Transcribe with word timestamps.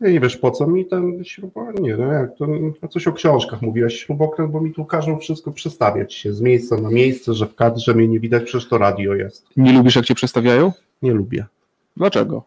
Ja 0.00 0.10
nie 0.10 0.20
wiesz 0.20 0.36
po 0.36 0.50
co 0.50 0.66
mi 0.66 0.86
ten 0.86 1.24
śrubokręt, 1.24 1.80
nie 1.80 1.96
no 1.96 2.12
jak 2.12 2.36
to, 2.36 2.46
a 2.80 2.88
coś 2.88 3.06
o 3.06 3.12
książkach 3.12 3.62
mówiłeś, 3.62 4.04
śrubokręt, 4.04 4.52
bo 4.52 4.60
mi 4.60 4.72
tu 4.72 4.84
każą 4.84 5.18
wszystko 5.18 5.52
przestawiać 5.52 6.14
się 6.14 6.32
z 6.32 6.40
miejsca 6.40 6.76
na 6.76 6.90
miejsce, 6.90 7.34
że 7.34 7.46
w 7.46 7.54
kadrze 7.54 7.94
mnie 7.94 8.08
nie 8.08 8.20
widać, 8.20 8.42
przecież 8.42 8.68
to 8.68 8.78
radio 8.78 9.14
jest. 9.14 9.46
Nie 9.56 9.72
lubisz, 9.72 9.96
jak 9.96 10.04
cię 10.04 10.14
przestawiają? 10.14 10.72
Nie 11.02 11.12
lubię. 11.12 11.46
Dlaczego? 11.96 12.44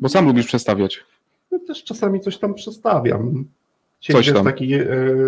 Bo 0.00 0.08
sam 0.08 0.26
lubisz 0.26 0.46
przestawiać. 0.46 1.04
Ja 1.50 1.58
też 1.66 1.84
czasami 1.84 2.20
coś 2.20 2.38
tam 2.38 2.54
przestawiam. 2.54 3.44
Coś 4.00 4.24
Dzisiaj 4.24 4.34
tam. 4.34 4.44
taki 4.44 4.74
e, 4.74 4.86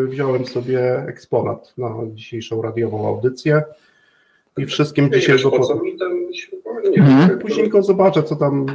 wziąłem 0.08 0.46
sobie 0.46 1.04
eksponat 1.08 1.74
na 1.78 1.94
dzisiejszą 2.14 2.62
radiową 2.62 3.08
audycję 3.08 3.62
i 4.58 4.66
wszystkim 4.66 5.12
dzisiaj 5.12 5.42
go 5.42 5.50
po... 5.50 5.80
Mhm. 6.96 7.38
Później 7.38 7.68
go 7.68 7.82
zobaczę, 7.82 8.22
co 8.22 8.36
tam 8.36 8.66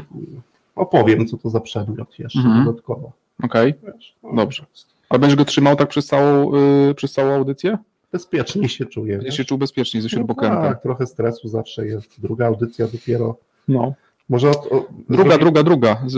opowiem, 0.76 1.28
co 1.28 1.38
to 1.38 1.50
za 1.50 1.60
przedmiot 1.60 2.20
jeszcze 2.20 2.39
Mhm. 2.39 2.66
dodatkowo. 2.66 3.12
Okej, 3.44 3.74
Wiesz, 3.84 4.16
no, 4.24 4.36
dobrze. 4.36 4.66
A 5.10 5.18
będziesz 5.18 5.38
go 5.38 5.46
trzymał 5.46 5.75
tak 5.75 5.89
przez 5.89 6.06
całą, 6.06 6.56
y, 6.89 6.96
przez 6.96 7.11
całą 7.14 7.32
audycję? 7.33 7.78
Bezpiecznie 8.11 8.70
się 8.70 8.86
czuję. 8.86 9.19
Wiesz? 9.19 9.38
się 9.38 9.46
czuł 9.46 9.57
bezpiecznie 9.57 10.02
ze 10.02 10.06
No 10.06 10.10
śrubokrętem. 10.10 10.61
tak, 10.61 10.82
trochę 10.82 11.07
stresu 11.07 11.47
zawsze 11.47 11.88
jest. 11.88 12.21
Druga 12.21 12.46
audycja 12.47 12.88
dopiero. 12.88 13.38
No. 13.68 13.93
Może 14.30 14.50
od, 14.52 14.57
o, 14.71 14.86
Druga, 15.10 15.24
zrobi- 15.36 15.39
druga, 15.39 15.64
druga. 15.64 16.04
Z, 16.06 16.16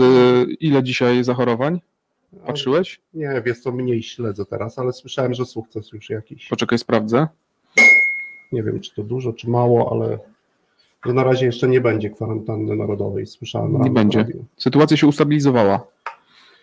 ile 0.60 0.82
dzisiaj 0.82 1.24
zachorowań? 1.24 1.80
Patrzyłeś? 2.46 3.00
Nie, 3.14 3.42
wiesz 3.46 3.60
co, 3.60 3.72
mniej 3.72 4.02
śledzę 4.02 4.44
teraz, 4.44 4.78
ale 4.78 4.92
słyszałem, 4.92 5.34
że 5.34 5.44
sukces 5.44 5.92
już 5.92 6.10
jakiś. 6.10 6.48
Poczekaj, 6.48 6.78
sprawdzę. 6.78 7.26
Nie 8.52 8.62
wiem, 8.62 8.80
czy 8.80 8.94
to 8.94 9.02
dużo, 9.02 9.32
czy 9.32 9.50
mało, 9.50 9.92
ale 9.92 10.18
że 11.06 11.12
na 11.12 11.24
razie 11.24 11.46
jeszcze 11.46 11.68
nie 11.68 11.80
będzie 11.80 12.10
kwarantanny 12.10 12.76
narodowej. 12.76 13.26
Słyszałem. 13.26 13.82
Nie 13.82 13.90
będzie. 13.90 14.18
radiu. 14.18 14.44
Sytuacja 14.56 14.96
się 14.96 15.06
ustabilizowała. 15.06 15.80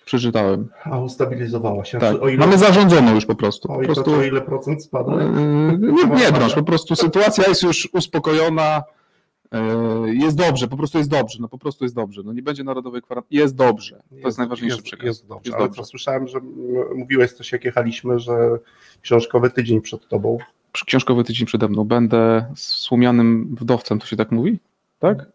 Przeczytałem. 0.06 0.68
A 0.84 1.00
ustabilizowała 1.00 1.86
się. 1.86 2.00
Tak. 2.00 2.22
O 2.22 2.28
ile, 2.30 2.38
Mamy 2.38 2.58
zarządzoną 2.58 3.16
już 3.16 3.26
po 3.26 3.36
prostu. 3.36 3.72
o 3.72 3.76
Po 3.76 3.84
prostu 3.84 4.04
to, 4.04 4.12
o 4.18 4.24
ile 4.24 4.42
procent 4.42 4.84
spada? 4.84 5.14
Yy, 5.24 5.78
nie, 5.80 6.04
nie 6.16 6.32
drąż, 6.32 6.54
po 6.56 6.64
prostu 6.64 6.96
sytuacja 6.96 7.44
jest 7.48 7.64
już 7.64 7.90
uspokojona. 7.94 8.84
yy, 9.52 10.16
Jest 10.16 10.38
dobrze, 10.38 10.68
po 10.68 10.78
prostu 10.78 10.98
jest 10.98 11.10
dobrze. 11.10 11.38
No 11.42 11.48
po 11.48 11.58
prostu 11.58 11.86
jest 11.86 11.96
dobrze. 11.96 12.22
No 12.26 12.34
nie 12.34 12.42
będzie 12.42 12.64
narodowej 12.64 13.02
kwarantanny. 13.02 13.40
Jest 13.40 13.56
dobrze. 13.56 14.02
To 14.22 14.28
jest, 14.28 14.38
najważniejszy 14.38 14.76
jest, 14.76 14.86
przekaz. 14.86 15.06
Jest 15.06 15.28
dobrze. 15.28 15.50
Jest 15.52 15.58
dobrze. 15.60 15.86
słyszałem, 15.86 16.28
że 16.28 16.40
mówiłeś 16.96 17.32
coś, 17.34 17.52
jak 17.52 17.66
jechaliśmy, 17.66 18.20
że 18.20 18.58
książkowy 19.02 19.50
tydzień 19.50 19.82
przed 19.82 20.08
tobą. 20.08 20.38
Książkowy 20.84 21.24
tydzień 21.24 21.48
przede 21.48 21.68
mną. 21.68 21.84
Będę 21.84 22.46
słomianym 22.56 23.56
wdowcem, 23.60 24.00
to 24.00 24.06
się 24.06 24.16
tak 24.16 24.32
mówi? 24.32 24.60
Tak? 25.00 25.26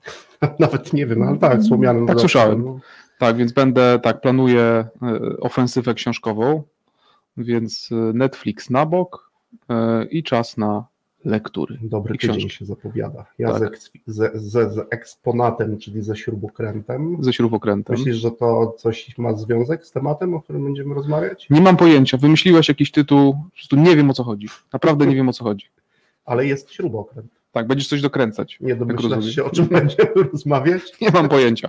Nawet 0.58 0.92
nie 0.92 1.06
wiem, 1.06 1.22
ale 1.22 1.38
tak, 1.38 1.62
słomianym. 1.62 2.06
Tak 2.06 2.16
wzrokiem, 2.16 2.30
słyszałem. 2.30 2.64
no. 2.64 2.80
Tak, 3.18 3.36
więc 3.36 3.52
będę, 3.52 3.98
tak, 4.02 4.20
planuję 4.20 4.62
e, 4.62 4.86
ofensywę 5.40 5.94
książkową, 5.94 6.62
więc 7.36 7.90
e, 7.92 7.94
Netflix 7.94 8.70
na 8.70 8.86
bok 8.86 9.30
e, 9.68 10.04
i 10.04 10.22
czas 10.22 10.56
na 10.56 10.84
lektury. 11.24 11.78
Dobry 11.82 12.18
tydzień 12.18 12.48
się 12.50 12.64
zapowiada. 12.64 13.26
Ja 13.38 13.58
Tak. 13.58 13.78
z, 13.78 13.90
z, 14.06 14.42
z, 14.42 14.72
z 14.74 14.86
eksponatem, 14.90 15.78
czyli 15.78 16.02
ze 16.02 16.16
śrubokrętem. 16.16 17.16
Ze 17.20 17.32
śrubokrętem. 17.32 17.96
Myślisz, 17.96 18.16
że 18.16 18.30
to 18.30 18.74
coś 18.78 19.18
ma 19.18 19.32
związek 19.34 19.86
z 19.86 19.90
tematem, 19.90 20.34
o 20.34 20.42
którym 20.42 20.64
będziemy 20.64 20.94
rozmawiać? 20.94 21.46
Nie 21.50 21.60
mam 21.60 21.76
pojęcia. 21.76 22.16
Wymyśliłeś 22.18 22.68
jakiś 22.68 22.90
tytuł, 22.90 23.34
po 23.34 23.50
prostu 23.50 23.76
nie 23.76 23.96
wiem 23.96 24.10
o 24.10 24.14
co 24.14 24.24
chodzi. 24.24 24.48
Naprawdę 24.72 25.06
nie 25.06 25.14
wiem 25.16 25.28
o 25.28 25.32
co 25.32 25.44
chodzi. 25.44 25.66
Ale 26.24 26.46
jest 26.46 26.72
śrubokręt. 26.72 27.30
Tak, 27.52 27.66
będziesz 27.66 27.88
coś 27.88 28.02
dokręcać. 28.02 28.58
Nie 28.60 28.76
domyślasz 28.76 29.26
się, 29.34 29.44
o 29.44 29.50
czym 29.50 29.66
będziemy 29.66 30.10
rozmawiać? 30.32 30.82
Nie 31.00 31.10
mam 31.10 31.28
pojęcia. 31.28 31.68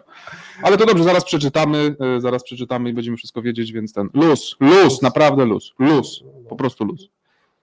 Ale 0.63 0.77
to 0.77 0.85
dobrze, 0.85 1.03
zaraz 1.03 1.25
przeczytamy, 1.25 1.95
e, 2.17 2.21
zaraz 2.21 2.43
przeczytamy 2.43 2.89
i 2.89 2.93
będziemy 2.93 3.17
wszystko 3.17 3.41
wiedzieć, 3.41 3.71
więc 3.71 3.93
ten 3.93 4.09
luz, 4.13 4.55
luz, 4.59 5.01
naprawdę 5.01 5.45
luz, 5.45 5.73
luz, 5.79 6.23
po 6.49 6.55
prostu 6.55 6.85
luz. 6.85 7.09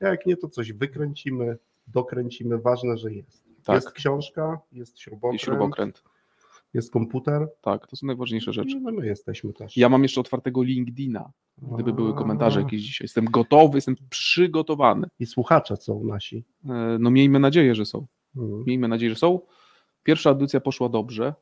Jak 0.00 0.26
nie, 0.26 0.36
to 0.36 0.48
coś 0.48 0.72
wykręcimy, 0.72 1.56
dokręcimy. 1.92 2.58
Ważne, 2.58 2.96
że 2.98 3.12
jest. 3.12 3.44
Tak. 3.64 3.74
Jest 3.74 3.92
książka, 3.92 4.60
jest 4.72 4.98
śrubokręt, 5.00 5.42
śrubokręt. 5.42 6.02
jest 6.74 6.92
komputer. 6.92 7.48
Tak, 7.60 7.86
to 7.86 7.96
są 7.96 8.06
najważniejsze 8.06 8.52
rzeczy. 8.52 8.80
No 8.80 8.92
my 8.92 9.06
jesteśmy 9.06 9.52
też. 9.52 9.76
Ja 9.76 9.88
mam 9.88 10.02
jeszcze 10.02 10.20
otwartego 10.20 10.62
LinkedIna, 10.62 11.32
gdyby 11.58 11.92
były 11.92 12.14
komentarze 12.14 12.60
A, 12.60 12.62
jakieś 12.62 12.80
dzisiaj. 12.82 13.04
Jestem 13.04 13.24
gotowy, 13.24 13.76
jestem 13.78 13.96
przygotowany. 14.10 15.06
I 15.18 15.26
słuchacze 15.26 15.76
są 15.76 16.04
nasi. 16.04 16.44
E, 16.64 16.96
No 17.00 17.10
miejmy 17.10 17.38
nadzieję, 17.40 17.74
że 17.74 17.86
są. 17.86 18.06
Mhm. 18.36 18.64
Miejmy 18.66 18.88
nadzieję, 18.88 19.10
że 19.10 19.16
są. 19.16 19.40
Pierwsza 20.02 20.30
audycja 20.30 20.60
poszła 20.60 20.88
dobrze. 20.88 21.34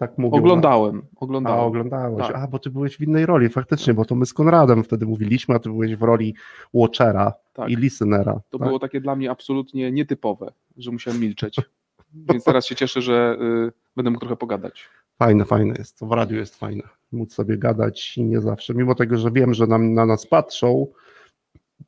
Tak 0.00 0.18
mówią. 0.18 0.38
Oglądałem, 0.38 1.02
A, 1.16 1.20
oglądałem. 1.20 1.64
oglądałeś. 1.64 2.26
Tak. 2.26 2.36
A, 2.36 2.46
bo 2.46 2.58
ty 2.58 2.70
byłeś 2.70 2.96
w 2.96 3.00
innej 3.00 3.26
roli, 3.26 3.48
faktycznie, 3.48 3.94
bo 3.94 4.04
to 4.04 4.14
my 4.14 4.26
z 4.26 4.34
Konradem 4.34 4.84
wtedy 4.84 5.06
mówiliśmy, 5.06 5.54
a 5.54 5.58
ty 5.58 5.68
byłeś 5.68 5.96
w 5.96 6.02
roli 6.02 6.34
watchera 6.74 7.32
Tak. 7.52 7.70
i 7.70 7.76
listenera. 7.76 8.40
To 8.50 8.58
tak? 8.58 8.68
było 8.68 8.78
takie 8.78 9.00
dla 9.00 9.16
mnie 9.16 9.30
absolutnie 9.30 9.92
nietypowe, 9.92 10.52
że 10.76 10.90
musiałem 10.90 11.20
milczeć. 11.20 11.56
Więc 12.32 12.44
teraz 12.44 12.66
się 12.66 12.74
cieszę, 12.74 13.02
że 13.02 13.36
y, 13.68 13.72
będę 13.96 14.10
mógł 14.10 14.20
trochę 14.20 14.36
pogadać. 14.36 14.88
Fajne, 15.18 15.44
fajne 15.44 15.74
jest. 15.78 15.98
To 15.98 16.06
w 16.06 16.12
radiu 16.12 16.36
jest 16.36 16.56
fajne. 16.58 16.82
Móc 17.12 17.34
sobie 17.34 17.58
gadać 17.58 18.18
i 18.18 18.24
nie 18.24 18.40
zawsze. 18.40 18.74
Mimo 18.74 18.94
tego, 18.94 19.18
że 19.18 19.30
wiem, 19.30 19.54
że 19.54 19.66
nam, 19.66 19.94
na 19.94 20.06
nas 20.06 20.26
patrzą, 20.26 20.86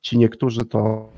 ci 0.01 0.19
niektórzy 0.19 0.65
to. 0.65 1.09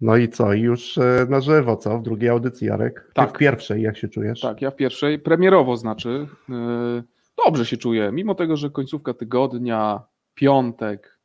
No 0.00 0.16
i 0.16 0.28
co? 0.28 0.52
I 0.52 0.60
Już 0.60 0.98
e, 0.98 1.26
na 1.28 1.40
żywo, 1.40 1.76
co? 1.76 1.98
W 1.98 2.02
drugiej 2.02 2.28
audycji, 2.28 2.66
Jarek? 2.66 3.04
Ty 3.06 3.12
Tak. 3.14 3.30
W 3.30 3.38
pierwszej, 3.38 3.82
jak 3.82 3.96
się 3.96 4.08
czujesz? 4.08 4.40
Tak, 4.40 4.62
ja 4.62 4.70
w 4.70 4.76
pierwszej, 4.76 5.18
premierowo 5.18 5.76
znaczy, 5.76 6.26
y, 6.50 7.02
dobrze 7.46 7.66
się 7.66 7.76
czuję, 7.76 8.12
mimo 8.12 8.34
tego, 8.34 8.56
że 8.56 8.70
końcówka 8.70 9.14
tygodnia, 9.14 10.02
piątek, 10.34 11.18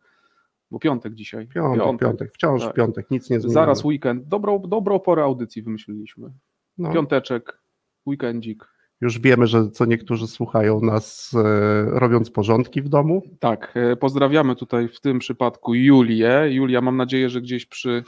bo 0.71 0.79
piątek 0.79 1.13
dzisiaj. 1.13 1.47
Piątek, 1.47 1.99
piątek, 1.99 2.33
wciąż 2.33 2.63
Tak. 2.63 2.73
piątek, 2.73 3.11
nic 3.11 3.29
nie 3.29 3.39
zmieniło. 3.39 3.53
Zaraz 3.53 3.85
weekend, 3.85 4.27
dobrą, 4.27 4.59
dobrą 4.61 4.99
porę 4.99 5.23
audycji 5.23 5.61
wymyśliliśmy. 5.61 6.31
no, 6.77 6.93
Piąteczek, 6.93 7.59
weekendzik. 8.05 8.72
Już 9.03 9.19
wiemy, 9.19 9.47
że 9.47 9.69
co 9.69 9.85
niektórzy 9.85 10.27
słuchają 10.27 10.81
nas 10.81 11.31
e, 11.35 11.99
robiąc 11.99 12.31
porządki 12.31 12.81
w 12.81 12.89
domu. 12.89 13.21
Tak, 13.39 13.73
e, 13.75 13.95
pozdrawiamy 13.95 14.55
tutaj 14.55 14.87
w 14.87 14.99
tym 14.99 15.19
przypadku 15.19 15.73
Julię. 15.73 16.41
Julia, 16.49 16.81
mam 16.81 16.97
nadzieję, 16.97 17.29
że 17.29 17.41
gdzieś 17.41 17.65
przy, 17.65 18.03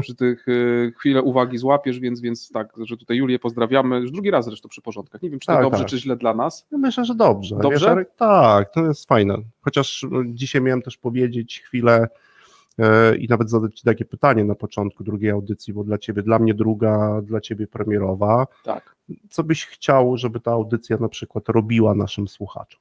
przy 0.00 0.14
tych 0.14 0.46
e, 0.48 0.52
chwilę 0.98 1.22
uwagi 1.22 1.58
złapiesz, 1.58 2.00
więc, 2.00 2.20
więc 2.20 2.50
tak, 2.52 2.72
że 2.84 2.96
tutaj 2.96 3.16
Julię 3.16 3.38
pozdrawiamy. 3.38 4.00
Już 4.00 4.10
drugi 4.10 4.30
raz 4.30 4.44
zresztą 4.44 4.68
przy 4.68 4.82
porządkach. 4.82 5.22
Nie 5.22 5.30
wiem, 5.30 5.38
czy 5.38 5.46
to 5.46 5.52
Tak, 5.52 5.62
dobrze, 5.62 5.78
tak. 5.78 5.88
czy 5.88 5.98
źle 5.98 6.16
dla 6.16 6.34
nas. 6.34 6.66
Ja 6.72 6.78
myślę, 6.78 7.04
że 7.04 7.14
dobrze. 7.14 7.56
Dobrze? 7.62 7.96
Wiesz, 7.96 8.06
tak, 8.16 8.72
to 8.72 8.86
jest 8.86 9.08
fajne. 9.08 9.34
Chociaż 9.60 10.06
dzisiaj 10.26 10.62
miałem 10.62 10.82
też 10.82 10.96
powiedzieć 10.96 11.62
chwilę 11.66 12.08
i 13.18 13.26
nawet 13.28 13.50
zadać 13.50 13.78
Ci 13.78 13.84
takie 13.84 14.04
pytanie 14.04 14.44
na 14.44 14.54
początku 14.54 15.04
drugiej 15.04 15.30
audycji, 15.30 15.72
bo 15.74 15.84
dla 15.84 15.98
Ciebie, 15.98 16.22
dla 16.22 16.38
mnie 16.38 16.54
druga, 16.54 17.20
dla 17.22 17.40
Ciebie 17.40 17.66
premierowa. 17.66 18.46
Tak. 18.64 18.94
Co 19.30 19.44
byś 19.44 19.66
chciał, 19.66 20.16
żeby 20.16 20.40
ta 20.40 20.50
audycja 20.52 20.96
na 20.96 21.08
przykład 21.08 21.48
robiła 21.48 21.94
naszym 21.94 22.28
słuchaczom? 22.28 22.80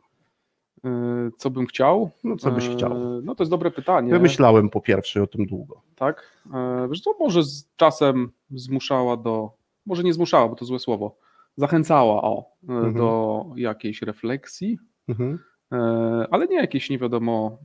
E, 0.86 0.90
Co 1.38 1.50
bym 1.50 1.66
chciał? 1.66 2.10
No 2.24 2.36
co 2.38 2.52
byś 2.52 2.68
E, 2.68 2.74
chciał? 2.76 3.22
No 3.24 3.36
to 3.36 3.44
jest 3.44 3.52
dobre 3.52 3.72
pytanie. 3.72 4.12
Ja 4.12 4.20
myślałem 4.20 4.70
po 4.70 4.82
pierwszej 4.82 5.24
o 5.24 5.28
tym 5.28 5.46
długo. 5.46 5.82
Tak. 5.96 6.24
E, 6.54 6.88
Wiesz 6.90 7.02
co, 7.02 7.14
może 7.20 7.44
z 7.44 7.70
czasem 7.76 8.32
zmuszała 8.52 9.18
do, 9.18 9.52
może 9.86 10.04
nie 10.04 10.14
zmuszała, 10.14 10.48
bo 10.50 10.56
to 10.56 10.66
złe 10.66 10.80
słowo, 10.80 11.18
zachęcała 11.58 12.22
o, 12.22 12.46
e, 12.70 12.74
Mhm. 12.74 12.94
do 12.94 13.46
jakiejś 13.56 14.02
refleksji, 14.02 14.78
Mhm. 15.10 15.40
e, 15.72 15.78
ale 16.32 16.48
nie 16.48 16.56
jakiejś 16.56 16.90
nie 16.90 16.98
wiadomo 17.00 17.58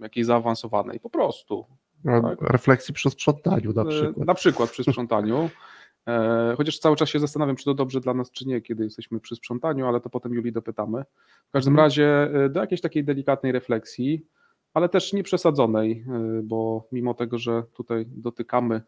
jakiej 0.00 0.24
zaawansowanej, 0.24 1.00
po 1.00 1.10
prostu. 1.10 1.66
A 2.06 2.20
Tak. 2.20 2.42
Refleksji 2.42 2.94
przy 2.94 3.10
sprzątaniu 3.10 3.72
na 3.72 3.82
E, 3.82 3.84
przykład. 3.86 4.26
Na 4.26 4.34
przykład 4.34 4.70
przy 4.70 4.82
sprzątaniu. 4.84 5.50
E, 6.08 6.54
Chociaż 6.56 6.78
cały 6.78 6.96
czas 6.96 7.08
się 7.08 7.18
zastanawiam, 7.18 7.56
czy 7.56 7.64
to 7.64 7.74
dobrze 7.74 8.00
dla 8.00 8.14
nas, 8.14 8.30
czy 8.30 8.48
nie, 8.48 8.60
kiedy 8.60 8.84
jesteśmy 8.84 9.20
przy 9.20 9.36
sprzątaniu, 9.36 9.86
ale 9.86 10.00
to 10.00 10.10
potem 10.10 10.34
Julii 10.34 10.52
dopytamy. 10.52 11.04
W 11.48 11.50
każdym 11.50 11.72
Mhm. 11.72 11.86
razie 11.86 12.30
e, 12.44 12.48
do 12.48 12.60
jakiejś 12.60 12.80
takiej 12.80 13.04
delikatnej 13.04 13.52
refleksji, 13.52 14.26
ale 14.74 14.88
też 14.88 15.12
nieprzesadzonej, 15.12 16.04
e, 16.08 16.40
bo 16.44 16.88
mimo 16.92 17.14
tego, 17.14 17.38
że 17.38 17.62
tutaj 17.74 18.04
dotykamy 18.06 18.82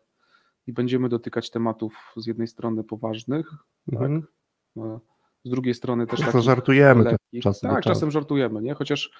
i 0.66 0.72
będziemy 0.72 1.08
dotykać 1.08 1.50
tematów 1.50 2.12
z 2.16 2.26
jednej 2.26 2.46
strony 2.48 2.84
poważnych, 2.84 3.50
Mhm. 3.92 4.26
e, 4.76 4.98
z 5.44 5.50
drugiej 5.50 5.74
strony 5.74 6.06
też 6.06 6.20
takich 6.20 6.40
żartujemy 6.40 7.04
lekkich. 7.04 7.42
czasem. 7.42 7.70
Tak, 7.70 7.84
czasem 7.84 8.10
żartujemy, 8.10 8.62
nie? 8.62 8.74
Chociaż 8.74 9.10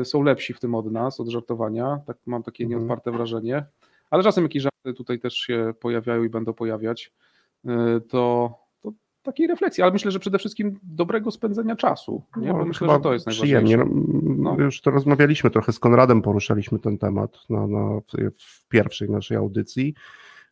y, 0.00 0.04
są 0.04 0.22
lepsi 0.22 0.54
w 0.54 0.60
tym 0.60 0.74
od 0.74 0.92
nas, 0.92 1.20
od 1.20 1.28
żartowania. 1.28 2.00
Tak 2.06 2.16
mam 2.26 2.42
takie 2.42 2.64
Mhm. 2.64 2.80
nieodparte 2.80 3.12
wrażenie. 3.12 3.64
Ale 4.10 4.22
czasem 4.22 4.44
jakieś 4.44 4.62
żarty 4.62 4.94
tutaj 4.96 5.18
też 5.18 5.34
się 5.34 5.74
pojawiają 5.80 6.24
i 6.24 6.28
będą 6.28 6.52
pojawiać. 6.52 7.12
Y, 7.64 7.70
to, 8.08 8.54
to 8.82 8.92
takiej 9.22 9.46
refleksji, 9.46 9.82
ale 9.82 9.92
myślę, 9.92 10.10
że 10.10 10.18
przede 10.18 10.38
wszystkim 10.38 10.78
dobrego 10.82 11.30
spędzenia 11.30 11.76
czasu. 11.76 12.22
Nie? 12.36 12.52
Bo 12.52 12.58
No, 12.58 12.64
myślę, 12.64 12.88
że 12.88 13.00
to 13.00 13.12
jest 13.12 13.26
przyjemnie. 13.26 13.76
najważniejsze. 13.76 14.06
No, 14.42 14.54
No. 14.56 14.64
Już 14.64 14.80
to 14.80 14.90
rozmawialiśmy 14.90 15.50
trochę 15.50 15.72
z 15.72 15.78
Konradem, 15.78 16.22
poruszaliśmy 16.22 16.78
ten 16.78 16.98
temat 16.98 17.38
na, 17.50 17.66
na, 17.66 18.00
w, 18.00 18.32
w 18.38 18.68
pierwszej 18.68 19.10
naszej 19.10 19.36
audycji, 19.36 19.94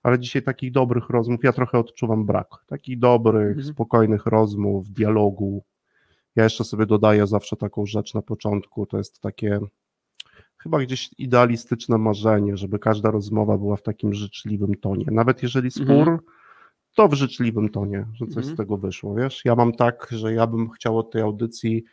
ale 0.04 0.18
dzisiaj 0.18 0.42
takich 0.42 0.72
dobrych 0.72 1.10
rozmów 1.10 1.44
ja 1.44 1.52
trochę 1.52 1.78
odczuwam 1.78 2.26
brak. 2.26 2.48
Takich 2.66 2.98
dobrych, 2.98 3.48
Mhm. 3.56 3.66
spokojnych 3.66 4.26
rozmów, 4.26 4.90
dialogu. 4.92 5.64
Ja 6.36 6.44
jeszcze 6.44 6.64
sobie 6.64 6.86
dodaję 6.86 7.26
zawsze 7.26 7.56
taką 7.56 7.86
rzecz 7.86 8.14
na 8.14 8.22
początku, 8.22 8.86
to 8.86 8.98
jest 8.98 9.20
takie 9.20 9.60
chyba 10.58 10.78
gdzieś 10.80 11.10
idealistyczne 11.18 11.98
marzenie, 11.98 12.56
żeby 12.56 12.78
każda 12.78 13.10
rozmowa 13.10 13.58
była 13.58 13.76
w 13.76 13.82
takim 13.82 14.14
życzliwym 14.14 14.74
tonie. 14.74 15.04
Nawet 15.10 15.42
jeżeli 15.42 15.70
spór, 15.70 15.90
Mhm. 15.90 16.18
to 16.94 17.08
w 17.08 17.14
życzliwym 17.14 17.68
tonie, 17.68 18.06
że 18.14 18.26
coś 18.26 18.36
Mhm. 18.36 18.54
z 18.54 18.56
tego 18.56 18.76
wyszło, 18.76 19.14
wiesz? 19.14 19.44
Ja 19.44 19.54
mam 19.54 19.72
tak, 19.72 20.08
że 20.10 20.32
ja 20.34 20.46
bym 20.46 20.70
chciał 20.70 20.98
od 20.98 21.10
tej 21.10 21.22
audycji 21.22 21.84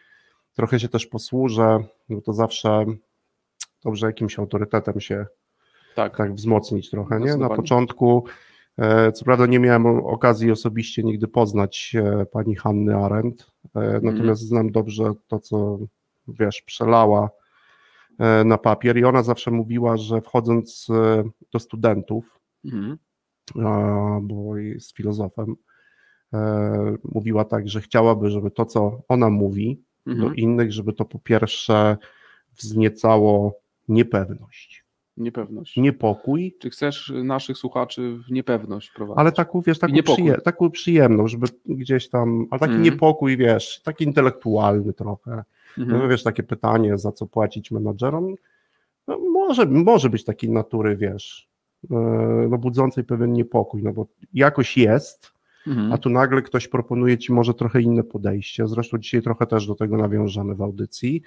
trochę 0.53 0.79
się 0.79 0.89
też 0.89 1.05
posłużę, 1.05 1.79
bo 2.09 2.21
to 2.21 2.33
zawsze 2.33 2.85
dobrze 3.83 4.05
jakimś 4.07 4.39
autorytetem 4.39 4.99
się 4.99 5.25
Tak. 5.95 6.17
tak 6.17 6.35
wzmocnić 6.35 6.89
trochę, 6.89 7.19
nie? 7.19 7.37
Na 7.37 7.49
początku, 7.55 8.23
e, 8.77 9.11
co 9.11 9.25
prawda 9.25 9.45
nie 9.45 9.59
miałem 9.59 9.85
okazji 9.87 10.51
osobiście 10.51 11.03
nigdy 11.03 11.27
poznać 11.27 11.95
e, 11.95 12.25
pani 12.25 12.55
Hanny 12.55 12.95
Arendt, 12.95 13.51
e, 13.75 13.79
Mhm. 13.79 14.05
natomiast 14.05 14.41
znam 14.41 14.71
dobrze 14.71 15.13
to, 15.27 15.39
co 15.39 15.79
wiesz, 16.27 16.61
przelała 16.61 17.29
na 18.45 18.57
papier 18.57 18.97
i 18.97 19.03
ona 19.03 19.23
zawsze 19.23 19.51
mówiła, 19.51 19.97
że 19.97 20.21
wchodząc 20.21 20.87
do 21.53 21.59
studentów, 21.59 22.39
Mhm. 22.65 22.97
bo 24.21 24.57
jest 24.57 24.95
filozofem, 24.95 25.55
mówiła 27.03 27.45
tak, 27.45 27.69
że 27.69 27.81
chciałaby, 27.81 28.29
żeby 28.29 28.51
to, 28.51 28.65
co 28.65 29.01
ona 29.07 29.29
mówi 29.29 29.81
do 30.05 30.11
Mhm. 30.11 30.35
innych, 30.35 30.71
żeby 30.73 30.93
to 30.93 31.05
po 31.05 31.19
pierwsze 31.19 31.97
wzniecało 32.57 33.59
niepewność, 33.87 34.80
Niepewność. 35.21 35.77
niepokój, 35.77 36.55
Czy 36.59 36.69
chcesz 36.69 37.13
naszych 37.23 37.57
słuchaczy 37.57 38.17
w 38.27 38.31
niepewność 38.31 38.91
prowadzić? 38.91 39.19
ale 39.19 39.31
taką, 39.31 39.61
wiesz, 39.61 39.79
taką, 39.79 39.93
przyje, 40.03 40.33
taką 40.41 40.71
przyjemną, 40.71 41.27
żeby 41.27 41.47
gdzieś 41.65 42.09
tam, 42.09 42.47
ale 42.51 42.59
taki 42.59 42.71
Mhm. 42.73 42.83
niepokój, 42.83 43.37
wiesz, 43.37 43.81
taki 43.83 44.03
intelektualny 44.03 44.93
trochę. 44.93 45.43
Mhm. 45.77 45.99
No, 46.01 46.07
wiesz, 46.07 46.23
takie 46.23 46.43
pytanie, 46.43 46.97
za 46.97 47.11
co 47.11 47.25
płacić 47.27 47.71
menadżerom, 47.71 48.35
no, 49.07 49.19
może, 49.19 49.65
może 49.65 50.09
być 50.09 50.23
takiej 50.23 50.49
natury, 50.49 50.97
wiesz, 50.97 51.49
e, 51.91 51.95
no, 52.49 52.57
budzącej 52.57 53.03
pewien 53.03 53.33
niepokój, 53.33 53.83
no 53.83 53.93
bo 53.93 54.07
jakoś 54.33 54.77
jest, 54.77 55.33
Mhm. 55.67 55.93
a 55.93 55.97
tu 55.97 56.09
nagle 56.09 56.41
ktoś 56.41 56.67
proponuje 56.67 57.17
ci 57.17 57.33
może 57.33 57.53
trochę 57.53 57.81
inne 57.81 58.03
podejście. 58.03 58.67
Zresztą 58.67 58.97
dzisiaj 58.97 59.21
trochę 59.21 59.47
też 59.47 59.67
do 59.67 59.75
tego 59.75 59.97
nawiążemy 59.97 60.55
w 60.55 60.61
audycji, 60.61 61.21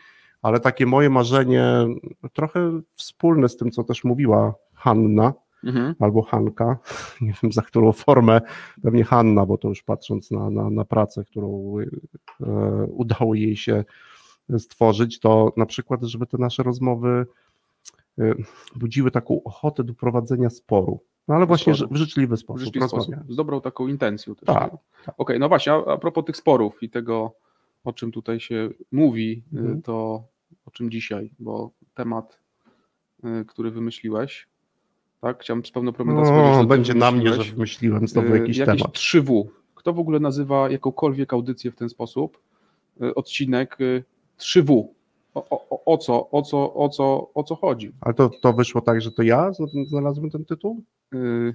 ale 0.45 0.61
takie 0.61 0.87
moje 0.87 1.11
marzenie, 1.11 1.65
trochę 2.33 2.81
wspólne 2.95 3.49
z 3.49 3.57
tym, 3.57 3.71
co 3.71 3.85
też 3.85 4.05
mówiła 4.05 4.55
Hanna 4.75 5.33
Mhm. 5.65 5.95
albo 6.01 6.23
Hanka, 6.23 6.79
nie 7.21 7.33
wiem 7.43 7.53
za 7.53 7.63
którą 7.63 7.93
formę, 7.93 8.41
pewnie 8.83 9.05
Hanna, 9.05 9.47
bo 9.47 9.59
to 9.59 9.69
już 9.69 9.83
patrząc 9.83 10.31
na, 10.31 10.51
na, 10.51 10.71
na 10.71 10.85
pracę, 10.85 11.25
którą 11.25 11.75
e, 12.41 12.47
udało 12.87 13.35
jej 13.35 13.57
się 13.57 13.85
stworzyć, 14.59 15.21
to 15.21 15.53
na 15.57 15.67
przykład, 15.67 16.03
żeby 16.03 16.27
te 16.27 16.39
nasze 16.39 16.63
rozmowy 16.63 17.27
e, 18.19 18.35
budziły 18.77 19.11
taką 19.11 19.43
ochotę 19.45 19.85
do 19.85 19.95
prowadzenia 19.95 20.51
sporu. 20.51 21.01
No 21.29 21.35
ale 21.35 21.47
właśnie 21.47 21.75
Sporu. 21.75 21.91
w 21.95 21.97
życzliwy 21.97 22.37
W 22.37 22.41
sposób. 22.41 22.65
życzliwy 22.65 22.89
sposób. 22.89 23.15
Z 23.29 23.37
dobrą 23.37 23.61
taką 23.61 23.89
intencją 23.89 24.35
też. 24.35 24.47
Tak, 24.47 24.73
nie? 24.73 24.79
Okej, 25.19 25.39
no 25.39 25.49
właśnie, 25.49 25.73
a, 25.73 25.85
a 25.85 25.97
propos 25.99 26.25
tych 26.25 26.37
sporów 26.37 26.83
i 26.83 26.91
tego, 26.91 27.33
o 27.85 27.93
czym 27.93 28.13
tutaj 28.13 28.41
się 28.41 28.69
mówi, 28.93 29.43
y, 29.55 29.59
Mhm. 29.59 29.83
to 29.83 30.25
o 30.67 30.71
czym 30.71 30.91
dzisiaj, 30.91 31.31
bo 31.39 31.71
temat, 31.95 32.39
y, 33.25 33.45
który 33.45 33.71
wymyśliłeś, 33.71 34.47
tak, 35.21 35.41
chciałem 35.43 35.65
z 35.65 35.71
pełną 35.71 35.93
premedytacją 35.93 36.35
powiedzieć, 36.35 36.55
że 36.55 36.61
O, 36.61 36.63
ty 36.63 36.69
będzie 36.69 36.95
na 36.95 37.11
mnie, 37.11 37.33
że 37.33 37.53
wymyśliłem 37.53 38.09
znowu 38.09 38.35
y, 38.35 38.39
jakiś 38.39 38.57
jakieś 38.57 38.79
temat. 38.83 38.95
3W. 38.97 39.45
Kto 39.75 39.93
w 39.93 39.99
ogóle 39.99 40.21
nazywa 40.21 40.71
jakąkolwiek 40.71 41.33
audycję 41.33 41.71
w 41.71 41.77
ten 41.77 41.89
sposób? 41.89 42.39
Y, 43.03 43.15
Odcinek 43.15 43.81
y, 43.81 44.05
3W. 44.39 44.89
O, 45.35 45.49
o, 45.71 45.85
o- 45.85 45.99
co, 45.99 46.31
o 46.31 46.43
co, 46.43 46.75
o 46.75 46.89
co, 46.89 47.31
o 47.35 47.43
co 47.45 47.55
chodzi? 47.55 47.93
Ale 48.01 48.15
to, 48.15 48.29
to 48.41 48.53
wyszło 48.53 48.81
tak, 48.81 49.01
że 49.01 49.13
to 49.13 49.23
ja 49.23 49.53
zna- 49.53 49.85
znalazłem 49.87 50.31
ten 50.31 50.45
tytuł? 50.45 50.83
Yy, 51.13 51.55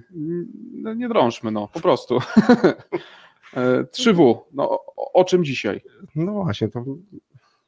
no 0.72 0.94
nie 0.94 1.08
drążmy, 1.08 1.50
no, 1.50 1.68
po 1.68 1.80
prostu. 1.80 2.18
Yy, 3.56 3.84
3W, 3.84 4.38
no 4.52 4.70
o, 4.70 5.12
o 5.12 5.24
czym 5.24 5.44
dzisiaj? 5.44 5.80
No 6.16 6.32
właśnie, 6.32 6.68
to 6.68 6.84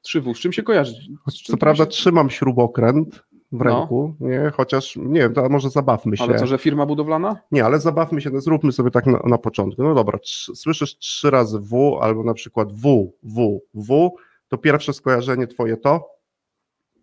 3W, 0.09 0.35
z 0.35 0.39
czym 0.39 0.53
się 0.53 0.63
kojarzy? 0.63 0.95
Czym 0.95 1.17
co 1.45 1.57
prawda 1.57 1.85
się... 1.85 1.91
trzymam 1.91 2.31
śrubokręt 2.31 3.23
w 3.53 3.59
No. 3.59 3.65
ręku, 3.65 4.15
nie, 4.21 4.51
chociaż 4.55 4.97
nie 4.97 5.21
wiem, 5.21 5.35
to 5.35 5.49
może 5.49 5.71
zabawmy 5.71 6.17
się. 6.17 6.25
Ale 6.25 6.39
co, 6.39 6.47
że 6.47 6.59
firma 6.59 6.87
budowlana? 6.87 7.37
Nie, 7.53 7.65
ale 7.65 7.81
zabawmy 7.81 8.21
się, 8.21 8.31
no 8.31 8.41
zróbmy 8.41 8.73
sobie 8.73 8.91
tak 8.91 9.07
na, 9.07 9.21
na 9.25 9.39
początku. 9.39 9.83
No 9.83 9.95
dobra, 9.95 10.19
trz, 10.19 10.51
słyszysz 10.55 10.99
trzy 10.99 11.31
razy 11.31 11.59
W 11.61 11.99
albo 12.01 12.25
na 12.25 12.35
przykład 12.35 12.73
W, 12.73 13.13
W, 13.23 13.61
W, 13.75 14.11
to 14.49 14.59
pierwsze 14.59 14.93
skojarzenie 14.93 15.47
twoje 15.47 15.77
to? 15.77 16.09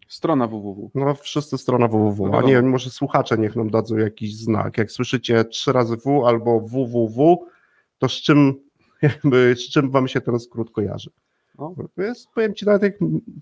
Strona 0.08 0.48
www. 0.48 0.92
No 0.96 1.16
wszyscy 1.16 1.58
strona 1.58 1.88
www, 1.88 2.28
No 2.32 2.38
a 2.38 2.42
nie 2.42 2.54
wiadomo. 2.54 2.72
może 2.72 2.90
słuchacze 2.90 3.38
niech 3.38 3.56
nam 3.56 3.70
dadzą 3.70 3.98
jakiś 3.98 4.36
znak. 4.38 4.78
Jak 4.78 4.92
słyszycie 4.92 5.46
trzy 5.46 5.72
razy 5.74 5.98
W 5.98 6.26
albo 6.26 6.60
www, 6.60 7.46
to 7.98 8.10
z 8.10 8.12
czym, 8.14 8.54
jakby, 9.02 9.56
z 9.58 9.70
czym 9.70 9.92
wam 9.92 10.08
się 10.08 10.22
ten 10.22 10.40
skrót 10.40 10.72
kojarzy? 10.72 11.10
No. 11.60 11.76
Jest, 11.98 12.28
powiem 12.36 12.56
ci, 12.56 12.66
nawet 12.66 12.84
jak 12.84 12.94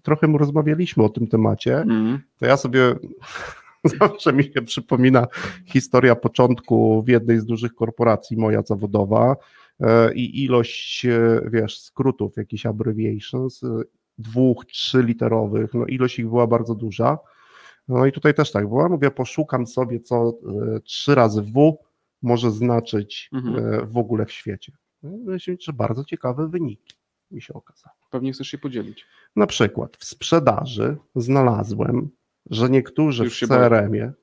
trochę 0.03 0.27
rozmawialiśmy 0.37 1.03
o 1.03 1.09
tym 1.09 1.27
temacie, 1.27 1.77
Mm. 1.77 2.19
to 2.39 2.45
ja 2.45 2.57
sobie 2.57 2.95
zawsze 3.99 4.33
mi 4.33 4.43
się 4.43 4.61
przypomina 4.61 5.27
historia 5.65 6.15
początku 6.15 7.03
w 7.03 7.07
jednej 7.07 7.39
z 7.39 7.45
dużych 7.45 7.75
korporacji, 7.75 8.37
moja 8.37 8.61
zawodowa 8.61 9.35
e, 9.79 10.13
i 10.13 10.43
ilość, 10.43 11.05
e, 11.05 11.41
wiesz, 11.51 11.79
skrótów, 11.81 12.37
jakichś 12.37 12.65
abbreviations, 12.65 13.63
e, 13.63 13.67
dwóch, 14.17 14.65
trzy 14.65 15.03
literowych, 15.03 15.73
no 15.73 15.85
ilość 15.85 16.19
ich 16.19 16.27
była 16.27 16.47
bardzo 16.47 16.75
duża. 16.75 17.17
No 17.87 18.05
i 18.05 18.11
tutaj 18.11 18.33
też 18.33 18.51
tak 18.51 18.67
było, 18.67 18.89
mówię, 18.89 19.11
poszukam 19.11 19.67
sobie, 19.67 19.99
co 19.99 20.33
trzy 20.83 21.15
razy 21.15 21.41
W 21.41 21.77
może 22.21 22.51
znaczyć 22.51 23.29
Mhm. 23.33 23.87
w 23.89 23.97
ogóle 23.97 24.25
w 24.25 24.31
świecie. 24.31 24.71
No, 25.03 25.09
Myślę, 25.25 25.55
że 25.59 25.73
bardzo 25.73 26.03
ciekawe 26.03 26.47
wyniki 26.49 26.95
mi 27.31 27.41
się 27.41 27.53
okazały. 27.53 27.95
Pewnie 28.09 28.31
chcesz 28.31 28.47
się 28.47 28.57
podzielić. 28.57 29.05
Na 29.35 29.47
przykład 29.47 29.97
w 29.97 30.05
sprzedaży 30.05 30.97
znalazłem, 31.15 32.09
że 32.49 32.69
niektórzy 32.69 33.23
Już 33.23 33.41
w 33.41 33.47
CRM-ie 33.47 34.13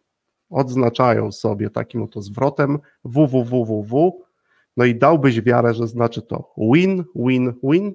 odznaczają 0.50 1.32
sobie 1.32 1.70
takim 1.70 2.02
oto 2.02 2.22
zwrotem 2.22 2.78
www, 3.04 4.24
no 4.76 4.84
i 4.84 4.94
dałbyś 4.94 5.40
wiarę, 5.40 5.74
że 5.74 5.86
znaczy 5.86 6.22
to 6.22 6.52
win, 6.74 7.04
win, 7.14 7.54
win 7.62 7.94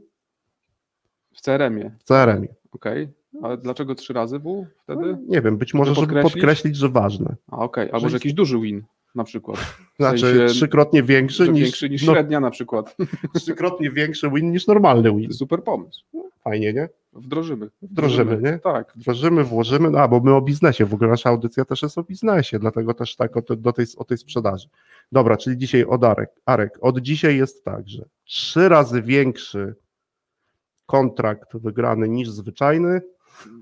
W 1.33 1.41
CRM-ie, 1.41 1.95
w 2.00 2.03
CRM-ie. 2.03 2.55
okej. 2.72 3.10
Ale 3.43 3.57
dlaczego 3.57 3.95
trzy 3.95 4.13
razy 4.13 4.39
W 4.39 4.65
wtedy? 4.83 5.17
Nie 5.27 5.41
wiem, 5.41 5.57
być 5.57 5.74
może, 5.74 5.95
żeby 5.95 6.22
podkreślić? 6.22 6.75
że 6.75 6.89
ważne. 6.89 7.36
A 7.48 7.57
okej, 7.57 7.86
albo 7.86 8.00
Że 8.00 8.10
że 8.10 8.15
jakiś 8.15 8.33
duży 8.33 8.60
win 8.60 8.83
na 9.15 9.23
przykład. 9.23 9.57
W 9.59 9.95
Znaczy 9.97 10.19
sensie, 10.19 10.45
trzykrotnie 10.45 11.03
większy 11.03 11.49
niż, 11.49 11.63
większy 11.63 11.89
niż 11.89 12.03
no, 12.05 12.13
średnia 12.13 12.39
na 12.39 12.49
przykład. 12.51 12.97
trzykrotnie 13.35 13.91
większy 13.91 14.29
win 14.31 14.51
niż 14.51 14.67
normalny 14.67 15.15
win. 15.15 15.33
Super 15.33 15.63
pomysł. 15.63 16.03
Fajnie, 16.43 16.73
nie? 16.73 16.89
Wdrożymy. 17.13 17.69
Wdrożymy, 17.81 18.41
nie? 18.41 18.59
Tak. 18.59 18.93
Wdrożymy, 18.95 19.43
włożymy, 19.43 19.89
no, 19.91 19.99
a 19.99 20.07
bo 20.07 20.19
my 20.19 20.33
o 20.35 20.41
biznesie, 20.41 20.85
w 20.85 20.93
ogóle 20.93 21.09
nasza 21.09 21.29
audycja 21.29 21.65
też 21.65 21.81
jest 21.81 21.97
o 21.97 22.03
biznesie, 22.03 22.59
dlatego 22.59 22.93
też 22.93 23.15
tak 23.15 23.37
o, 23.37 23.41
te, 23.41 23.55
do 23.55 23.73
tej, 23.73 23.85
o 23.97 24.03
tej 24.03 24.17
sprzedaży. 24.17 24.67
Dobra, 25.11 25.37
czyli 25.37 25.57
dzisiaj 25.57 25.83
od 25.83 26.03
Arek. 26.03 26.29
Arek, 26.45 26.77
od 26.81 26.99
dzisiaj 26.99 27.37
jest 27.37 27.63
tak, 27.63 27.89
że 27.89 28.05
trzy 28.25 28.69
razy 28.69 29.01
większy 29.01 29.75
kontrakt 30.85 31.57
wygrany 31.57 32.09
niż 32.09 32.29
zwyczajny, 32.29 33.01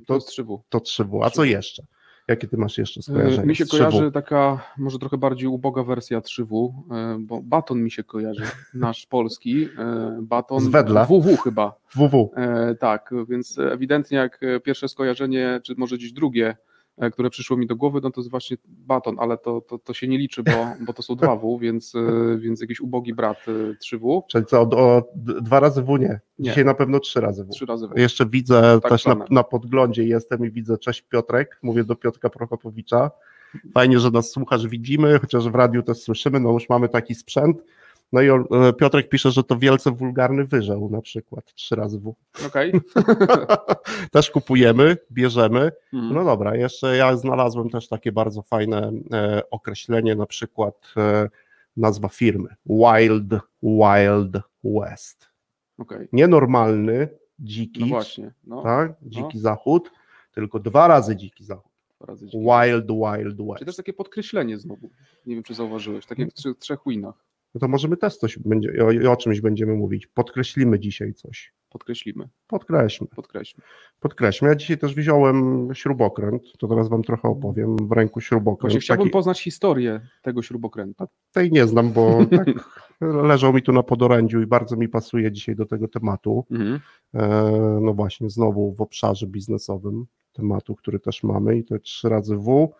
To 0.08 0.16
jest 0.16 0.30
3W. 0.30 0.60
to 0.70 0.78
3W. 0.78 1.26
A 1.26 1.30
co 1.30 1.42
3W. 1.42 1.46
jeszcze? 1.46 1.84
Jakie 2.28 2.48
ty 2.48 2.58
masz 2.58 2.78
jeszcze 2.78 3.02
skojarzenia? 3.02 3.46
Mi 3.48 3.56
się 3.56 3.66
z 3.66 3.70
3W? 3.70 3.78
kojarzy 3.78 4.12
taka 4.12 4.64
może 4.78 5.00
trochę 5.00 5.18
bardziej 5.18 5.48
uboga 5.48 5.84
wersja 5.84 6.20
3W, 6.20 6.74
e, 6.92 7.18
bo 7.20 7.42
baton 7.42 7.84
mi 7.84 7.92
się 7.92 8.04
kojarzy, 8.04 8.44
nasz 8.74 9.06
polski, 9.06 9.70
e, 9.78 10.18
baton 10.22 10.60
Z 10.62 10.68
Wedla. 10.68 11.06
WW 11.06 11.38
chyba. 11.38 11.74
WW. 11.96 12.32
E, 12.36 12.76
Tak, 12.76 13.14
więc 13.30 13.60
ewidentnie 13.60 14.18
jak 14.18 14.40
e, 14.44 14.60
pierwsze 14.60 14.88
skojarzenie, 14.88 15.60
czy 15.64 15.76
może 15.78 15.98
gdzieś 15.98 16.12
drugie, 16.12 16.48
e, 16.50 16.58
które 17.12 17.30
przyszło 17.30 17.58
mi 17.58 17.68
do 17.68 17.76
głowy, 17.76 18.00
no 18.04 18.12
to 18.12 18.22
jest 18.22 18.32
właśnie 18.32 18.58
baton, 18.68 19.16
ale 19.20 19.38
to, 19.38 19.62
to, 19.62 19.78
to 19.78 19.94
się 19.94 20.08
nie 20.08 20.18
liczy, 20.18 20.44
bo, 20.44 20.52
bo 20.86 20.94
to 20.94 21.02
są 21.02 21.16
dwa 21.16 21.36
W, 21.36 21.60
więc, 21.62 21.96
e, 21.96 22.38
więc 22.38 22.62
jakiś 22.62 22.82
ubogi 22.82 23.14
brat 23.14 23.38
e, 23.48 23.74
3W, 23.74 24.22
Czyli 24.28 24.46
co, 24.46 24.62
o, 24.62 25.04
dwa 25.18 25.60
razy 25.60 25.84
W 25.84 25.98
nie. 26.00 26.20
Nie. 26.40 26.50
Dzisiaj 26.50 26.66
na 26.66 26.74
pewno 26.74 27.00
trzy 27.00 27.22
razy 27.22 27.46
W. 27.46 27.50
trzy 27.50 27.66
razy 27.66 27.88
W. 27.88 28.00
Jeszcze 28.00 28.26
widzę, 28.26 28.80
Tak 28.82 28.92
też 28.92 29.06
na, 29.06 29.16
na 29.30 29.44
podglądzie 29.44 30.04
jestem 30.04 30.46
i 30.46 30.52
widzę, 30.52 30.78
cześć 30.78 31.02
Piotrek, 31.02 31.60
mówię 31.62 31.84
do 31.84 31.96
Piotrka 31.96 32.30
Prokopowicza. 32.30 33.12
Fajnie, 33.74 34.00
że 34.00 34.12
nas 34.12 34.32
słuchasz, 34.32 34.68
widzimy, 34.68 35.20
chociaż 35.20 35.50
w 35.50 35.56
radiu 35.56 35.84
też 35.84 35.98
słyszymy, 35.98 36.40
no 36.40 36.52
już 36.52 36.70
mamy 36.70 36.90
taki 36.90 37.16
sprzęt. 37.16 37.64
No 38.14 38.22
i 38.22 38.30
e, 38.30 38.74
Piotrek 38.74 39.10
pisze, 39.10 39.32
że 39.32 39.44
to 39.44 39.58
wielce 39.58 39.92
wulgarny 39.92 40.46
wyżeł 40.46 40.90
na 40.90 41.02
przykład, 41.02 41.54
trzy 41.54 41.76
razy 41.76 42.00
W. 42.00 42.16
Okej. 42.48 42.74
też 44.12 44.32
kupujemy, 44.32 44.98
bierzemy. 45.12 45.72
Mhm. 45.94 46.14
No 46.14 46.24
dobra, 46.24 46.56
jeszcze 46.56 46.98
ja 46.98 47.18
znalazłem 47.18 47.70
też 47.70 47.88
takie 47.88 48.12
bardzo 48.12 48.42
fajne 48.42 48.92
e, 49.14 49.42
określenie, 49.52 50.16
na 50.16 50.26
przykład 50.26 50.94
e, 50.98 51.30
nazwa 51.78 52.10
firmy 52.10 52.56
Wild 52.66 53.42
Wild 53.64 54.44
West. 54.64 55.30
Okej. 55.78 56.08
Nienormalny, 56.12 57.10
dziki, 57.40 57.80
No 57.80 57.88
właśnie. 57.88 58.34
No, 58.44 58.62
tak? 58.64 58.94
Dziki 59.02 59.40
zachód, 59.40 59.92
tylko 60.32 60.60
dwa 60.60 60.88
razy 60.88 61.16
dziki 61.16 61.44
zachód. 61.44 61.72
dwa 61.96 62.06
razy 62.06 62.26
dziki. 62.26 62.38
Wild 62.38 62.88
Wild 62.88 63.38
Czy 63.38 63.66
też 63.66 63.66
West. 63.66 63.78
takie 63.78 63.94
podkreślenie 63.94 64.58
znowu. 64.58 64.90
Nie 65.26 65.36
wiem, 65.36 65.44
czy 65.44 65.54
zauważyłeś. 65.54 66.06
Tak 66.06 66.20
jak 66.20 66.30
w 66.30 66.34
trzech, 66.34 66.58
trzech 66.58 66.80
winach. 66.86 67.27
No 67.58 67.62
to 67.62 67.68
możemy 67.68 67.98
też 67.98 68.18
coś 68.18 68.40
będzie, 68.40 68.74
o, 69.08 69.12
o 69.12 69.16
czymś 69.16 69.42
będziemy 69.42 69.74
mówić. 69.76 70.08
Podkreślimy 70.08 70.80
dzisiaj 70.80 71.14
coś. 71.14 71.54
Podkreślimy. 71.70 72.28
Podkreślmy. 72.48 73.08
Podkreślmy. 73.16 73.64
Podkreślmy. 74.00 74.50
Ja 74.50 74.56
dzisiaj 74.56 74.78
też 74.78 74.96
wziąłem 74.96 75.70
śrubokręt, 75.74 76.44
to 76.60 76.68
teraz 76.68 76.90
wam 76.90 77.04
trochę 77.04 77.28
opowiem. 77.28 77.76
W 77.88 77.92
ręku 77.92 78.22
śrubokręt. 78.22 78.62
Właśnie 78.62 78.80
chciałbym 78.80 79.06
Taki- 79.06 79.14
poznać 79.14 79.42
historię 79.44 80.02
tego 80.22 80.42
śrubokręta. 80.42 81.08
tej 81.32 81.52
nie 81.52 81.68
znam, 81.68 81.92
bo 81.92 82.20
tak 82.38 82.48
leżał 83.02 83.54
mi 83.54 83.62
tu 83.62 83.74
na 83.74 83.84
podorędziu 83.84 84.42
i 84.42 84.46
bardzo 84.48 84.76
mi 84.76 84.90
pasuje 84.90 85.32
dzisiaj 85.32 85.56
do 85.56 85.66
tego 85.66 85.88
tematu. 85.88 86.46
Mhm. 86.52 86.80
E, 87.14 87.80
No 87.82 87.94
właśnie, 87.94 88.30
znowu 88.30 88.74
w 88.74 88.82
obszarze 88.82 89.28
biznesowym 89.28 90.06
tematu, 90.34 90.76
który 90.76 91.00
też 91.00 91.24
mamy 91.24 91.58
i 91.58 91.64
to 91.64 91.80
trzy 91.80 92.10
razy 92.10 92.38
W. 92.38 92.74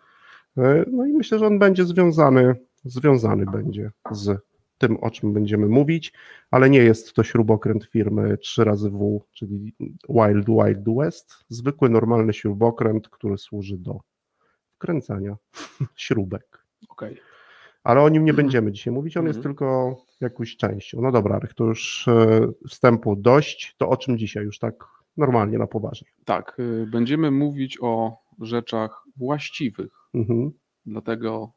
E, 0.58 0.84
No 0.92 1.06
i 1.06 1.12
myślę, 1.12 1.38
że 1.38 1.46
on 1.46 1.58
będzie 1.58 1.84
związany, 1.84 2.54
związany 2.84 3.46
będzie 3.46 3.90
z 4.10 4.40
tym, 4.78 4.96
o 4.96 5.10
czym 5.10 5.32
będziemy 5.32 5.66
mówić, 5.68 6.12
ale 6.50 6.70
nie 6.70 6.78
jest 6.78 7.12
to 7.12 7.22
śrubokręt 7.22 7.84
firmy 7.84 8.38
3 8.38 8.64
razy 8.64 8.90
W, 8.90 9.20
czyli 9.32 9.74
Wild 10.08 10.46
Wild 10.46 10.96
West. 10.98 11.44
Zwykły, 11.48 11.88
normalny 11.88 12.32
śrubokręt, 12.32 13.08
który 13.08 13.38
służy 13.38 13.78
do 13.78 14.00
wkręcania 14.74 15.36
śrubek. 15.96 16.64
Okej. 16.88 17.16
Ale 17.84 18.00
o 18.02 18.08
nim 18.08 18.24
nie 18.24 18.34
będziemy 18.34 18.72
dzisiaj 18.72 18.92
mówić, 18.94 19.16
on 19.16 19.26
jest 19.26 19.36
Mhm. 19.36 19.54
tylko 19.54 19.96
jakąś 20.20 20.56
częścią. 20.56 21.00
No 21.00 21.12
dobra, 21.12 21.36
Arek, 21.36 21.54
to 21.54 21.64
już 21.64 22.08
e, 22.08 22.48
wstępu 22.68 23.16
dość. 23.16 23.74
To 23.78 23.88
o 23.88 23.96
czym 23.96 24.18
dzisiaj 24.18 24.44
już 24.44 24.58
tak 24.58 24.84
normalnie, 25.16 25.58
na 25.58 25.66
poważnie. 25.66 26.08
Tak. 26.24 26.56
y, 26.60 26.86
Będziemy 26.90 27.30
mówić 27.30 27.78
o 27.80 28.16
rzeczach 28.40 29.04
właściwych. 29.16 29.92
Mhm, 30.14 30.50
Dlatego 30.86 31.52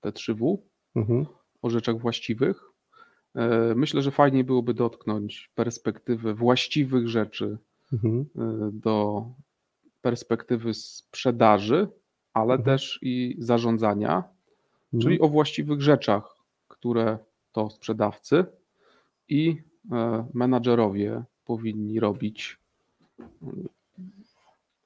te 0.00 0.12
trzy 0.12 0.34
W. 0.34 0.62
mhm, 0.96 1.26
o 1.62 1.70
rzeczach 1.70 1.98
właściwych. 1.98 2.60
E, 3.34 3.74
Myślę, 3.74 4.02
że 4.02 4.10
fajniej 4.10 4.44
byłoby 4.44 4.74
dotknąć 4.74 5.50
perspektywy 5.54 6.34
właściwych 6.34 7.08
rzeczy 7.08 7.58
mhm, 7.92 8.24
e, 8.38 8.70
do 8.72 9.24
perspektywy 10.02 10.74
sprzedaży, 10.74 11.88
ale 12.34 12.54
Mhm. 12.54 12.64
też 12.64 12.98
i 13.02 13.36
zarządzania, 13.38 14.16
mhm. 14.16 15.02
czyli 15.02 15.20
o 15.20 15.28
właściwych 15.28 15.80
rzeczach, 15.82 16.36
które 16.68 17.18
to 17.52 17.70
sprzedawcy 17.70 18.44
i 19.28 19.62
e, 19.92 20.26
menadżerowie 20.34 21.22
powinni 21.44 22.00
robić. 22.00 22.58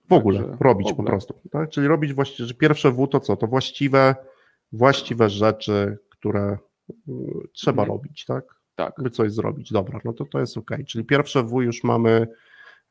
w 0.09 0.13
ogóle 0.13 0.39
Także 0.41 0.57
robić 0.61 0.87
w 0.87 0.91
po 0.91 0.95
ogóle. 0.95 1.09
prostu. 1.09 1.35
Tak? 1.51 1.71
Czyli 1.71 1.87
robić 1.87 2.13
właściwie, 2.13 2.47
że 2.47 2.55
pierwsze 2.55 2.93
W 2.93 3.07
to 3.07 3.21
co? 3.21 3.37
To 3.37 3.47
właściwe, 3.47 4.15
właściwe 4.73 5.31
rzeczy, 5.31 5.99
które 6.19 6.41
mm, 7.09 7.31
trzeba 7.53 7.83
Mhm. 7.83 7.99
robić, 7.99 8.25
tak? 8.25 8.45
Tak, 8.75 8.95
By 9.03 9.11
coś 9.11 9.33
zrobić. 9.33 9.73
Dobra, 9.73 10.01
no 10.05 10.13
to 10.13 10.25
to 10.25 10.41
jest 10.41 10.57
ok. 10.59 10.71
Czyli 10.87 11.05
pierwsze 11.05 11.43
W 11.43 11.61
już 11.63 11.85
mamy 11.85 12.27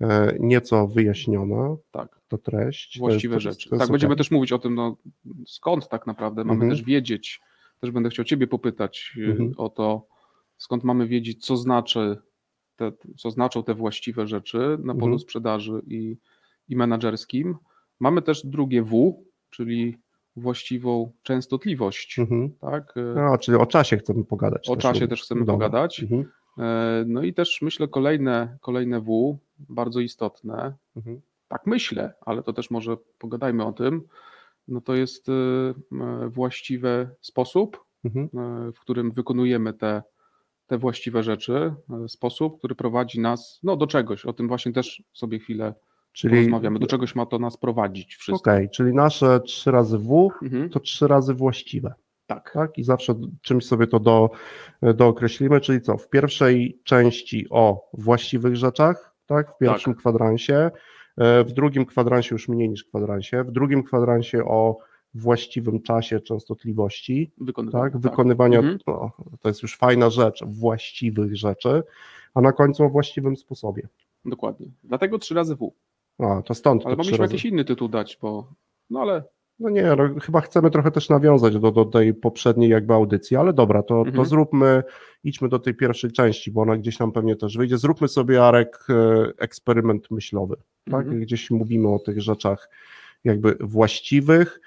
e, 0.02 0.36
nieco 0.40 0.88
wyjaśnione, 0.88 1.78
tak. 1.92 2.20
to 2.28 2.38
treść. 2.38 3.00
Właściwe 3.00 3.36
to 3.36 3.40
rzeczy. 3.40 3.70
To 3.70 3.78
tak, 3.78 3.90
będziemy 3.90 4.16
też 4.16 4.32
mówić 4.32 4.52
o 4.52 4.60
tym, 4.60 4.76
no, 4.76 4.98
skąd 5.48 5.90
tak 5.90 6.08
naprawdę 6.08 6.44
mamy 6.44 6.54
Mhm. 6.54 6.72
też 6.72 6.84
wiedzieć. 6.84 7.42
Też 7.80 7.92
będę 7.92 8.10
chciał 8.10 8.26
Ciebie 8.26 8.48
popytać 8.48 9.14
y, 9.18 9.26
Mhm. 9.26 9.54
o 9.58 9.70
to, 9.70 10.08
skąd 10.58 10.84
mamy 10.84 11.08
wiedzieć, 11.08 11.46
co 11.46 11.58
znaczy, 11.58 12.18
te, 12.76 12.92
co 13.18 13.32
znaczą 13.32 13.64
te 13.64 13.74
właściwe 13.74 14.28
rzeczy 14.28 14.58
na 14.80 14.94
polu 14.94 15.06
Mhm. 15.06 15.20
sprzedaży 15.20 15.82
i, 15.88 16.18
i 16.70 16.76
menedżerskim. 16.76 17.56
Mamy 18.00 18.22
też 18.22 18.46
drugie 18.46 18.84
W, 18.84 19.24
czyli 19.50 19.98
właściwą 20.36 21.12
częstotliwość. 21.24 22.20
Mhm. 22.20 22.50
Tak? 22.62 22.98
y, 22.98 23.02
No, 23.16 23.38
czyli 23.38 23.58
o 23.58 23.66
czasie 23.66 23.98
chcemy 23.98 24.24
pogadać. 24.24 24.70
O 24.70 24.76
czasie 24.78 25.00
również. 25.00 25.10
też 25.10 25.24
chcemy 25.26 25.46
Dobra. 25.46 25.54
pogadać. 25.54 26.04
Mhm. 26.04 26.26
E, 26.58 27.04
No 27.08 27.22
i 27.24 27.34
też 27.34 27.62
myślę 27.62 27.88
kolejne, 27.88 28.58
kolejne 28.62 29.02
W, 29.02 29.38
bardzo 29.60 30.00
istotne, 30.00 30.74
Mhm. 30.96 31.22
tak 31.48 31.68
myślę, 31.68 32.14
ale 32.22 32.44
to 32.44 32.54
też 32.54 32.72
może 32.72 32.98
pogadajmy 33.20 33.66
o 33.66 33.74
tym, 33.74 34.02
no 34.68 34.82
to 34.82 34.96
jest 34.96 35.30
y, 35.30 35.32
właściwy 36.30 37.10
sposób, 37.22 37.86
Mhm. 38.06 38.30
e, 38.68 38.72
w 38.72 38.80
którym 38.80 39.12
wykonujemy 39.12 39.74
te, 39.74 40.04
te 40.68 40.78
właściwe 40.78 41.24
rzeczy, 41.24 41.74
sposób, 42.08 42.58
który 42.58 42.76
prowadzi 42.76 43.20
nas 43.20 43.60
no, 43.64 43.76
do 43.76 43.88
czegoś. 43.88 44.26
O 44.26 44.34
tym 44.34 44.48
właśnie 44.48 44.72
też 44.74 45.04
sobie 45.14 45.40
chwilę 45.40 45.74
Czyli 46.16 46.36
porozmawiamy. 46.36 46.80
Do 46.80 46.88
czegoś 46.88 47.16
ma 47.16 47.26
to 47.26 47.40
nas 47.40 47.58
prowadzić 47.58 48.16
wszystko. 48.16 48.52
Okej, 48.52 48.70
czyli 48.70 48.94
nasze 48.94 49.40
trzy 49.40 49.72
razy 49.72 49.98
W 49.98 50.30
Mhm, 50.44 50.70
to 50.70 50.80
trzy 50.80 51.08
razy 51.08 51.34
właściwe, 51.34 51.94
tak. 52.28 52.52
tak? 52.54 52.78
I 52.78 52.84
zawsze 52.84 53.16
czymś 53.42 53.66
sobie 53.66 53.88
to 53.88 54.00
do, 54.00 54.30
dookreślimy, 54.82 55.62
czyli 55.62 55.82
co? 55.82 55.98
W 55.98 56.10
pierwszej 56.10 56.80
części 56.84 57.48
o 57.50 57.90
właściwych 57.94 58.56
rzeczach, 58.56 59.16
tak? 59.26 59.56
W 59.56 59.58
pierwszym 59.58 59.96
kwadransie, 59.96 60.72
e, 61.18 61.44
w 61.44 61.52
drugim 61.52 61.86
kwadransie 61.86 62.36
już 62.36 62.48
mniej 62.50 62.70
niż 62.70 62.84
kwadransie, 62.84 63.44
w 63.44 63.52
drugim 63.52 63.84
kwadransie 63.84 64.46
o 64.46 64.78
właściwym 65.14 65.82
czasie 65.82 66.20
częstotliwości, 66.20 67.32
Wykonywanie. 67.38 67.84
tak? 67.92 67.98
Wykonywania, 68.02 68.60
Mhm. 68.60 68.78
no, 68.88 69.12
to 69.40 69.48
jest 69.50 69.64
już 69.64 69.78
fajna 69.78 70.10
rzecz, 70.10 70.44
właściwych 70.48 71.36
rzeczy, 71.38 71.84
a 72.34 72.42
na 72.42 72.52
końcu 72.52 72.84
o 72.84 72.90
właściwym 72.90 73.36
sposobie. 73.38 73.88
Dokładnie. 74.26 74.68
Dlatego 74.84 75.20
trzy 75.20 75.34
razy 75.36 75.56
W. 75.56 75.74
A, 76.20 76.42
to 76.42 76.54
stąd 76.54 76.86
Ale 76.86 76.96
to 76.96 77.04
mogliśmy 77.04 77.26
jakiś 77.26 77.46
inny 77.46 77.66
tytuł 77.66 77.88
dać, 77.88 78.18
bo 78.22 78.54
no 78.90 79.02
ale 79.02 79.24
No 79.60 79.70
nie, 79.70 79.96
chyba 80.22 80.42
chcemy 80.42 80.72
trochę 80.72 80.92
też 80.92 81.10
nawiązać 81.10 81.60
do, 81.60 81.72
do 81.72 81.86
tej 81.86 82.14
poprzedniej 82.14 82.70
jakby 82.70 82.94
audycji, 82.94 83.38
ale 83.38 83.54
dobra, 83.54 83.84
to, 83.84 84.04
to 84.04 84.10
Mhm. 84.10 84.26
zróbmy, 84.26 84.84
idźmy 85.24 85.50
do 85.50 85.60
tej 85.60 85.74
pierwszej 85.76 86.12
części, 86.12 86.52
bo 86.52 86.62
ona 86.62 86.78
gdzieś 86.78 87.00
nam 87.00 87.12
pewnie 87.12 87.36
też 87.36 87.58
wyjdzie. 87.58 87.78
Zróbmy 87.78 88.08
sobie, 88.08 88.44
Arek, 88.46 88.78
e, 88.90 89.24
eksperyment 89.38 90.12
myślowy, 90.12 90.56
tak? 90.92 91.02
Mhm. 91.06 91.20
Gdzieś 91.22 91.52
mówimy 91.52 91.90
o 91.94 92.00
tych 92.00 92.22
rzeczach 92.22 92.70
jakby 93.24 93.58
właściwych, 93.60 94.62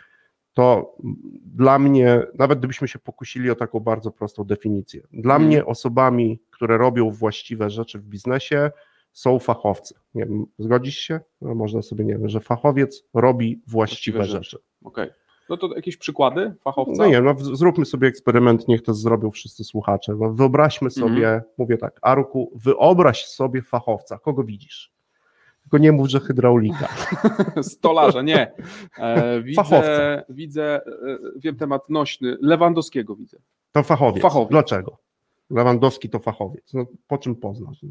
to 0.55 0.97
dla 1.45 1.78
mnie, 1.78 2.23
nawet 2.38 2.59
gdybyśmy 2.59 2.88
się 2.88 2.99
pokusili 2.99 3.50
o 3.50 3.55
taką 3.55 3.81
bardzo 3.81 4.11
prostą 4.11 4.45
definicję, 4.45 5.02
dla 5.12 5.35
Mhm. 5.35 5.43
mnie 5.49 5.67
osobami, 5.67 6.40
które 6.50 6.78
robią 6.78 7.11
właściwe 7.11 7.71
rzeczy 7.71 7.99
w 7.99 8.05
biznesie, 8.05 8.71
są 9.12 9.38
fachowcy. 9.38 9.95
Nie 10.15 10.27
wiem, 10.27 10.47
zgodzisz 10.59 10.97
się? 10.99 11.21
No, 11.41 11.55
można 11.55 11.83
sobie, 11.83 12.05
nie 12.05 12.12
wiem, 12.19 12.29
że 12.29 12.41
fachowiec 12.41 13.05
robi 13.15 13.61
właściwe, 13.67 14.19
Właściwe 14.19 14.38
rzeczy. 14.45 14.59
okej. 14.85 15.11
No 15.49 15.57
to 15.57 15.75
jakieś 15.77 15.97
przykłady 15.97 16.55
fachowca? 16.61 16.93
No 17.03 17.07
nie, 17.07 17.21
no 17.21 17.35
zróbmy 17.38 17.85
sobie 17.85 18.09
eksperyment, 18.09 18.69
niech 18.69 18.83
to 18.83 18.95
zrobią 18.95 19.31
wszyscy 19.31 19.65
słuchacze. 19.65 20.15
No 20.21 20.33
wyobraźmy 20.33 20.91
sobie, 20.91 21.27
Mhm. 21.29 21.43
mówię 21.59 21.77
tak, 21.79 21.99
Arku, 22.03 22.53
wyobraź 22.55 23.27
sobie 23.27 23.62
fachowca, 23.62 24.19
kogo 24.19 24.45
widzisz? 24.45 24.93
Tylko 25.62 25.79
nie 25.79 25.93
mów, 25.93 26.09
że 26.09 26.21
hydraulika. 26.21 26.88
Stolarza, 27.62 28.23
nie. 28.23 28.53
E, 28.99 29.43
widzę, 29.43 29.62
Fachowca. 29.62 30.23
widzę, 30.29 30.81
e, 30.87 31.19
wiem 31.37 31.57
temat 31.57 31.91
nośny, 31.91 32.37
Lewandowskiego 32.41 33.17
widzę. 33.17 33.38
To 33.73 33.83
fachowiec. 33.83 34.23
Fachowiec. 34.23 34.50
Dlaczego? 34.50 34.99
Lewandowski 35.50 36.11
to 36.11 36.19
fachowiec. 36.19 36.75
No, 36.75 36.87
po 37.07 37.19
czym 37.19 37.37
poznasz, 37.37 37.83
no, 37.83 37.88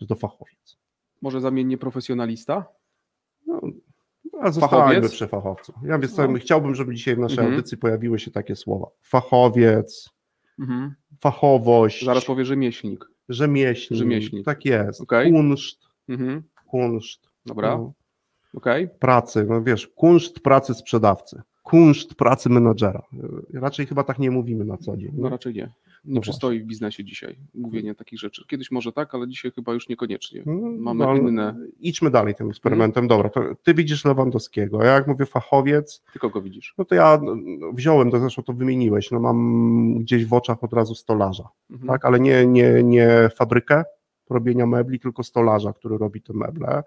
że 0.00 0.06
to 0.06 0.14
fachowiec? 0.14 0.76
Może 1.22 1.40
zamiennie 1.40 1.78
profesjonalista? 1.78 2.66
No, 3.46 3.60
a 4.40 4.50
zostańmy 4.50 5.08
przy 5.08 5.26
fachowcu. 5.28 5.72
Ja 5.84 5.98
więc 5.98 6.16
No. 6.16 6.34
chciałbym, 6.34 6.74
żeby 6.74 6.94
dzisiaj 6.94 7.16
w 7.16 7.18
naszej 7.18 7.38
Mhm. 7.38 7.54
audycji 7.54 7.78
pojawiły 7.78 8.18
się 8.18 8.30
takie 8.30 8.56
słowa. 8.56 8.86
Fachowiec, 9.02 10.10
Mhm. 10.58 10.94
fachowość, 11.20 12.04
Zaraz 12.04 12.24
powie 12.24 12.44
rzemieślnik. 12.44 13.04
rzemieślnik. 13.28 13.98
Rzemieślnik. 13.98 14.44
Tak 14.44 14.64
jest. 14.64 15.00
Okej. 15.00 15.32
Kunszt, 15.32 15.80
Mhm. 16.08 16.42
kunszt. 16.66 17.28
Dobra, 17.46 17.78
no. 17.78 17.92
okej. 18.54 18.88
pracy, 18.98 19.44
no 19.48 19.62
wiesz, 19.62 19.86
kunszt 19.86 20.40
pracy 20.40 20.74
sprzedawcy. 20.74 21.42
Kunszt 21.64 22.14
pracy 22.14 22.48
menadżera. 22.50 23.02
Raczej 23.54 23.86
chyba 23.86 24.04
tak 24.04 24.18
nie 24.18 24.30
mówimy 24.30 24.64
na 24.64 24.76
co 24.76 24.96
dzień. 24.96 25.12
No 25.16 25.28
raczej 25.28 25.54
nie. 25.54 25.72
Nie 26.04 26.14
No 26.14 26.20
przystoi 26.20 26.60
w 26.60 26.64
biznesie 26.64 27.04
dzisiaj 27.04 27.36
mówienie 27.54 27.94
takich 27.94 28.18
rzeczy. 28.18 28.44
Kiedyś 28.48 28.70
może 28.70 28.92
tak, 28.92 29.14
ale 29.14 29.28
dzisiaj 29.28 29.50
chyba 29.52 29.72
już 29.72 29.88
niekoniecznie. 29.88 30.42
No, 30.46 30.54
Mamy 30.94 31.04
no, 31.04 31.16
inne. 31.16 31.56
Idźmy 31.80 32.10
dalej 32.10 32.34
tym 32.34 32.48
eksperymentem. 32.50 33.08
Dobra, 33.08 33.30
ty 33.62 33.74
widzisz 33.74 34.04
Lewandowskiego. 34.04 34.82
Ja 34.84 34.92
jak 34.92 35.06
mówię 35.06 35.26
fachowiec, 35.26 36.02
Ty 36.12 36.18
kogo 36.18 36.42
widzisz? 36.42 36.74
no 36.78 36.84
to 36.84 36.94
ja 36.94 37.20
no, 37.22 37.36
wziąłem, 37.72 38.10
to 38.10 38.18
zresztą 38.20 38.42
to 38.42 38.52
wymieniłeś, 38.52 39.10
no 39.10 39.20
mam 39.20 39.98
gdzieś 39.98 40.26
w 40.26 40.32
oczach 40.32 40.64
od 40.64 40.72
razu 40.72 40.94
stolarza, 40.94 41.48
Mhm. 41.70 41.88
tak, 41.88 42.04
ale 42.04 42.20
nie, 42.20 42.46
nie, 42.46 42.82
nie 42.82 43.28
fabrykę 43.36 43.84
robienia 44.30 44.66
mebli, 44.66 45.00
tylko 45.00 45.22
stolarza, 45.22 45.72
który 45.72 45.98
robi 45.98 46.22
te 46.22 46.32
meble, 46.32 46.82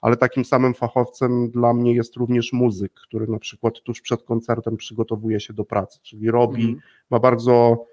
ale 0.00 0.16
takim 0.16 0.44
samym 0.44 0.74
fachowcem 0.74 1.50
dla 1.50 1.74
mnie 1.74 1.94
jest 1.94 2.16
również 2.16 2.52
muzyk, 2.52 2.92
który 2.92 3.26
na 3.26 3.38
przykład 3.38 3.80
tuż 3.80 4.00
przed 4.00 4.22
koncertem 4.22 4.76
przygotowuje 4.76 5.40
się 5.40 5.52
do 5.54 5.64
pracy, 5.64 5.98
czyli 6.02 6.30
robi, 6.30 6.62
Mhm. 6.62 6.80
ma 7.10 7.18
bardzo, 7.18 7.84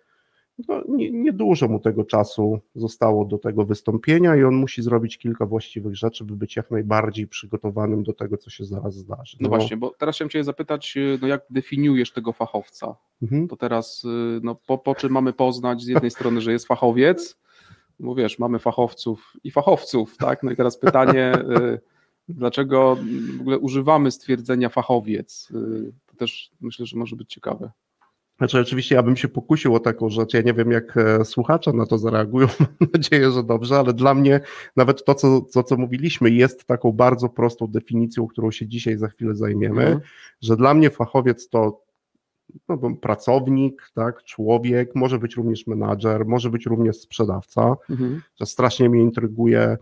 no, 0.67 0.81
nie- 0.87 1.11
niedużo 1.11 1.67
mu 1.67 1.79
tego 1.79 2.03
czasu 2.03 2.59
zostało 2.75 3.25
do 3.25 3.37
tego 3.37 3.65
wystąpienia 3.65 4.35
i 4.35 4.43
on 4.43 4.55
musi 4.55 4.81
zrobić 4.81 5.17
kilka 5.17 5.45
właściwych 5.45 5.95
rzeczy, 5.95 6.23
by 6.25 6.35
być 6.35 6.55
jak 6.55 6.71
najbardziej 6.71 7.27
przygotowanym 7.27 8.03
do 8.03 8.13
tego, 8.13 8.37
co 8.37 8.49
się 8.49 8.65
zaraz 8.65 8.95
zdarzy. 8.95 9.37
No 9.41 9.49
właśnie, 9.49 9.77
bo 9.77 9.93
teraz 9.97 10.15
chciałem 10.15 10.29
Cię 10.29 10.43
zapytać, 10.43 10.97
y, 10.97 11.19
no 11.21 11.27
jak 11.27 11.41
definiujesz 11.49 12.11
tego 12.11 12.33
fachowca? 12.33 12.95
Mhm. 13.21 13.47
To 13.47 13.55
teraz, 13.57 14.03
y, 14.03 14.39
no 14.43 14.55
po, 14.67 14.77
po 14.77 14.95
czym 14.95 15.11
mamy 15.11 15.33
poznać 15.33 15.81
z 15.81 15.87
jednej 15.87 16.11
strony, 16.11 16.41
że 16.41 16.51
jest 16.51 16.67
fachowiec, 16.67 17.37
bo 17.99 18.15
wiesz, 18.15 18.39
mamy 18.39 18.59
fachowców 18.59 19.33
i 19.43 19.51
fachowców, 19.51 20.17
tak? 20.17 20.43
No 20.43 20.51
i 20.51 20.55
teraz 20.55 20.77
pytanie, 20.77 21.33
y, 21.35 21.79
dlaczego 22.29 22.97
w 23.37 23.41
ogóle 23.41 23.59
używamy 23.59 24.11
stwierdzenia 24.11 24.69
fachowiec? 24.69 25.51
Y, 25.51 25.91
To 26.05 26.15
też 26.15 26.51
myślę, 26.61 26.85
że 26.85 26.97
może 26.97 27.15
być 27.15 27.29
ciekawe. 27.33 27.71
Znaczy, 28.37 28.59
oczywiście 28.59 28.95
ja 28.95 29.03
bym 29.03 29.15
się 29.17 29.27
pokusił 29.27 29.75
o 29.75 29.79
taką 29.79 30.09
rzecz. 30.09 30.33
Ja 30.33 30.41
nie 30.41 30.53
wiem, 30.53 30.71
jak 30.71 30.97
e, 30.97 31.25
słuchacze 31.25 31.73
na 31.73 31.85
to 31.85 31.97
zareagują. 31.97 32.47
Mam 32.79 32.89
nadzieję, 32.93 33.31
że 33.31 33.43
dobrze, 33.43 33.79
ale 33.79 33.93
dla 33.93 34.13
mnie 34.13 34.39
nawet 34.75 35.05
to, 35.05 35.15
co, 35.15 35.41
to, 35.41 35.63
co 35.63 35.77
mówiliśmy, 35.77 36.29
jest 36.31 36.65
taką 36.65 36.91
bardzo 36.91 37.29
prostą 37.29 37.67
definicją, 37.67 38.27
którą 38.27 38.51
się 38.51 38.67
dzisiaj 38.67 38.97
za 38.97 39.07
chwilę 39.07 39.35
zajmiemy, 39.35 39.81
Mhm. 39.81 39.99
że 40.41 40.57
dla 40.57 40.73
mnie 40.73 40.89
fachowiec 40.89 41.49
to 41.49 41.81
no, 42.69 42.77
pracownik, 43.01 43.91
tak, 43.93 44.23
człowiek, 44.23 44.95
może 44.95 45.19
być 45.19 45.35
również 45.35 45.67
menadżer, 45.67 46.25
może 46.25 46.49
być 46.49 46.65
również 46.65 46.97
sprzedawca. 46.97 47.75
Mhm. 47.89 48.21
strasznie 48.45 48.89
mnie 48.89 49.01
intryguje 49.01 49.77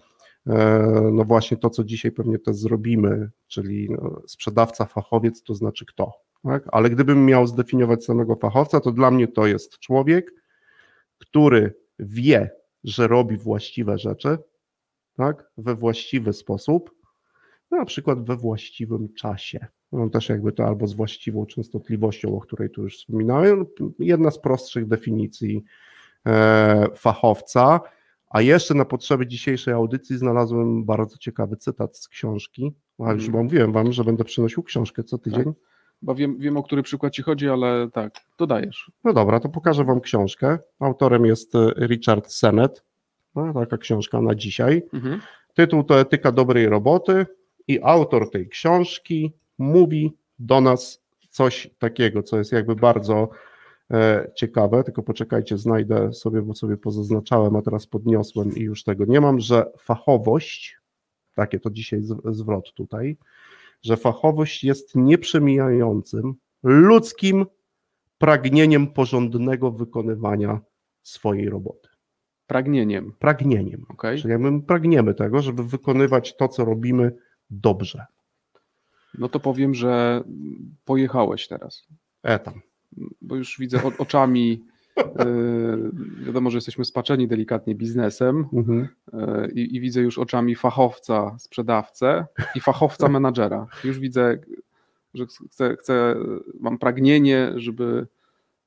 no 1.11 1.23
właśnie 1.23 1.57
to, 1.57 1.69
co 1.69 1.83
dzisiaj 1.83 2.11
pewnie 2.11 2.39
też 2.39 2.55
zrobimy, 2.55 3.29
czyli 3.47 3.89
no, 3.89 4.21
sprzedawca, 4.27 4.85
fachowiec, 4.85 5.43
to 5.43 5.55
znaczy 5.55 5.85
kto. 5.85 6.11
Tak? 6.43 6.63
Ale 6.71 6.89
gdybym 6.89 7.25
miał 7.25 7.47
zdefiniować 7.47 8.05
samego 8.05 8.35
fachowca, 8.35 8.79
to 8.79 8.91
dla 8.91 9.11
mnie 9.11 9.27
to 9.27 9.47
jest 9.47 9.79
człowiek, 9.79 10.31
który 11.17 11.75
wie, 11.99 12.49
że 12.83 13.07
robi 13.07 13.37
właściwe 13.37 13.97
rzeczy, 13.97 14.37
tak? 15.17 15.51
we 15.57 15.75
właściwy 15.75 16.33
sposób, 16.33 16.91
no, 17.71 17.77
na 17.77 17.85
przykład 17.85 18.25
we 18.25 18.37
właściwym 18.37 19.13
czasie. 19.13 19.67
No 19.91 20.09
też 20.09 20.29
jakby 20.29 20.51
to 20.51 20.65
albo 20.65 20.87
z 20.87 20.93
właściwą 20.93 21.45
częstotliwością, 21.45 22.37
o 22.37 22.41
której 22.41 22.69
tu 22.69 22.83
już 22.83 22.97
wspominałem. 22.97 23.65
Jedna 23.99 24.31
z 24.31 24.39
prostszych 24.39 24.87
definicji 24.87 25.63
e, 26.25 26.87
fachowca. 26.95 27.79
A 28.33 28.41
jeszcze 28.41 28.73
na 28.73 28.85
potrzeby 28.85 29.27
dzisiejszej 29.27 29.73
audycji 29.73 30.17
znalazłem 30.17 30.85
bardzo 30.85 31.17
ciekawy 31.17 31.57
cytat 31.57 31.97
z 31.97 32.07
książki. 32.07 32.73
A 32.99 33.11
już 33.13 33.25
Mhm. 33.25 33.43
mówiłem 33.43 33.71
wam, 33.71 33.91
że 33.91 34.03
będę 34.03 34.23
przynosił 34.23 34.63
książkę 34.63 35.03
co 35.03 35.17
tydzień. 35.17 35.53
Bo 36.01 36.15
wiem, 36.15 36.37
wiem, 36.37 36.57
o 36.57 36.63
który 36.63 36.83
przykład 36.83 37.13
Ci 37.13 37.21
chodzi, 37.21 37.49
ale 37.49 37.89
tak, 37.91 38.13
dodajesz. 38.37 38.91
No 39.03 39.13
dobra, 39.13 39.39
to 39.39 39.49
pokażę 39.49 39.83
wam 39.83 40.01
książkę. 40.01 40.59
Autorem 40.79 41.25
jest 41.25 41.55
e, 41.55 41.71
Richard 41.87 42.31
Sennett. 42.31 42.83
No, 43.35 43.53
taka 43.53 43.77
książka 43.77 44.21
na 44.21 44.35
dzisiaj. 44.35 44.83
Mhm. 44.93 45.21
Tytuł 45.53 45.83
to 45.83 45.99
Etyka 45.99 46.31
dobrej 46.31 46.69
roboty 46.69 47.25
i 47.67 47.79
autor 47.83 48.31
tej 48.31 48.49
książki 48.49 49.33
mówi 49.57 50.17
do 50.39 50.61
nas 50.61 51.03
coś 51.29 51.69
takiego, 51.79 52.23
co 52.23 52.37
jest 52.37 52.51
jakby 52.51 52.75
bardzo 52.75 53.29
ciekawe, 54.35 54.83
tylko 54.83 55.03
poczekajcie, 55.03 55.57
znajdę 55.57 56.13
sobie, 56.13 56.41
bo 56.41 56.55
sobie 56.55 56.77
pozaznaczałem, 56.77 57.55
a 57.55 57.61
teraz 57.61 57.87
podniosłem 57.87 58.55
i 58.55 58.61
już 58.61 58.83
tego 58.83 59.05
nie 59.05 59.21
mam, 59.21 59.39
że 59.39 59.71
fachowość, 59.77 60.77
takie 61.35 61.59
to 61.59 61.69
dzisiaj 61.69 62.01
zwrot 62.25 62.73
tutaj, 62.73 63.17
że 63.81 63.97
fachowość 63.97 64.63
jest 64.63 64.95
nieprzemijającym 64.95 66.33
ludzkim 66.63 67.45
pragnieniem 68.17 68.87
porządnego 68.87 69.71
wykonywania 69.71 70.59
swojej 71.01 71.49
roboty. 71.49 71.89
Pragnieniem, 72.47 73.13
Pragnieniem. 73.19 73.85
ok? 73.89 74.03
Czyli 74.21 74.37
my 74.37 74.61
pragniemy 74.61 75.13
tego, 75.13 75.41
żeby 75.41 75.63
wykonywać 75.63 76.35
to, 76.35 76.47
co 76.47 76.65
robimy 76.65 77.15
dobrze. 77.49 78.05
No 79.17 79.29
to 79.29 79.39
powiem, 79.39 79.73
że 79.73 80.23
pojechałeś 80.85 81.47
teraz. 81.47 81.87
E 82.23 82.39
tam. 82.39 82.61
Bo 83.21 83.35
już 83.35 83.57
widzę 83.59 83.83
o- 83.83 83.91
oczami, 83.97 84.63
yy, 84.97 85.03
wiadomo, 86.25 86.49
że 86.49 86.57
jesteśmy 86.57 86.85
spaczeni 86.85 87.27
delikatnie 87.27 87.75
biznesem 87.75 88.45
Mhm. 88.53 88.87
yy, 89.13 89.51
i, 89.51 89.79
widzę 89.79 90.01
już 90.01 90.19
oczami 90.19 90.55
fachowca, 90.55 91.35
sprzedawcę 91.39 92.25
i 92.55 92.59
fachowca 92.59 93.07
menadżera. 93.09 93.67
Już 93.83 93.99
widzę, 93.99 94.37
że 95.13 95.25
chcę, 95.25 95.75
chcę, 95.79 96.15
mam 96.59 96.77
pragnienie, 96.77 97.51
żeby 97.55 98.07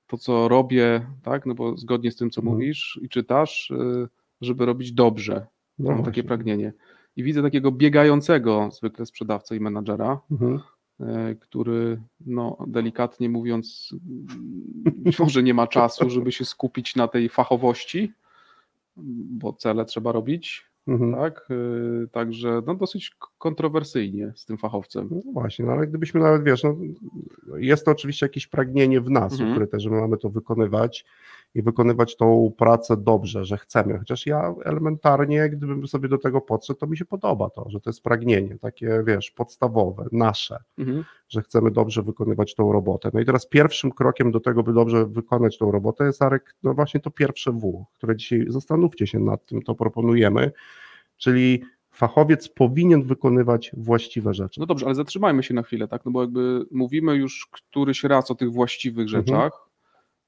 to, 0.07 0.19
co 0.19 0.49
robię, 0.49 1.07
tak, 1.23 1.47
no 1.47 1.55
bo 1.55 1.77
zgodnie 1.77 2.11
z 2.11 2.17
tym, 2.17 2.31
co 2.31 2.41
Mhm. 2.41 2.55
mówisz 2.57 2.99
i 3.03 3.09
czytasz, 3.09 3.71
yy, 3.71 4.09
żeby 4.41 4.67
robić 4.67 4.93
dobrze. 4.93 5.47
No 5.79 5.85
mam 5.91 5.97
właśnie. 5.97 6.05
takie 6.13 6.25
pragnienie. 6.25 6.73
I 7.17 7.23
widzę 7.23 7.43
takiego 7.43 7.73
biegającego 7.73 8.69
zwykle 8.73 9.07
sprzedawcę 9.07 9.57
i 9.57 9.61
menadżera, 9.61 10.21
Mhm. 10.31 10.61
E, 11.01 11.35
który, 11.35 12.01
no, 12.27 12.57
delikatnie 12.67 13.29
mówiąc, 13.29 13.95
być 14.97 15.19
może 15.19 15.43
nie 15.43 15.55
ma 15.55 15.67
czasu, 15.67 16.11
żeby 16.11 16.33
się 16.33 16.45
skupić 16.45 16.97
na 16.97 17.09
tej 17.09 17.29
fachowości, 17.29 18.13
bo 19.31 19.53
cele 19.53 19.85
trzeba 19.85 20.13
robić, 20.13 20.67
Mhm. 20.89 21.15
tak? 21.15 21.49
E, 22.05 22.07
Także 22.09 22.63
no, 22.67 22.75
dosyć 22.75 23.11
kontrowersyjnie 23.39 24.33
z 24.37 24.45
tym 24.45 24.59
fachowcem. 24.59 25.09
No 25.11 25.33
właśnie, 25.33 25.65
no 25.65 25.73
ale 25.73 25.87
gdybyśmy 25.87 26.21
nawet, 26.21 26.45
wiesz, 26.45 26.63
no, 26.63 26.77
jest 27.57 27.85
to 27.85 27.91
oczywiście 27.91 28.27
jakieś 28.27 28.47
pragnienie 28.47 29.01
w 29.01 29.11
nas 29.11 29.33
Mhm. 29.33 29.53
ukryte, 29.53 29.81
że 29.81 29.91
my 29.91 30.01
mamy 30.01 30.17
to 30.19 30.31
wykonywać 30.31 31.05
i 31.57 31.63
wykonywać 31.63 32.17
tą 32.17 32.53
pracę 32.59 32.97
dobrze, 32.97 33.45
że 33.45 33.59
chcemy. 33.59 33.99
Chociaż 33.99 34.27
ja 34.27 34.55
elementarnie, 34.65 35.49
gdybym 35.49 35.87
sobie 35.87 36.09
do 36.09 36.19
tego 36.19 36.41
podszedł, 36.41 36.81
to 36.81 36.87
mi 36.87 36.97
się 36.97 37.05
podoba 37.05 37.51
to, 37.51 37.71
że 37.71 37.81
to 37.81 37.91
jest 37.91 38.03
pragnienie 38.03 38.59
takie, 38.59 39.03
wiesz, 39.07 39.31
podstawowe, 39.31 40.07
nasze. 40.13 40.63
Mhm. 40.79 41.05
że 41.29 41.43
chcemy 41.43 41.71
dobrze 41.71 42.03
wykonywać 42.03 42.55
tą 42.55 42.73
robotę. 42.73 43.11
No 43.15 43.21
i 43.21 43.25
teraz 43.25 43.47
pierwszym 43.47 43.91
krokiem 43.93 44.33
do 44.33 44.41
tego, 44.41 44.63
by 44.63 44.73
dobrze 44.73 45.07
wykonać 45.07 45.59
tą 45.59 45.71
robotę 45.71 46.05
jest 46.05 46.23
Arek, 46.23 46.55
no 46.63 46.75
właśnie 46.75 47.01
to 47.01 47.11
pierwsze 47.11 47.53
W, 47.53 47.85
które 47.95 48.17
dzisiaj 48.17 48.45
zastanówcie 48.49 49.07
się 49.07 49.19
nad 49.19 49.47
tym, 49.47 49.63
to 49.63 49.75
proponujemy, 49.75 50.53
czyli 51.17 51.63
fachowiec 51.91 52.49
powinien 52.49 53.03
wykonywać 53.03 53.71
właściwe 53.77 54.35
rzeczy. 54.35 54.61
No 54.61 54.67
dobrze, 54.67 54.87
ale 54.87 54.95
zatrzymajmy 54.95 55.43
się 55.43 55.55
na 55.55 55.63
chwilę, 55.63 55.89
tak? 55.89 56.05
No 56.05 56.11
bo 56.11 56.21
jakby 56.21 56.67
mówimy 56.71 57.15
już 57.15 57.49
któryś 57.51 58.05
raz 58.05 58.31
o 58.31 58.35
tych 58.35 58.53
właściwych 58.53 59.09
Mhm. 59.15 59.51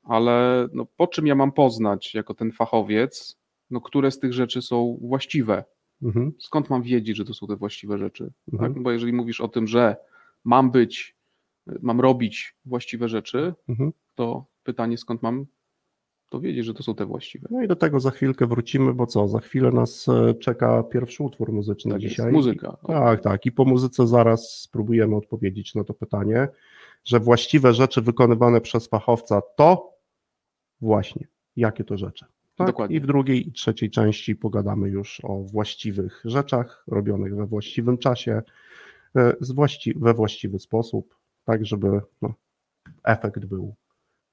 Ale 0.08 0.68
no, 0.72 0.86
po 0.96 1.06
czym 1.06 1.26
ja 1.26 1.34
mam 1.34 1.52
poznać 1.52 2.14
jako 2.14 2.34
ten 2.34 2.52
fachowiec, 2.52 3.38
no, 3.70 3.80
które 3.80 4.10
z 4.10 4.18
tych 4.18 4.32
rzeczy 4.32 4.62
są 4.62 4.98
właściwe? 5.00 5.64
Mhm, 6.02 6.32
skąd 6.38 6.70
mam 6.70 6.82
wiedzieć, 6.82 7.16
że 7.16 7.24
to 7.24 7.34
są 7.34 7.46
te 7.46 7.56
właściwe 7.56 7.98
rzeczy? 7.98 8.30
Mhm. 8.52 8.74
Tak? 8.74 8.82
Bo 8.82 8.90
jeżeli 8.90 9.12
mówisz 9.12 9.40
o 9.40 9.48
tym, 9.48 9.66
że 9.66 9.96
mam 10.44 10.70
być, 10.70 11.16
mam 11.82 12.00
robić 12.00 12.56
właściwe 12.64 13.08
rzeczy, 13.08 13.54
mhm. 13.68 13.92
to 14.14 14.44
pytanie, 14.64 14.98
skąd 14.98 15.22
mam 15.22 15.46
to 16.30 16.40
wiedzieć, 16.40 16.64
że 16.64 16.74
to 16.74 16.82
są 16.82 16.94
te 16.94 17.06
właściwe? 17.06 17.48
No 17.50 17.62
i 17.62 17.68
do 17.68 17.76
tego 17.76 18.00
za 18.00 18.10
chwilkę 18.10 18.46
wrócimy, 18.46 18.94
bo 18.94 19.06
co, 19.06 19.28
za 19.28 19.40
chwilę 19.40 19.70
nas 19.70 20.08
e, 20.08 20.34
czeka 20.34 20.82
pierwszy 20.82 21.22
utwór 21.22 21.52
muzyczny 21.52 21.92
Tak 21.92 22.02
jest, 22.02 22.14
dzisiaj. 22.14 22.32
muzyka. 22.32 22.76
Tak, 22.86 23.20
tak. 23.20 23.46
I 23.46 23.52
po 23.52 23.64
muzyce 23.64 24.06
zaraz 24.06 24.60
spróbujemy 24.60 25.16
odpowiedzieć 25.16 25.74
na 25.74 25.84
to 25.84 25.94
pytanie, 25.94 26.48
że 27.04 27.20
właściwe 27.20 27.74
rzeczy 27.74 28.02
wykonywane 28.02 28.60
przez 28.60 28.88
fachowca 28.88 29.42
to 29.56 29.97
właśnie 30.80 31.26
jakie 31.56 31.84
to 31.84 31.98
rzeczy. 31.98 32.26
Tak? 32.56 32.66
Dokładnie. 32.66 32.96
I 32.96 33.00
w 33.00 33.06
drugiej 33.06 33.48
i 33.48 33.52
trzeciej 33.52 33.90
części 33.90 34.36
pogadamy 34.36 34.88
już 34.88 35.20
o 35.24 35.42
właściwych 35.42 36.22
rzeczach 36.24 36.84
robionych 36.86 37.36
we 37.36 37.46
właściwym 37.46 37.98
czasie, 37.98 38.42
e, 39.16 39.32
z 39.40 39.52
właści- 39.52 39.98
we 39.98 40.14
właściwy 40.14 40.58
sposób, 40.58 41.14
tak 41.44 41.66
żeby 41.66 42.00
no, 42.22 42.34
efekt 43.04 43.44
był 43.44 43.74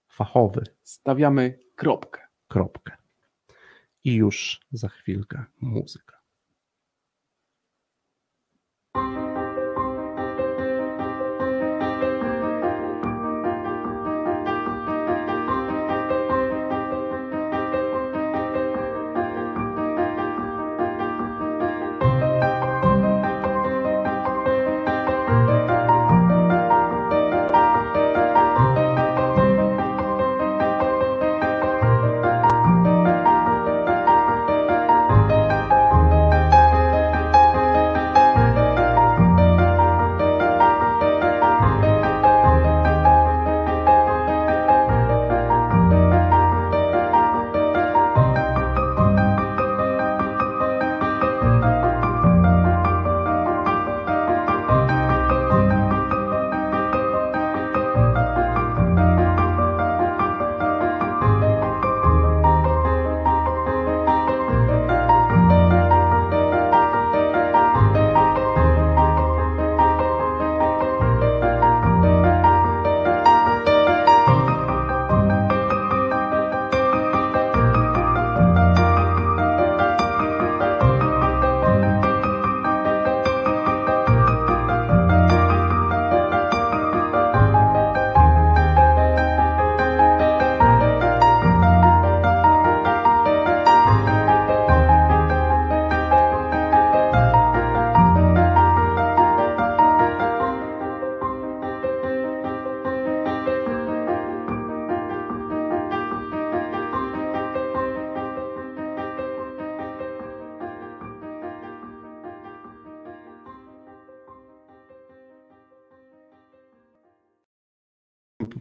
fachowy. 0.08 0.64
Stawiamy 0.84 1.60
kropkę. 1.76 2.22
Kropkę. 2.48 2.98
I 4.04 4.16
już 4.16 4.60
za 4.72 4.90
chwilkę 4.90 5.44
muzyka. 5.62 6.15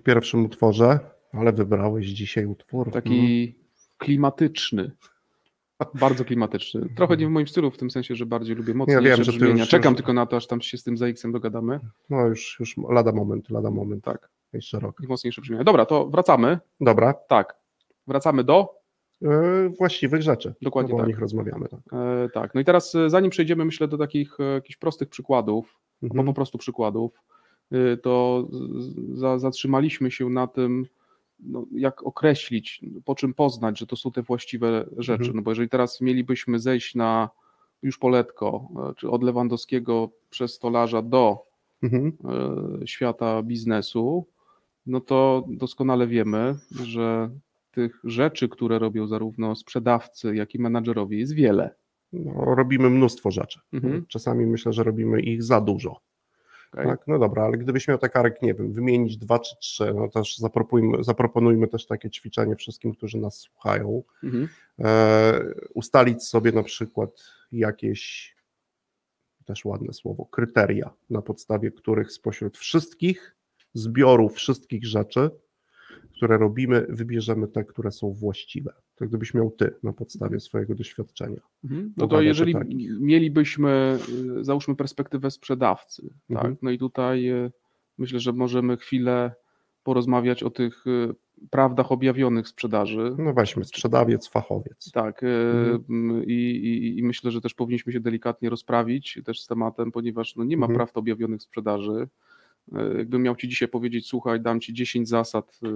Pierwszym 0.04 0.44
utworze, 0.44 0.98
ale 1.32 1.52
wybrałeś 1.52 2.06
dzisiaj 2.06 2.46
utwór. 2.46 2.90
Taki 2.92 3.54
klimatyczny. 3.98 4.90
Bardzo 5.94 6.24
klimatyczny. 6.24 6.88
Trochę 6.96 7.16
nie 7.16 7.26
w 7.26 7.30
moim 7.30 7.46
stylu, 7.48 7.70
w 7.70 7.76
tym 7.76 7.90
sensie, 7.90 8.14
że 8.14 8.26
bardziej 8.26 8.56
lubię 8.56 8.74
mocniejsze 8.74 9.08
Ja 9.08 9.16
wiem, 9.16 9.24
że 9.24 9.32
ty 9.32 9.48
już- 9.48 9.68
Czekam 9.68 9.92
już- 9.92 9.96
tylko 9.96 10.12
na 10.12 10.26
to, 10.26 10.36
aż 10.36 10.46
tam 10.46 10.60
się 10.60 10.78
z 10.78 10.82
tym 10.84 10.96
ZX-em 10.96 11.32
dogadamy. 11.32 11.80
No 12.10 12.26
już, 12.26 12.56
już 12.60 12.76
lada 12.90 13.12
moment, 13.12 13.50
lada 13.50 13.70
moment. 13.70 14.04
Tak. 14.04 14.28
Jeszcze 14.52 14.80
rok. 14.80 15.00
I 15.04 15.06
mocniejsze 15.06 15.40
brzmienia. 15.40 15.64
Dobra, 15.64 15.86
to 15.86 16.06
wracamy. 16.08 16.58
Dobra, 16.80 17.14
Tak. 17.14 17.56
Wracamy 18.06 18.44
do. 18.44 18.68
e, 19.22 19.68
właściwych 19.78 20.22
rzeczy. 20.22 20.54
Dokładnie 20.62 20.92
no 20.92 20.96
bo 20.96 20.98
tak. 20.98 21.04
o 21.04 21.08
nich 21.08 21.18
rozmawiamy. 21.18 21.68
Tak. 21.68 21.80
E, 21.92 22.28
tak. 22.28 22.54
No 22.54 22.60
i 22.60 22.64
teraz, 22.64 22.94
e, 22.94 23.10
zanim 23.10 23.30
przejdziemy, 23.30 23.64
myślę, 23.64 23.88
do 23.88 23.98
takich 23.98 24.40
e, 24.40 24.42
jakichś 24.42 24.76
prostych 24.76 25.08
przykładów, 25.08 25.80
bo 26.02 26.06
Mhm. 26.08 26.26
po 26.26 26.32
prostu 26.34 26.58
przykładów, 26.58 27.20
to 28.02 28.48
z- 28.52 29.18
za, 29.18 29.38
zatrzymaliśmy 29.38 30.10
się 30.10 30.30
na 30.30 30.46
tym, 30.46 30.86
no, 31.40 31.66
jak 31.72 32.02
określić, 32.06 32.80
po 33.04 33.14
czym 33.14 33.34
poznać, 33.34 33.78
że 33.78 33.86
to 33.86 33.96
są 33.96 34.12
te 34.12 34.22
właściwe 34.22 34.86
rzeczy. 34.96 35.20
Mhm. 35.22 35.36
No 35.36 35.42
bo 35.42 35.50
jeżeli 35.50 35.68
teraz 35.68 36.00
mielibyśmy 36.00 36.58
zejść 36.58 36.94
na 36.94 37.30
już 37.82 37.98
poletko, 37.98 38.68
e, 38.90 38.94
czy 38.96 39.10
od 39.10 39.22
Lewandowskiego 39.22 40.10
przez 40.30 40.54
stolarza 40.54 41.02
do 41.02 41.38
Mhm. 41.82 42.12
e, 42.82 42.86
świata 42.86 43.42
biznesu, 43.42 44.26
no 44.86 45.00
to 45.00 45.44
doskonale 45.48 46.06
wiemy, 46.06 46.54
że 46.82 47.30
tych 47.70 48.00
rzeczy, 48.04 48.48
które 48.48 48.78
robią 48.78 49.06
zarówno 49.06 49.54
sprzedawcy, 49.56 50.36
jak 50.36 50.54
i 50.54 50.58
menadżerowie 50.58 51.18
jest 51.18 51.34
wiele. 51.34 51.74
No, 52.12 52.54
robimy 52.54 52.90
mnóstwo 52.90 53.30
rzeczy. 53.30 53.60
Mhm. 53.72 54.06
Czasami 54.08 54.46
myślę, 54.46 54.72
że 54.72 54.82
robimy 54.84 55.20
ich 55.20 55.42
za 55.42 55.60
dużo. 55.60 56.00
Okej? 56.74 56.86
Tak, 56.86 57.06
no 57.06 57.18
dobra, 57.18 57.44
ale 57.44 57.58
gdybyś 57.58 57.88
miał 57.88 57.98
tak 57.98 58.16
Arek, 58.16 58.42
nie 58.42 58.54
wiem, 58.54 58.72
wymienić 58.72 59.16
dwa 59.16 59.38
czy 59.38 59.56
trzy, 59.60 59.94
no 59.94 60.08
też 60.08 60.38
zaproponujmy, 60.38 61.04
zaproponujmy 61.04 61.68
też 61.68 61.86
takie 61.86 62.10
ćwiczenie 62.10 62.56
wszystkim, 62.56 62.92
którzy 62.92 63.18
nas 63.18 63.38
słuchają. 63.38 64.02
Mhm. 64.22 64.48
E, 64.78 65.40
ustalić 65.74 66.24
sobie 66.24 66.52
na 66.52 66.62
przykład 66.62 67.10
jakieś, 67.52 68.34
też 69.44 69.64
ładne 69.64 69.92
słowo, 69.92 70.26
kryteria, 70.26 70.90
na 71.10 71.22
podstawie 71.22 71.70
których 71.70 72.12
spośród 72.12 72.58
wszystkich 72.58 73.36
zbiorów 73.74 74.34
wszystkich 74.34 74.86
rzeczy, 74.86 75.30
które 76.16 76.38
robimy, 76.38 76.86
wybierzemy 76.88 77.48
te, 77.48 77.64
które 77.64 77.90
są 77.92 78.12
właściwe. 78.12 78.72
To 78.96 79.04
gdybyś 79.06 79.34
miał 79.34 79.50
ty 79.50 79.74
na 79.82 79.92
podstawie 79.92 80.40
swojego 80.40 80.74
doświadczenia. 80.74 81.40
Mhm. 81.64 81.92
No 81.96 82.06
to 82.06 82.14
Uwaga, 82.14 82.22
jeżeli 82.22 82.52
to 82.52 82.58
tak. 82.58 82.68
mielibyśmy, 83.00 83.98
y, 84.40 84.44
załóżmy 84.44 84.76
perspektywę 84.76 85.30
sprzedawcy, 85.30 86.02
Mhm. 86.30 86.52
tak? 86.54 86.62
no 86.62 86.70
i 86.70 86.78
tutaj 86.78 87.30
y, 87.30 87.52
myślę, 87.98 88.20
że 88.20 88.32
możemy 88.32 88.76
chwilę 88.76 89.32
porozmawiać 89.82 90.42
o 90.42 90.50
tych 90.50 90.86
y, 90.86 91.14
prawdach 91.50 91.92
objawionych 91.92 92.48
sprzedaży. 92.48 93.14
No 93.18 93.32
weźmy, 93.34 93.64
sprzedawiec, 93.64 94.28
fachowiec. 94.28 94.90
Tak, 94.92 95.22
Mhm. 95.22 95.84
m, 95.90 96.22
i, 96.26 96.32
i, 96.32 96.98
i 96.98 97.02
myślę, 97.02 97.30
że 97.30 97.40
też 97.40 97.54
powinniśmy 97.54 97.92
się 97.92 98.00
delikatnie 98.00 98.50
rozprawić 98.50 99.20
też 99.24 99.40
z 99.40 99.46
tematem, 99.46 99.92
ponieważ 99.92 100.36
no 100.36 100.44
nie 100.44 100.56
ma 100.56 100.66
Mhm. 100.66 100.76
praw 100.76 100.96
objawionych 100.96 101.42
sprzedaży. 101.42 102.08
Y, 102.68 102.98
Jakbym 102.98 103.22
miał 103.22 103.36
Ci 103.36 103.48
dzisiaj 103.48 103.68
powiedzieć, 103.68 104.08
słuchaj, 104.08 104.40
dam 104.40 104.60
Ci 104.60 104.74
10 104.74 105.08
zasad 105.08 105.60
y, 105.62 105.66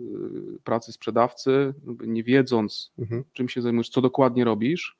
y, 0.00 0.58
pracy 0.64 0.92
sprzedawcy, 0.92 1.74
nie 2.06 2.22
wiedząc, 2.22 2.92
Mhm. 2.98 3.24
czym 3.32 3.48
się 3.48 3.62
zajmujesz, 3.62 3.88
co 3.88 4.00
dokładnie 4.00 4.44
robisz. 4.44 4.96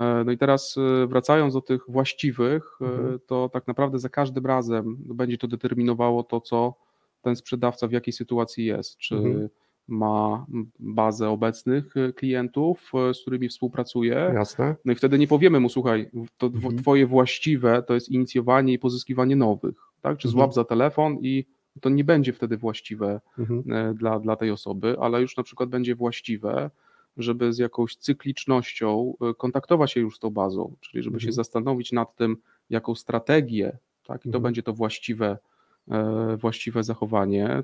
E, 0.00 0.24
No 0.24 0.32
i 0.32 0.38
teraz 0.38 0.76
e, 0.78 1.06
wracając 1.06 1.54
do 1.54 1.60
tych 1.60 1.82
właściwych, 1.88 2.78
e, 2.80 2.84
Mhm. 2.84 3.18
to 3.26 3.48
tak 3.52 3.66
naprawdę 3.66 3.98
za 3.98 4.08
każdym 4.08 4.46
razem 4.46 4.96
będzie 4.98 5.38
to 5.38 5.48
determinowało 5.48 6.22
to, 6.22 6.40
co 6.40 6.74
ten 7.22 7.36
sprzedawca 7.36 7.88
w 7.88 7.92
jakiej 7.92 8.12
sytuacji 8.12 8.64
jest. 8.64 8.96
Czy 8.96 9.14
Mhm. 9.16 9.48
Ma 9.88 10.46
bazę 10.78 11.28
obecnych 11.30 11.96
e, 11.96 12.12
klientów, 12.12 12.92
e, 13.10 13.14
z 13.14 13.20
którymi 13.22 13.48
współpracuje. 13.48 14.30
Jasne? 14.34 14.76
No 14.84 14.92
i 14.92 14.96
wtedy 14.96 15.18
nie 15.18 15.26
powiemy 15.26 15.60
mu, 15.60 15.68
słuchaj, 15.68 16.10
to 16.38 16.46
Mhm. 16.46 16.76
twoje 16.76 17.06
właściwe 17.06 17.82
to 17.82 17.94
jest 17.94 18.08
inicjowanie 18.08 18.72
i 18.72 18.78
pozyskiwanie 18.78 19.36
nowych, 19.36 19.74
tak? 20.02 20.18
Czy 20.18 20.28
Mhm. 20.28 20.32
złap 20.32 20.54
za 20.54 20.64
telefon 20.64 21.18
i 21.20 21.44
to 21.80 21.88
nie 21.88 22.04
będzie 22.04 22.32
wtedy 22.32 22.56
właściwe 22.56 23.20
Mhm. 23.38 23.62
e, 23.72 23.94
dla, 23.94 24.20
dla 24.20 24.36
tej 24.36 24.50
osoby, 24.50 24.96
ale 25.00 25.20
już 25.20 25.36
na 25.36 25.42
przykład 25.42 25.68
będzie 25.68 25.94
właściwe, 25.94 26.70
żeby 27.16 27.52
z 27.52 27.58
jakąś 27.58 27.96
cyklicznością 27.96 29.14
kontaktować 29.38 29.92
się 29.92 30.00
już 30.00 30.16
z 30.16 30.18
tą 30.18 30.30
bazą, 30.30 30.74
czyli 30.80 31.02
żeby 31.04 31.20
się 31.20 31.24
Mhm. 31.24 31.32
zastanowić 31.32 31.92
nad 31.92 32.16
tym, 32.16 32.36
jaką 32.70 32.94
strategię, 32.94 33.78
tak, 34.06 34.20
i 34.20 34.22
to 34.22 34.28
Mhm. 34.28 34.42
będzie 34.42 34.62
to 34.62 34.72
właściwe, 34.72 35.38
właściwe 36.38 36.82
zachowanie, 36.82 37.62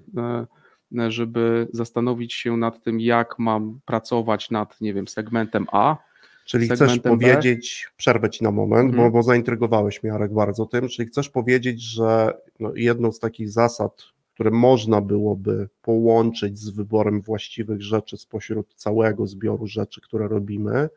żeby 1.08 1.68
zastanowić 1.72 2.32
się 2.34 2.56
nad 2.56 2.82
tym, 2.82 3.00
jak 3.00 3.38
mam 3.38 3.80
pracować 3.84 4.50
nad, 4.50 4.80
nie 4.80 4.94
wiem, 4.94 5.08
segmentem 5.08 5.66
A, 5.72 5.96
Czyli 6.44 6.66
chcesz 6.66 6.78
segmentem 6.78 7.18
B. 7.18 7.26
powiedzieć, 7.26 7.88
przerwę 7.96 8.30
ci 8.30 8.44
na 8.44 8.50
moment, 8.50 8.90
Mhm. 8.90 9.04
bo, 9.04 9.18
bo 9.18 9.22
zaintrygowałeś 9.22 10.02
mnie, 10.02 10.12
Arek, 10.12 10.32
bardzo 10.32 10.66
tym, 10.66 10.88
czyli 10.88 11.08
chcesz 11.08 11.28
powiedzieć, 11.28 11.82
że 11.82 12.34
no, 12.60 12.72
jedną 12.74 13.12
z 13.12 13.18
takich 13.18 13.50
zasad, 13.50 14.02
które 14.34 14.50
można 14.50 15.00
byłoby 15.00 15.68
połączyć 15.82 16.58
z 16.58 16.70
wyborem 16.70 17.20
właściwych 17.22 17.82
rzeczy 17.82 18.16
spośród 18.16 18.74
całego 18.74 19.26
zbioru 19.26 19.66
rzeczy, 19.66 20.00
które 20.00 20.28
robimy, 20.28 20.88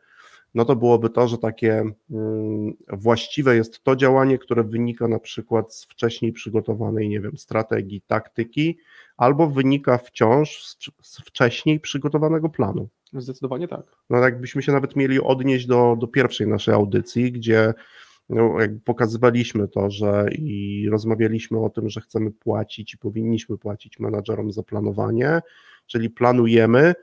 no 0.56 0.64
to 0.64 0.76
byłoby 0.76 1.10
to, 1.10 1.28
że 1.28 1.38
takie 1.38 1.84
mm, 2.10 2.74
właściwe 2.92 3.56
jest 3.56 3.84
to 3.84 3.96
działanie, 3.96 4.38
które 4.38 4.64
wynika 4.64 5.08
na 5.08 5.18
przykład 5.18 5.74
z 5.74 5.84
wcześniej 5.84 6.32
przygotowanej, 6.32 7.08
nie 7.08 7.20
wiem, 7.20 7.38
strategii, 7.38 8.02
taktyki, 8.06 8.78
albo 9.16 9.46
wynika 9.46 9.98
wciąż 9.98 10.64
z, 11.02 11.20
wcześniej 11.24 11.80
przygotowanego 11.80 12.48
planu. 12.48 12.88
zdecydowanie 13.12 13.68
tak. 13.68 13.86
No 14.10 14.18
jakbyśmy 14.18 14.62
się 14.62 14.72
nawet 14.72 14.96
mieli 14.96 15.20
odnieść 15.20 15.66
do, 15.66 15.96
do 16.00 16.06
pierwszej 16.06 16.46
naszej 16.46 16.74
audycji, 16.74 17.32
gdzie 17.32 17.74
no, 18.28 18.56
pokazywaliśmy 18.84 19.68
to, 19.68 19.90
że 19.90 20.26
i 20.38 20.88
rozmawialiśmy 20.90 21.58
o 21.60 21.70
tym, 21.70 21.88
że 21.88 22.00
chcemy 22.00 22.30
płacić 22.30 22.94
i 22.94 22.98
powinniśmy 22.98 23.58
płacić 23.58 23.98
menadżerom 23.98 24.52
za 24.52 24.62
planowanie, 24.62 25.40
czyli 25.86 26.10
planujemy 26.10 26.94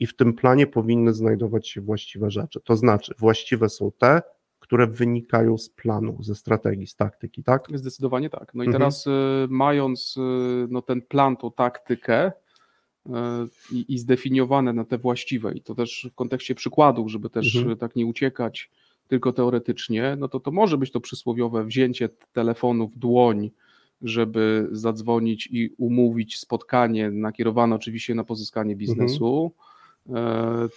i 0.00 0.06
w 0.06 0.16
tym 0.16 0.32
planie 0.34 0.66
powinny 0.66 1.12
znajdować 1.14 1.68
się 1.68 1.80
właściwe 1.80 2.30
rzeczy. 2.30 2.60
To 2.64 2.76
znaczy, 2.76 3.14
właściwe 3.18 3.68
są 3.68 3.92
te, 3.98 4.22
które 4.60 4.86
wynikają 4.86 5.58
z 5.58 5.68
planu, 5.70 6.22
ze 6.22 6.34
strategii, 6.34 6.86
z 6.86 6.96
taktyki, 6.96 7.42
tak? 7.42 7.66
Zdecydowanie 7.74 8.30
tak. 8.30 8.54
No 8.54 8.64
i 8.64 8.66
Mhm. 8.66 8.72
teraz 8.82 9.06
y, 9.06 9.10
mając 9.48 10.16
y, 10.16 10.20
no, 10.70 10.82
ten 10.82 11.02
plan, 11.02 11.36
tą 11.36 11.52
taktykę 11.52 12.32
y, 13.06 13.10
i, 13.72 13.94
i 13.94 13.98
zdefiniowane 13.98 14.72
na 14.72 14.84
te 14.84 14.98
właściwe, 14.98 15.52
i 15.54 15.60
to 15.62 15.74
też 15.74 16.08
w 16.12 16.14
kontekście 16.14 16.54
przykładów, 16.54 17.10
żeby 17.10 17.30
też 17.30 17.56
Mhm. 17.56 17.76
tak 17.76 17.96
nie 17.96 18.06
uciekać 18.06 18.70
tylko 19.08 19.32
teoretycznie, 19.32 20.16
no 20.18 20.28
to 20.28 20.40
to 20.40 20.50
może 20.50 20.78
być 20.78 20.90
to 20.92 21.00
przysłowiowe 21.00 21.64
wzięcie 21.64 22.08
telefonu 22.32 22.88
w 22.88 22.98
dłoń, 22.98 23.50
żeby 24.02 24.68
zadzwonić 24.72 25.48
i 25.52 25.70
umówić 25.78 26.38
spotkanie 26.38 27.10
nakierowane 27.10 27.74
oczywiście 27.74 28.14
na 28.14 28.24
pozyskanie 28.24 28.76
biznesu. 28.76 29.52
E, 29.58 29.67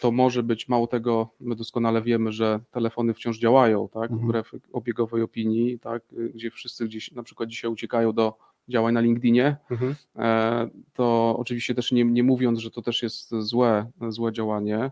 To 0.02 0.12
może 0.12 0.44
być, 0.44 0.68
mało 0.68 0.88
tego, 0.88 1.30
my 1.40 1.56
doskonale 1.56 2.02
wiemy, 2.02 2.32
że 2.32 2.60
telefony 2.72 3.14
wciąż 3.14 3.40
działają, 3.40 3.90
tak, 3.90 4.12
Mhm. 4.12 4.22
wbrew 4.28 4.52
obiegowej 4.74 5.22
opinii, 5.22 5.80
tak, 5.80 6.04
gdzie 6.34 6.52
wszyscy 6.52 6.86
gdzieś 6.86 7.12
na 7.12 7.24
przykład 7.24 7.50
dzisiaj 7.50 7.72
uciekają 7.72 8.14
do 8.14 8.38
działań 8.70 8.94
na 8.94 9.00
LinkedInie, 9.02 9.58
Mhm. 9.72 9.96
e, 10.16 10.70
to 10.94 11.36
oczywiście 11.40 11.76
też 11.76 11.92
nie, 11.92 12.04
nie 12.04 12.24
mówiąc, 12.24 12.60
że 12.60 12.72
to 12.72 12.82
też 12.82 13.04
jest 13.04 13.30
złe, 13.40 13.92
złe 14.10 14.32
działanie, 14.34 14.92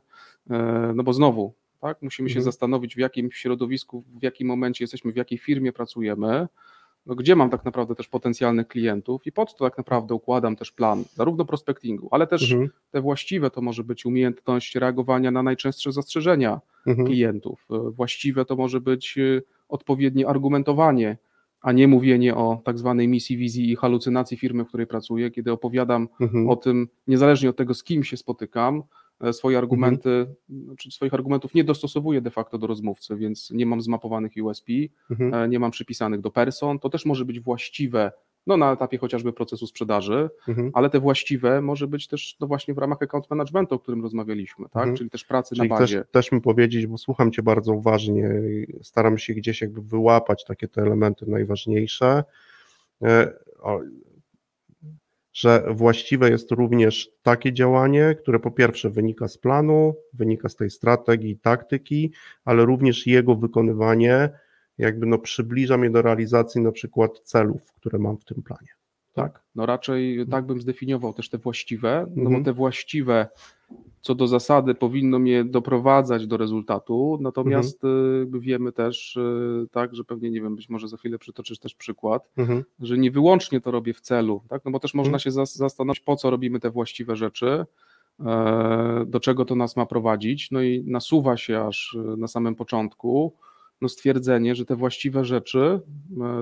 e, 0.49 0.91
no 0.95 1.03
bo 1.03 1.13
znowu, 1.13 1.53
tak, 1.81 2.01
musimy 2.01 2.29
się 2.29 2.33
Mhm. 2.33 2.43
zastanowić 2.43 2.95
w 2.95 2.97
jakim 2.99 3.31
środowisku, 3.31 4.03
w 4.19 4.23
jakim 4.23 4.47
momencie 4.47 4.83
jesteśmy, 4.83 5.11
w 5.11 5.15
jakiej 5.15 5.37
firmie 5.37 5.73
pracujemy, 5.73 6.47
no 7.05 7.15
gdzie 7.15 7.35
mam 7.35 7.49
tak 7.49 7.65
naprawdę 7.65 7.95
też 7.95 8.07
potencjalnych 8.07 8.67
klientów 8.67 9.27
i 9.27 9.31
pod 9.31 9.55
to 9.55 9.65
tak 9.65 9.77
naprawdę 9.77 10.15
układam 10.15 10.55
też 10.55 10.71
plan, 10.71 11.03
zarówno 11.15 11.45
prospectingu, 11.45 12.07
ale 12.11 12.27
też 12.27 12.51
Mhm. 12.51 12.69
te 12.91 13.01
właściwe 13.01 13.49
to 13.51 13.61
może 13.61 13.83
być 13.83 14.05
umiejętność 14.05 14.75
reagowania 14.75 15.31
na 15.31 15.43
najczęstsze 15.43 15.91
zastrzeżenia 15.91 16.61
Mhm. 16.87 17.07
klientów. 17.07 17.65
E, 17.71 17.91
Właściwe 17.91 18.45
to 18.45 18.55
może 18.55 18.81
być 18.81 19.17
e, 19.17 19.41
odpowiednie 19.69 20.27
argumentowanie, 20.27 21.17
a 21.61 21.71
nie 21.71 21.87
mówienie 21.87 22.35
o 22.35 22.61
tak 22.65 22.77
zwanej 22.77 23.07
misji, 23.07 23.37
wizji 23.37 23.71
i 23.71 23.75
halucynacji 23.75 24.37
firmy, 24.37 24.65
w 24.65 24.67
której 24.67 24.87
pracuję, 24.87 25.31
kiedy 25.31 25.51
opowiadam 25.51 26.07
Mhm. 26.21 26.49
o 26.49 26.55
tym, 26.55 26.87
niezależnie 27.07 27.49
od 27.49 27.55
tego, 27.57 27.73
z 27.73 27.83
kim 27.83 28.03
się 28.03 28.17
spotykam, 28.17 28.83
swoje 29.31 29.57
argumenty, 29.57 30.25
znaczy 30.49 30.91
swoich 30.91 31.13
argumentów 31.13 31.53
nie 31.53 31.63
dostosowuję 31.63 32.21
de 32.21 32.31
facto 32.31 32.57
do 32.57 32.67
rozmówcy, 32.67 33.15
więc 33.15 33.51
nie 33.51 33.65
mam 33.65 33.81
zmapowanych 33.81 34.31
USP, 34.43 34.67
Mhm. 35.11 35.33
e, 35.33 35.47
nie 35.49 35.59
mam 35.59 35.71
przypisanych 35.71 36.21
do 36.21 36.31
person. 36.31 36.79
To 36.79 36.89
też 36.89 37.05
może 37.05 37.25
być 37.25 37.39
właściwe 37.39 38.11
no, 38.47 38.57
na 38.57 38.71
etapie 38.73 38.97
chociażby 38.97 39.33
procesu 39.33 39.67
sprzedaży, 39.67 40.29
Mhm. 40.47 40.71
ale 40.73 40.89
te 40.89 40.99
właściwe 40.99 41.61
może 41.61 41.87
być 41.87 42.07
też 42.07 42.37
no 42.39 42.47
właśnie 42.47 42.73
w 42.73 42.77
ramach 42.77 43.01
account 43.01 43.29
managementu, 43.29 43.75
o 43.75 43.79
którym 43.79 44.01
rozmawialiśmy, 44.03 44.65
tak? 44.65 44.75
Mhm. 44.83 44.97
czyli 44.97 45.09
też 45.09 45.23
pracy 45.25 45.55
Czyli 45.55 45.69
na 45.69 45.77
bazie. 45.79 46.03
też 46.11 46.31
mi 46.31 46.41
powiedzieć, 46.41 46.87
bo 46.87 46.97
słucham 46.97 47.31
Cię 47.31 47.43
bardzo 47.43 47.73
uważnie, 47.73 48.29
staram 48.81 49.17
się 49.17 49.33
gdzieś 49.33 49.61
jakby 49.61 49.81
wyłapać 49.81 50.45
takie 50.45 50.67
te 50.67 50.81
elementy 50.81 51.25
najważniejsze, 51.29 52.23
e, 53.03 53.33
że 55.39 55.63
właściwe 55.69 56.29
jest 56.29 56.51
również 56.51 57.09
takie 57.23 57.53
działanie, 57.53 58.15
które 58.21 58.39
po 58.39 58.51
pierwsze 58.51 58.89
wynika 58.89 59.27
z 59.27 59.37
planu, 59.37 59.95
wynika 60.13 60.49
z 60.49 60.55
tej 60.55 60.69
strategii, 60.69 61.37
taktyki, 61.37 62.13
ale 62.45 62.65
również 62.65 63.07
jego 63.07 63.35
wykonywanie 63.35 64.29
jakby 64.77 65.05
no 65.05 65.17
przybliża 65.17 65.77
mnie 65.77 65.89
do 65.89 66.01
realizacji 66.01 66.61
na 66.61 66.71
przykład 66.71 67.19
celów, 67.19 67.73
które 67.73 67.99
mam 67.99 68.17
w 68.17 68.25
tym 68.25 68.43
planie. 68.43 68.78
Tak? 69.13 69.43
No 69.55 69.65
raczej 69.65 70.25
tak 70.31 70.45
bym 70.45 70.61
zdefiniował 70.61 71.13
też 71.13 71.29
te 71.29 71.37
właściwe, 71.37 72.05
no 72.15 72.21
Mhm. 72.23 72.39
bo 72.43 72.45
te 72.45 72.53
właściwe 72.53 73.27
co 74.01 74.15
do 74.15 74.27
zasady 74.27 74.75
powinno 74.75 75.19
mnie 75.19 75.43
doprowadzać 75.43 76.27
do 76.27 76.37
rezultatu, 76.37 77.17
natomiast 77.21 77.83
Mhm. 77.83 78.35
y, 78.35 78.39
wiemy 78.39 78.71
też 78.71 79.15
y, 79.17 79.67
tak, 79.71 79.95
że 79.95 80.03
pewnie 80.03 80.29
nie 80.31 80.41
wiem, 80.41 80.55
być 80.55 80.69
może 80.69 80.87
za 80.87 80.97
chwilę 80.97 81.19
przytoczysz 81.19 81.59
też 81.59 81.75
przykład, 81.75 82.29
Mhm. 82.37 82.63
że 82.79 82.97
nie 82.97 83.11
wyłącznie 83.11 83.61
to 83.61 83.71
robię 83.71 83.93
w 83.93 84.01
celu, 84.01 84.41
tak? 84.49 84.65
no 84.65 84.71
bo 84.71 84.79
też 84.79 84.93
można 84.93 85.09
Mhm. 85.09 85.19
się 85.19 85.29
zas- 85.31 85.55
zastanowić, 85.57 85.99
po 85.99 86.15
co 86.15 86.29
robimy 86.29 86.59
te 86.59 86.69
właściwe 86.69 87.15
rzeczy, 87.15 87.65
e, 88.25 89.05
do 89.07 89.19
czego 89.19 89.45
to 89.45 89.55
nas 89.55 89.75
ma 89.75 89.85
prowadzić, 89.85 90.51
no 90.51 90.61
i 90.61 90.83
nasuwa 90.87 91.37
się 91.37 91.59
aż 91.61 91.97
e, 92.13 92.17
na 92.17 92.27
samym 92.27 92.55
początku 92.55 93.33
no 93.81 93.89
stwierdzenie, 93.89 94.55
że 94.55 94.65
te 94.65 94.75
właściwe 94.75 95.25
rzeczy 95.25 95.79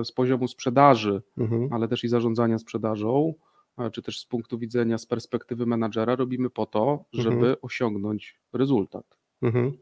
e, 0.00 0.04
z 0.04 0.12
poziomu 0.12 0.48
sprzedaży, 0.48 1.22
Mhm. 1.38 1.72
ale 1.72 1.88
też 1.88 2.04
i 2.04 2.08
zarządzania 2.08 2.58
sprzedażą, 2.58 3.34
e, 3.78 3.90
czy 3.90 4.02
też 4.02 4.20
z 4.20 4.26
punktu 4.26 4.58
widzenia, 4.58 4.98
z 4.98 5.06
perspektywy 5.06 5.66
menadżera 5.66 6.16
robimy 6.16 6.50
po 6.50 6.66
to, 6.66 7.04
żeby 7.12 7.36
Mhm. 7.36 7.56
osiągnąć 7.62 8.38
rezultat. 8.52 9.16
Mhm. 9.42 9.72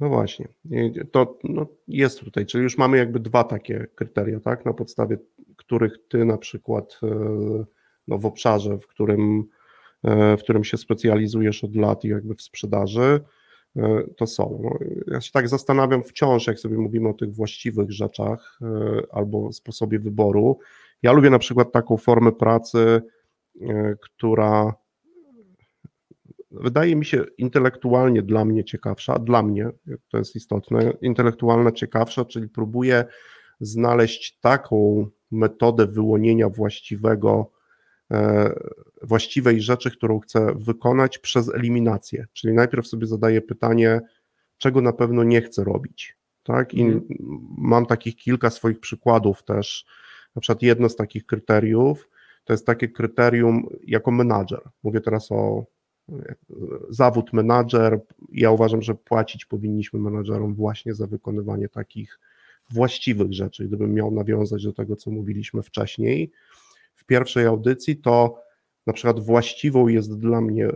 No 0.00 0.08
właśnie, 0.08 0.48
to 1.12 1.38
no, 1.44 1.66
jest 1.88 2.20
tutaj, 2.20 2.46
czyli 2.46 2.64
już 2.64 2.78
mamy 2.78 2.96
jakby 2.96 3.20
dwa 3.20 3.44
takie 3.44 3.86
kryteria, 3.94 4.40
tak, 4.40 4.64
na 4.64 4.72
podstawie 4.72 5.18
których 5.56 5.92
ty 6.08 6.24
na 6.24 6.38
przykład 6.38 7.00
e, 7.02 7.08
no, 8.08 8.18
w 8.18 8.26
obszarze, 8.26 8.78
w 8.78 8.86
którym, 8.86 9.44
w 10.38 10.38
którym 10.42 10.64
się 10.64 10.76
specjalizujesz 10.76 11.64
od 11.64 11.76
lat 11.76 12.04
i 12.04 12.08
jakby 12.08 12.34
w 12.34 12.42
sprzedaży, 12.42 13.20
to 14.16 14.26
są. 14.26 14.60
No, 14.62 14.78
Ja 15.14 15.20
się 15.20 15.32
tak 15.32 15.48
zastanawiam 15.48 16.02
wciąż, 16.02 16.46
jak 16.46 16.58
sobie 16.58 16.78
mówimy 16.78 17.08
o 17.08 17.14
tych 17.14 17.34
właściwych 17.34 17.90
rzeczach 17.90 18.58
e, 18.62 19.02
albo 19.10 19.52
sposobie 19.52 19.98
wyboru. 19.98 20.58
Ja 21.02 21.12
lubię 21.12 21.30
na 21.30 21.38
przykład 21.38 21.72
taką 21.72 21.96
formę 21.96 22.32
pracy, 22.32 23.02
e, 23.60 23.96
która 24.02 24.74
wydaje 26.50 26.96
mi 26.96 27.04
się 27.04 27.24
intelektualnie 27.38 28.22
dla 28.22 28.44
mnie 28.44 28.64
ciekawsza, 28.64 29.18
dla 29.18 29.42
mnie 29.42 29.70
to 30.08 30.18
jest 30.18 30.36
istotne, 30.36 30.92
intelektualna 31.02 31.72
ciekawsza, 31.72 32.24
czyli 32.24 32.48
próbuję 32.48 33.04
znaleźć 33.60 34.38
taką 34.40 35.06
metodę 35.30 35.86
wyłonienia 35.86 36.48
właściwego, 36.48 37.50
e, 37.56 37.59
właściwej 39.02 39.60
rzeczy, 39.60 39.90
którą 39.90 40.20
chcę 40.20 40.54
wykonać 40.54 41.18
przez 41.18 41.54
eliminację. 41.54 42.26
Czyli 42.32 42.54
najpierw 42.54 42.86
sobie 42.86 43.06
zadaję 43.06 43.40
pytanie, 43.40 44.00
czego 44.58 44.80
na 44.80 44.92
pewno 44.92 45.24
nie 45.24 45.42
chcę 45.42 45.64
robić. 45.64 46.16
Tak? 46.42 46.74
I 46.74 46.82
Mhm. 46.82 47.02
mam 47.58 47.86
takich 47.86 48.16
kilka 48.16 48.50
swoich 48.50 48.80
przykładów 48.80 49.42
też. 49.42 49.86
Na 50.36 50.40
przykład 50.40 50.62
jedno 50.62 50.88
z 50.88 50.96
takich 50.96 51.26
kryteriów 51.26 52.08
to 52.44 52.52
jest 52.52 52.66
takie 52.66 52.88
kryterium 52.88 53.66
jako 53.86 54.10
menadżer. 54.10 54.60
Mówię 54.82 55.00
teraz 55.00 55.32
o 55.32 55.64
zawód 56.88 57.32
menadżer. 57.32 58.00
Ja 58.32 58.50
uważam, 58.50 58.82
że 58.82 58.94
płacić 58.94 59.44
powinniśmy 59.44 60.00
menadżerom 60.00 60.54
właśnie 60.54 60.94
za 60.94 61.06
wykonywanie 61.06 61.68
takich 61.68 62.18
właściwych 62.70 63.32
rzeczy. 63.32 63.64
Gdybym 63.64 63.94
miał 63.94 64.10
nawiązać 64.10 64.64
do 64.64 64.72
tego, 64.72 64.96
co 64.96 65.10
mówiliśmy 65.10 65.62
wcześniej 65.62 66.30
w 67.00 67.04
pierwszej 67.04 67.46
audycji, 67.46 67.96
to 67.96 68.42
na 68.86 68.92
przykład 68.92 69.20
właściwą 69.20 69.88
jest 69.88 70.18
dla 70.18 70.40
mnie 70.40 70.68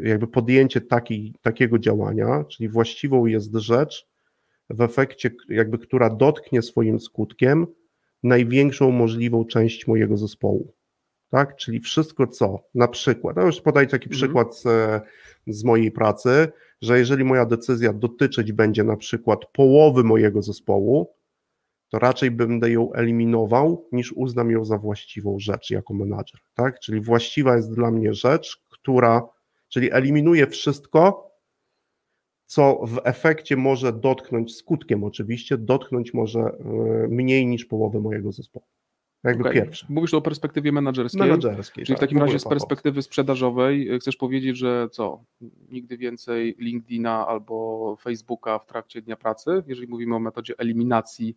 jakby 0.00 0.26
podjęcie 0.26 0.80
taki, 0.80 1.34
takiego 1.42 1.78
działania, 1.78 2.44
czyli 2.44 2.68
właściwą 2.68 3.26
jest 3.26 3.54
rzecz, 3.54 4.08
w 4.70 4.80
efekcie 4.80 5.30
jakby 5.48 5.78
która 5.78 6.10
dotknie 6.10 6.62
swoim 6.62 7.00
skutkiem 7.00 7.66
największą 8.22 8.90
możliwą 8.90 9.44
część 9.44 9.86
mojego 9.86 10.16
zespołu. 10.16 10.74
Tak? 11.30 11.56
Czyli 11.56 11.80
wszystko 11.80 12.26
co, 12.26 12.58
na 12.74 12.88
przykład, 12.88 13.36
no 13.36 13.46
już 13.46 13.60
podaję 13.60 13.86
taki 13.86 14.08
Mhm. 14.08 14.18
przykład 14.18 14.58
z, 14.58 14.64
z 15.46 15.64
mojej 15.64 15.90
pracy, 15.90 16.48
że 16.82 16.98
jeżeli 16.98 17.24
moja 17.24 17.46
decyzja 17.46 17.92
dotyczyć 17.92 18.52
będzie 18.52 18.84
na 18.84 18.96
przykład 18.96 19.46
połowy 19.52 20.04
mojego 20.04 20.42
zespołu, 20.42 21.14
to 21.92 21.98
raczej 21.98 22.30
będę 22.30 22.70
ją 22.70 22.92
eliminował, 22.92 23.88
niż 23.92 24.12
uznam 24.12 24.50
ją 24.50 24.64
za 24.64 24.78
właściwą 24.78 25.38
rzecz 25.38 25.70
jako 25.70 25.94
menadżer. 25.94 26.40
Tak? 26.54 26.80
Czyli 26.80 27.00
właściwa 27.00 27.56
jest 27.56 27.74
dla 27.74 27.90
mnie 27.90 28.14
rzecz, 28.14 28.62
która, 28.68 29.28
czyli 29.68 29.92
eliminuje 29.92 30.46
wszystko, 30.46 31.30
co 32.46 32.80
w 32.86 33.00
efekcie 33.04 33.56
może 33.56 33.92
dotknąć, 33.92 34.56
skutkiem 34.56 35.04
oczywiście, 35.04 35.58
dotknąć 35.58 36.14
może 36.14 36.40
e, 36.40 36.52
mniej 37.08 37.46
niż 37.46 37.64
połowę 37.64 38.00
mojego 38.00 38.32
zespołu. 38.32 38.66
Jakby 39.24 39.48
Okej. 39.48 39.62
pierwsze. 39.62 39.86
Mówisz 39.88 40.14
o 40.14 40.20
perspektywie 40.20 40.72
menedżerskiej. 40.72 41.22
Menadżerskiej. 41.22 41.84
Czyli 41.84 41.96
w 41.96 41.98
tak, 41.98 42.08
takim 42.08 42.18
ogóle 42.18 42.26
razie 42.26 42.38
z 42.38 42.48
perspektywy 42.48 43.02
sprzedażowej 43.02 43.94
y, 43.94 43.98
chcesz 43.98 44.16
powiedzieć, 44.16 44.58
że 44.58 44.88
co? 44.92 45.24
Nigdy 45.70 45.98
więcej 45.98 46.56
LinkedIna 46.58 47.26
albo 47.26 47.96
Facebooka 48.00 48.58
w 48.58 48.66
trakcie 48.66 49.02
dnia 49.02 49.16
pracy, 49.16 49.62
jeżeli 49.66 49.88
mówimy 49.88 50.14
o 50.14 50.18
metodzie 50.18 50.54
eliminacji 50.58 51.36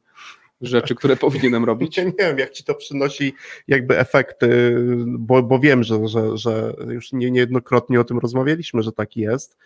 rzeczy, 0.66 0.96
które 0.96 1.16
powinienem 1.16 1.66
robić? 1.66 1.98
Ja 1.98 2.04
nie 2.04 2.12
wiem, 2.20 2.40
jak 2.40 2.52
ci 2.52 2.64
to 2.64 2.76
przynosi 2.76 3.34
jakby 3.68 4.00
efekty, 4.00 4.76
bo, 5.06 5.44
bo 5.44 5.60
wiem, 5.60 5.84
że, 5.84 6.08
że, 6.08 6.38
że 6.38 6.74
już 6.88 7.14
nie, 7.14 7.32
niejednokrotnie 7.32 8.00
o 8.00 8.04
tym 8.04 8.20
rozmawialiśmy, 8.20 8.84
że 8.84 8.92
tak 8.92 9.18
jest. 9.18 9.58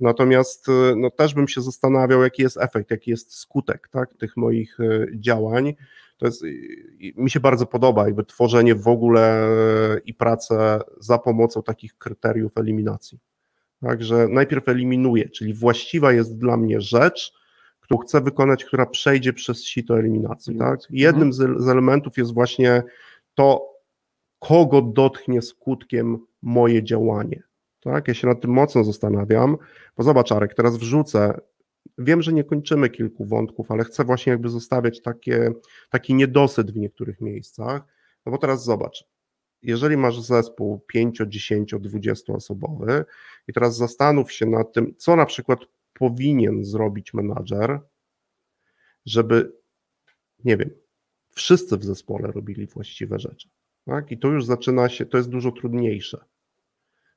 Natomiast 0.00 0.68
y, 0.68 0.72
no, 0.96 1.10
też 1.10 1.34
bym 1.34 1.48
się 1.48 1.60
zastanawiał, 1.60 2.22
jaki 2.22 2.42
jest 2.42 2.56
efekt, 2.56 2.90
jaki 2.90 3.10
jest 3.10 3.34
skutek 3.34 3.88
tak, 3.88 4.14
tych 4.14 4.36
moich 4.36 4.80
y, 4.80 5.12
działań. 5.14 5.74
To 6.16 6.26
jest, 6.26 6.42
y, 6.42 7.12
mi 7.16 7.30
się 7.30 7.40
bardzo 7.40 7.66
podoba 7.66 8.04
jakby 8.04 8.24
tworzenie 8.24 8.74
w 8.74 8.88
ogóle 8.88 9.48
i 10.04 10.14
pracę 10.14 10.80
za 10.98 11.18
pomocą 11.18 11.62
takich 11.62 11.98
kryteriów 11.98 12.58
eliminacji. 12.58 13.18
Także 13.80 14.28
najpierw 14.28 14.68
eliminuję, 14.68 15.28
czyli 15.28 15.54
właściwa 15.54 16.12
jest 16.12 16.38
dla 16.38 16.56
mnie 16.56 16.80
rzecz, 16.80 17.32
którą 17.84 17.98
chcę 17.98 18.20
wykonać, 18.20 18.64
która 18.64 18.86
przejdzie 18.86 19.32
przez 19.32 19.64
sito 19.64 19.98
eliminacji. 19.98 20.58
Tak? 20.58 20.68
Eliminacji. 20.68 20.98
Jednym 20.98 21.32
z, 21.32 21.62
z 21.62 21.68
elementów 21.68 22.18
jest 22.18 22.34
właśnie 22.34 22.82
to, 23.34 23.74
kogo 24.38 24.82
dotknie 24.82 25.42
skutkiem 25.42 26.18
moje 26.42 26.82
działanie. 26.82 27.42
Tak? 27.80 28.08
Ja 28.08 28.14
się 28.14 28.26
nad 28.26 28.40
tym 28.40 28.50
mocno 28.50 28.84
zastanawiam, 28.84 29.56
bo 29.96 30.02
zobacz, 30.02 30.32
Arek, 30.32 30.54
teraz 30.54 30.76
wrzucę. 30.76 31.40
Wiem, 31.98 32.22
że 32.22 32.32
nie 32.32 32.44
kończymy 32.44 32.90
kilku 32.90 33.24
wątków, 33.24 33.70
ale 33.70 33.84
chcę 33.84 34.04
właśnie 34.04 34.30
jakby 34.30 34.48
zostawiać 34.48 35.02
takie, 35.02 35.52
taki 35.90 36.14
niedosyt 36.14 36.70
w 36.70 36.76
niektórych 36.76 37.20
miejscach. 37.20 37.82
No 38.26 38.32
bo 38.32 38.38
teraz 38.38 38.64
zobacz, 38.64 39.04
jeżeli 39.62 39.96
masz 39.96 40.20
zespół 40.20 40.80
5, 40.86 41.22
10, 41.26 41.74
20 41.80 42.32
osobowy 42.32 43.04
i 43.48 43.52
teraz 43.52 43.76
zastanów 43.76 44.32
się 44.32 44.46
nad 44.46 44.72
tym, 44.72 44.94
co 44.96 45.16
na 45.16 45.26
przykład 45.26 45.58
powinien 45.94 46.64
zrobić 46.64 47.14
menadżer, 47.14 47.80
żeby, 49.06 49.52
nie 50.44 50.56
wiem, 50.56 50.70
wszyscy 51.30 51.76
w 51.76 51.84
zespole 51.84 52.32
robili 52.32 52.66
właściwe 52.66 53.18
rzeczy. 53.18 53.48
Tak? 53.84 54.12
I 54.12 54.18
to 54.18 54.28
już 54.28 54.44
zaczyna 54.44 54.88
się, 54.88 55.06
to 55.06 55.16
jest 55.16 55.28
dużo 55.28 55.52
trudniejsze. 55.52 56.24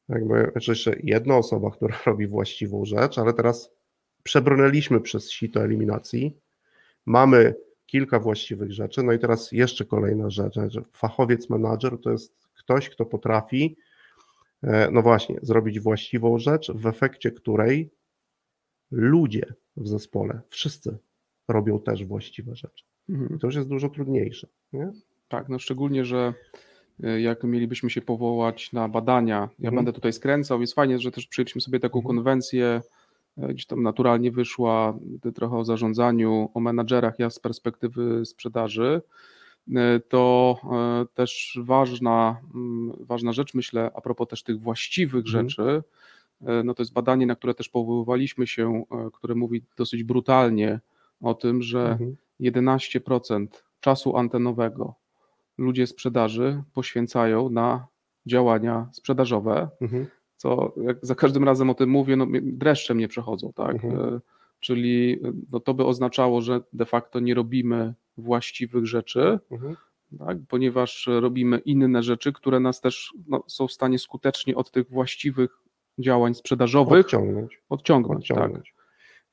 Jakby, 0.09 0.49
znaczy 0.51 0.71
jeszcze 0.71 0.95
jedna 1.03 1.37
osoba, 1.37 1.71
która 1.71 1.97
robi 2.05 2.27
właściwą 2.27 2.85
rzecz, 2.85 3.17
ale 3.17 3.33
teraz 3.33 3.71
przebrnęliśmy 4.23 5.01
przez 5.01 5.31
sito 5.31 5.63
eliminacji, 5.63 6.37
mamy 7.05 7.55
kilka 7.85 8.19
właściwych 8.19 8.71
rzeczy, 8.71 9.03
no 9.03 9.13
i 9.13 9.19
teraz 9.19 9.51
jeszcze 9.51 9.85
kolejna 9.85 10.29
rzecz, 10.29 10.55
że 10.67 10.81
fachowiec 10.93 11.49
menadżer 11.49 12.01
to 12.01 12.11
jest 12.11 12.47
ktoś, 12.53 12.89
kto 12.89 13.05
potrafi, 13.05 13.77
e, 14.63 14.91
no 14.91 15.01
właśnie, 15.01 15.39
zrobić 15.41 15.79
właściwą 15.79 16.39
rzecz, 16.39 16.71
w 16.71 16.87
efekcie 16.87 17.31
której 17.31 17.91
ludzie 18.91 19.53
w 19.77 19.87
zespole, 19.87 20.41
wszyscy 20.49 20.97
robią 21.47 21.79
też 21.79 22.05
właściwe 22.05 22.55
rzeczy. 22.55 22.85
Mhm. 23.09 23.39
To 23.39 23.47
już 23.47 23.55
jest 23.55 23.69
dużo 23.69 23.89
trudniejsze. 23.89 24.47
Nie? 24.73 24.91
Tak, 25.27 25.49
no 25.49 25.59
szczególnie, 25.59 26.05
że 26.05 26.33
y, 27.03 27.21
jak 27.21 27.43
mielibyśmy 27.43 27.89
się 27.89 28.01
powołać 28.01 28.73
na 28.73 28.89
badania, 28.89 29.35
ja 29.35 29.69
Mhm. 29.69 29.75
będę 29.75 29.93
tutaj 29.93 30.13
skręcał, 30.13 30.61
jest 30.61 30.73
fajnie, 30.73 30.99
że 30.99 31.11
też 31.11 31.27
przyjęliśmy 31.27 31.61
sobie 31.61 31.79
taką 31.79 31.99
Mhm. 31.99 32.15
konwencję, 32.15 32.81
y, 33.37 33.47
gdzieś 33.47 33.65
tam 33.65 33.83
naturalnie 33.83 34.31
wyszła 34.31 34.99
trochę 35.35 35.57
o 35.57 35.65
zarządzaniu, 35.65 36.49
o 36.53 36.59
menadżerach, 36.59 37.19
ja 37.19 37.29
z 37.29 37.39
perspektywy 37.39 38.25
sprzedaży, 38.25 39.01
y, 39.67 39.73
to 40.09 40.57
też 41.13 41.59
ważna, 41.63 42.37
mm, 42.55 42.93
ważna 42.99 43.33
rzecz, 43.33 43.53
myślę, 43.53 43.91
a 43.95 44.01
propos 44.01 44.27
też 44.27 44.43
tych 44.43 44.59
właściwych 44.61 45.25
Mhm. 45.25 45.49
rzeczy, 45.49 45.83
no 46.63 46.73
to 46.73 46.81
jest 46.81 46.93
badanie, 46.93 47.25
na 47.25 47.35
które 47.35 47.53
też 47.53 47.69
powoływaliśmy 47.69 48.47
się, 48.47 48.83
y, 49.07 49.11
które 49.13 49.35
mówi 49.35 49.63
dosyć 49.77 50.03
brutalnie 50.03 50.79
o 51.21 51.33
tym, 51.33 51.61
że 51.61 51.91
Mhm. 51.91 52.15
11% 52.39 53.47
czasu 53.79 54.17
antenowego 54.17 54.95
ludzie 55.57 55.87
sprzedaży 55.87 56.63
poświęcają 56.73 57.49
na 57.49 57.87
działania 58.25 58.89
sprzedażowe, 58.91 59.69
Mhm. 59.81 60.05
co 60.37 60.73
jak 60.83 60.97
za 61.05 61.15
każdym 61.15 61.43
razem 61.43 61.69
o 61.69 61.73
tym 61.73 61.89
mówię, 61.89 62.15
no 62.15 62.27
dreszcze 62.41 62.93
mnie 62.95 63.07
przechodzą, 63.07 63.53
tak? 63.53 63.75
Mhm. 63.75 64.15
E, 64.15 64.19
Czyli 64.59 65.19
e, 65.23 65.31
no, 65.51 65.59
to 65.59 65.73
by 65.73 65.85
oznaczało, 65.85 66.41
że 66.41 66.61
de 66.73 66.85
facto 66.85 67.19
nie 67.19 67.33
robimy 67.33 67.93
właściwych 68.17 68.85
rzeczy, 68.85 69.39
Mhm. 69.51 69.75
tak? 70.19 70.37
ponieważ 70.47 71.09
robimy 71.19 71.57
inne 71.57 72.03
rzeczy, 72.03 72.33
które 72.33 72.59
nas 72.59 72.81
też 72.81 73.13
no, 73.27 73.43
są 73.47 73.67
w 73.67 73.71
stanie 73.71 73.99
skutecznie 73.99 74.55
od 74.55 74.71
tych 74.71 74.89
właściwych 74.89 75.57
działań 75.99 76.33
sprzedażowych 76.33 76.99
Odciągnąć. 77.05 77.61
odciągnąć. 77.69 78.27
Tak. 78.27 78.37
odciągnąć. 78.37 78.73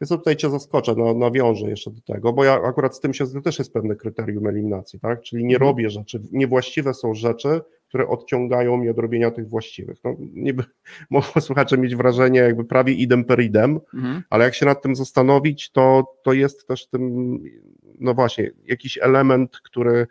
Więc 0.01 0.09
tutaj 0.09 0.37
cię 0.37 0.51
zaskoczę, 0.51 0.95
no, 0.97 1.15
nawiążę 1.15 1.67
jeszcze 1.71 1.91
do 1.91 2.01
tego, 2.01 2.33
bo 2.33 2.45
ja 2.45 2.53
akurat 2.63 2.97
z 2.97 3.01
tym 3.01 3.15
się 3.15 3.43
też 3.43 3.59
jest 3.59 3.73
pewne 3.73 3.97
kryterium 3.97 4.47
eliminacji, 4.47 5.01
tak? 5.01 5.23
Czyli 5.23 5.45
nie 5.45 5.55
Mhm. 5.55 5.69
robię 5.69 5.91
rzeczy, 5.91 6.21
niewłaściwe 6.33 6.95
są 6.95 7.15
rzeczy, 7.15 7.61
które 7.89 8.09
odciągają 8.09 8.77
mnie 8.77 8.91
od 8.91 8.99
robienia 8.99 9.31
tych 9.31 9.49
właściwych. 9.49 9.99
No, 10.05 10.17
niby 10.19 10.65
mogą 11.11 11.41
słuchacze 11.41 11.79
mieć 11.79 11.97
wrażenie, 11.97 12.41
jakby 12.41 12.65
prawie 12.65 12.93
idem 12.93 13.25
per 13.25 13.41
idem, 13.41 13.81
Mhm. 13.95 14.23
ale 14.31 14.45
jak 14.45 14.55
się 14.55 14.67
nad 14.67 14.83
tym 14.83 14.97
zastanowić, 14.97 15.71
to, 15.71 16.05
to 16.23 16.33
jest 16.33 16.67
też 16.69 16.87
tym, 16.87 17.39
no 18.01 18.15
właśnie, 18.15 18.51
jakiś 18.65 18.99
element, 19.03 19.61
który, 19.65 20.07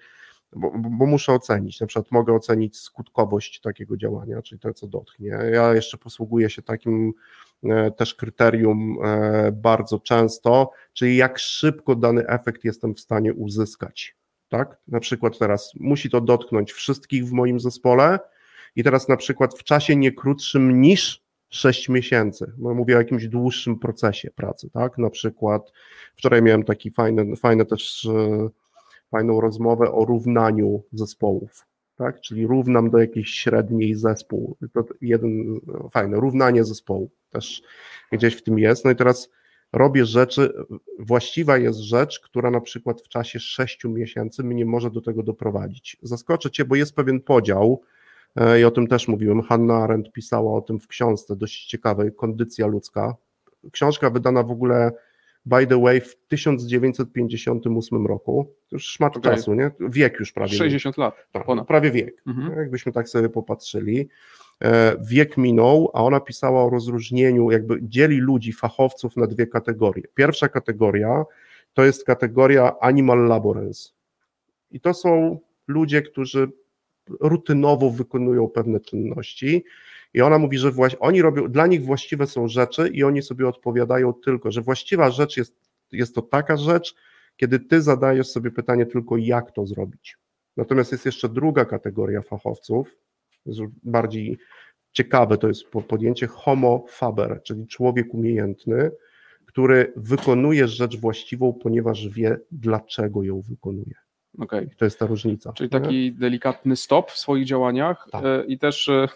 bo, 0.56 0.72
bo 0.76 1.06
muszę 1.06 1.34
ocenić, 1.34 1.82
na 1.82 1.88
przykład 1.88 2.12
mogę 2.12 2.34
ocenić 2.34 2.78
skutkowość 2.78 3.62
takiego 3.62 3.98
działania, 3.98 4.42
czyli 4.42 4.60
to, 4.60 4.74
co 4.74 4.88
dotknie. 4.88 5.28
Ja 5.28 5.74
jeszcze 5.74 5.98
posługuję 5.98 6.50
się 6.50 6.62
takim 6.62 7.14
e, 7.64 7.92
też 7.92 8.16
kryterium 8.16 8.98
e, 9.04 9.52
bardzo 9.52 10.00
często, 10.00 10.72
czyli 10.94 11.16
jak 11.16 11.40
szybko 11.40 11.96
dany 11.96 12.28
efekt 12.28 12.64
jestem 12.64 12.96
w 12.96 13.00
stanie 13.00 13.34
uzyskać. 13.34 14.16
Tak? 14.50 14.78
Na 14.88 15.00
przykład 15.00 15.38
teraz 15.40 15.72
musi 15.80 16.10
to 16.10 16.22
dotknąć 16.22 16.72
wszystkich 16.72 17.26
w 17.26 17.32
moim 17.32 17.60
zespole 17.60 18.20
i 18.76 18.84
teraz 18.84 19.08
na 19.08 19.18
przykład 19.18 19.60
w 19.60 19.64
czasie 19.64 19.96
nie 19.96 20.12
krótszym 20.12 20.82
niż 20.82 21.24
6 21.50 21.90
miesięcy. 21.90 22.52
No, 22.58 22.74
mówię 22.74 22.96
o 22.96 23.00
jakimś 23.00 23.28
dłuższym 23.28 23.80
procesie 23.80 24.32
pracy, 24.32 24.70
tak? 24.70 24.98
Na 24.98 25.10
przykład 25.10 25.72
wczoraj 26.16 26.42
miałem 26.42 26.64
taki 26.64 26.92
fajny, 26.92 27.36
fajny 27.36 27.66
też 27.66 28.06
e, 28.06 28.50
fajną 29.14 29.42
rozmowę 29.42 29.92
o 29.92 30.06
równaniu 30.06 30.84
zespołów, 30.94 31.66
tak? 31.96 32.22
Czyli 32.22 32.48
równam 32.48 32.90
do 32.90 32.98
jakiejś 32.98 33.30
średniej 33.30 33.96
zespół. 33.96 34.58
To 34.74 34.86
jeden 35.02 35.60
fajne 35.92 36.18
równanie 36.18 36.64
zespołu 36.64 37.10
też 37.30 37.64
gdzieś 38.12 38.36
w 38.36 38.44
tym 38.44 38.60
jest. 38.60 38.86
No 38.86 38.92
i 38.92 38.96
teraz 38.96 39.30
robię 39.74 40.06
rzeczy, 40.06 40.54
właściwa 41.00 41.58
jest 41.58 41.80
rzecz, 41.80 42.20
która 42.20 42.52
na 42.52 42.62
przykład 42.62 43.02
w 43.02 43.08
czasie 43.08 43.40
6 43.40 43.84
miesięcy 43.86 44.44
mnie 44.44 44.66
może 44.66 44.92
do 44.92 45.02
tego 45.02 45.24
doprowadzić. 45.24 45.98
Zaskoczę 46.02 46.52
cię, 46.52 46.66
bo 46.66 46.76
jest 46.76 46.96
pewien 46.96 47.22
podział 47.22 47.82
e, 48.36 48.62
i 48.62 48.64
o 48.64 48.72
tym 48.72 48.88
też 48.88 49.08
mówiłem. 49.08 49.42
Hanna 49.42 49.76
Arendt 49.76 50.12
pisała 50.12 50.58
o 50.58 50.62
tym 50.62 50.80
w 50.80 50.88
książce 50.88 51.36
dość 51.36 51.66
ciekawej, 51.66 52.16
Kondycja 52.16 52.68
ludzka. 52.68 53.16
Książka 53.72 54.10
wydana 54.10 54.44
w 54.44 54.52
ogóle 54.52 54.92
by 55.46 55.68
the 55.68 55.82
way 55.82 56.02
w 56.02 56.16
1958 56.28 58.08
roku. 58.08 58.54
To 58.70 58.76
już 58.76 58.86
szmat 58.86 59.18
Okej. 59.18 59.32
czasu, 59.32 59.54
nie? 59.54 59.72
Wiek 59.80 60.20
już 60.20 60.32
prawie. 60.32 60.54
60 60.54 60.98
lat. 60.98 61.16
Tak, 61.32 61.46
ponad. 61.46 61.68
prawie 61.68 61.92
wiek. 61.92 62.24
Mhm. 62.28 62.58
Jakbyśmy 62.58 62.92
tak 62.92 63.10
sobie 63.10 63.30
popatrzyli. 63.30 64.10
E, 64.62 64.96
Wiek 65.02 65.38
minął, 65.38 65.92
a 65.94 66.04
ona 66.04 66.20
pisała 66.20 66.64
o 66.64 66.70
rozróżnieniu, 66.70 67.52
jakby 67.52 67.80
dzieli 67.82 68.18
ludzi, 68.18 68.54
fachowców 68.54 69.18
na 69.18 69.28
dwie 69.28 69.48
kategorie. 69.48 70.04
Pierwsza 70.16 70.50
kategoria 70.50 71.26
to 71.74 71.84
jest 71.84 72.04
kategoria 72.04 72.80
animal 72.80 73.28
laborance. 73.28 73.90
I 74.72 74.80
to 74.80 74.94
są 74.94 75.40
ludzie, 75.68 76.02
którzy 76.02 76.48
rutynowo 77.20 77.90
wykonują 77.90 78.48
pewne 78.48 78.80
czynności. 78.80 79.64
I 80.14 80.22
ona 80.22 80.38
mówi, 80.38 80.58
że 80.58 80.72
właśnie 80.72 81.00
oni 81.00 81.22
robią, 81.22 81.48
dla 81.48 81.68
nich 81.68 81.86
właściwe 81.86 82.28
są 82.28 82.48
rzeczy 82.48 82.88
i 82.88 83.04
oni 83.04 83.22
sobie 83.22 83.48
odpowiadają 83.48 84.14
tylko, 84.14 84.52
że 84.52 84.62
właściwa 84.62 85.12
rzecz 85.12 85.38
jest, 85.38 85.56
jest 85.92 86.16
to 86.16 86.22
taka 86.22 86.58
rzecz, 86.58 86.96
kiedy 87.38 87.60
ty 87.60 87.82
zadajesz 87.82 88.28
sobie 88.28 88.52
pytanie 88.52 88.86
tylko, 88.86 89.18
jak 89.18 89.52
to 89.52 89.66
zrobić. 89.66 90.18
Natomiast 90.58 90.92
jest 90.92 91.06
jeszcze 91.06 91.30
druga 91.30 91.66
kategoria 91.66 92.22
fachowców, 92.22 92.96
bardziej 93.84 94.38
ciekawe 94.92 95.38
to 95.38 95.48
jest 95.48 95.70
po- 95.70 95.82
podjęcie 95.82 96.28
homo 96.28 96.86
faber, 96.90 97.42
czyli 97.44 97.68
człowiek 97.68 98.14
umiejętny, 98.14 98.92
który 99.46 99.94
wykonuje 99.96 100.68
rzecz 100.68 100.98
właściwą, 101.00 101.54
ponieważ 101.54 102.08
wie, 102.10 102.38
dlaczego 102.52 103.24
ją 103.24 103.42
wykonuje. 103.42 103.96
Okej. 104.40 104.70
To 104.78 104.86
jest 104.86 105.00
ta 105.00 105.06
różnica. 105.06 105.54
Czyli 105.54 105.70
nie? 105.74 105.82
taki 105.82 106.12
delikatny 106.12 106.76
stop 106.76 107.12
w 107.12 107.18
swoich 107.18 107.46
działaniach 107.46 108.08
Tak. 108.12 108.26
e, 108.26 108.46
i 108.46 108.60
też 108.60 108.90
e, 108.90 109.08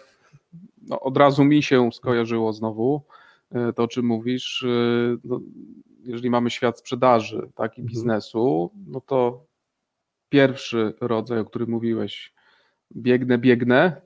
no, 0.88 1.00
od 1.00 1.16
razu 1.16 1.44
mi 1.44 1.62
się 1.62 1.92
skojarzyło 1.92 2.52
znowu 2.52 3.02
e, 3.50 3.72
to, 3.72 3.82
o 3.82 3.88
czym 3.88 4.06
mówisz. 4.06 4.62
e, 4.62 5.16
No, 5.24 5.40
jeżeli 6.02 6.30
mamy 6.30 6.50
świat 6.50 6.78
sprzedaży 6.78 7.50
tak, 7.54 7.78
i 7.78 7.80
Mhm. 7.80 7.86
biznesu, 7.88 8.70
no 8.86 9.00
to 9.00 9.46
pierwszy 10.28 10.94
rodzaj, 11.00 11.38
o 11.38 11.44
którym 11.44 11.70
mówiłeś, 11.70 12.34
biegnę, 12.96 13.38
biegnę 13.38 14.00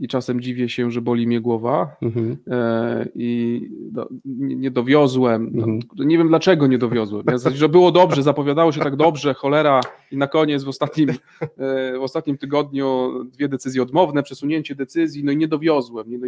i 0.00 0.08
czasem 0.08 0.40
dziwię 0.40 0.68
się, 0.68 0.90
że 0.90 1.00
boli 1.02 1.26
mnie 1.26 1.40
głowa 1.40 1.96
Mhm. 2.02 2.36
e, 2.50 3.06
i 3.14 3.60
do, 3.92 4.08
nie, 4.24 4.56
nie 4.56 4.70
dowiozłem. 4.70 5.50
No, 5.54 5.66
Mhm. 5.66 6.08
Nie 6.08 6.18
wiem 6.18 6.28
dlaczego 6.28 6.66
nie 6.66 6.78
dowiozłem. 6.78 7.24
Ja, 7.30 7.38
sensie, 7.38 7.58
że 7.58 7.68
było 7.68 7.92
dobrze, 7.92 8.22
zapowiadało 8.22 8.72
się 8.72 8.80
tak 8.80 8.96
dobrze, 8.96 9.34
cholera 9.34 9.80
i 10.12 10.16
na 10.16 10.26
koniec 10.26 10.64
w 10.64 10.68
ostatnim, 10.68 11.10
e, 11.10 11.98
w 11.98 12.02
ostatnim 12.02 12.38
tygodniu 12.38 13.10
dwie 13.24 13.48
decyzje 13.48 13.82
odmowne, 13.82 14.22
przesunięcie 14.22 14.74
decyzji, 14.74 15.24
no 15.24 15.32
i 15.32 15.36
nie 15.36 15.48
dowiozłem. 15.48 16.10
Nie, 16.10 16.18
no 16.18 16.26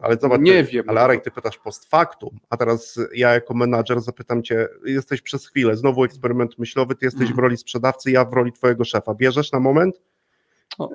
Ale 0.00 0.16
zobacz, 0.16 0.40
nie 0.40 0.64
ty, 0.64 0.72
wiem. 0.72 0.84
Ale 0.88 1.00
Arek, 1.00 1.24
ty 1.24 1.30
pytasz 1.30 1.58
post 1.58 1.90
factum, 1.90 2.30
a 2.50 2.56
teraz 2.56 3.00
ja 3.14 3.34
jako 3.34 3.54
menadżer 3.54 4.00
zapytam 4.00 4.42
cię, 4.42 4.68
jesteś 4.86 5.22
przez 5.22 5.46
chwilę, 5.46 5.76
znowu 5.76 6.04
eksperyment 6.04 6.58
myślowy, 6.58 6.94
ty 6.94 7.06
jesteś 7.06 7.20
Mhm. 7.22 7.36
w 7.36 7.38
roli 7.38 7.56
sprzedawcy, 7.56 8.10
ja 8.10 8.24
w 8.24 8.32
roli 8.32 8.52
twojego 8.52 8.84
szefa. 8.84 9.14
Bierzesz 9.14 9.52
na 9.52 9.60
moment? 9.60 10.00
No, 10.78 10.88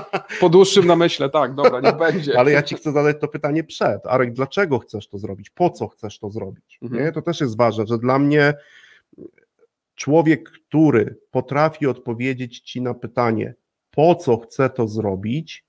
po 0.40 0.48
dłuższym 0.48 0.86
namyśle, 0.86 1.30
tak, 1.30 1.54
dobra, 1.54 1.80
niech 1.80 1.96
będzie. 1.96 2.38
Ale 2.38 2.52
ja 2.52 2.62
ci 2.62 2.74
chcę 2.74 2.92
zadać 2.92 3.16
to 3.20 3.28
pytanie 3.28 3.64
przed. 3.64 4.06
Arek, 4.06 4.32
dlaczego 4.32 4.78
chcesz 4.78 5.08
to 5.08 5.18
zrobić? 5.18 5.50
Po 5.50 5.70
co 5.70 5.88
chcesz 5.88 6.18
to 6.18 6.30
zrobić? 6.30 6.78
Mhm. 6.82 7.04
Nie? 7.04 7.12
To 7.12 7.22
też 7.22 7.40
jest 7.40 7.56
ważne, 7.56 7.86
że 7.86 7.98
dla 7.98 8.18
mnie 8.18 8.54
człowiek, 9.94 10.50
który 10.50 11.18
potrafi 11.30 11.86
odpowiedzieć 11.86 12.60
ci 12.60 12.82
na 12.82 12.94
pytanie, 12.94 13.54
po 13.90 14.14
co 14.14 14.36
chce 14.36 14.70
to 14.70 14.88
zrobić, 14.88 15.64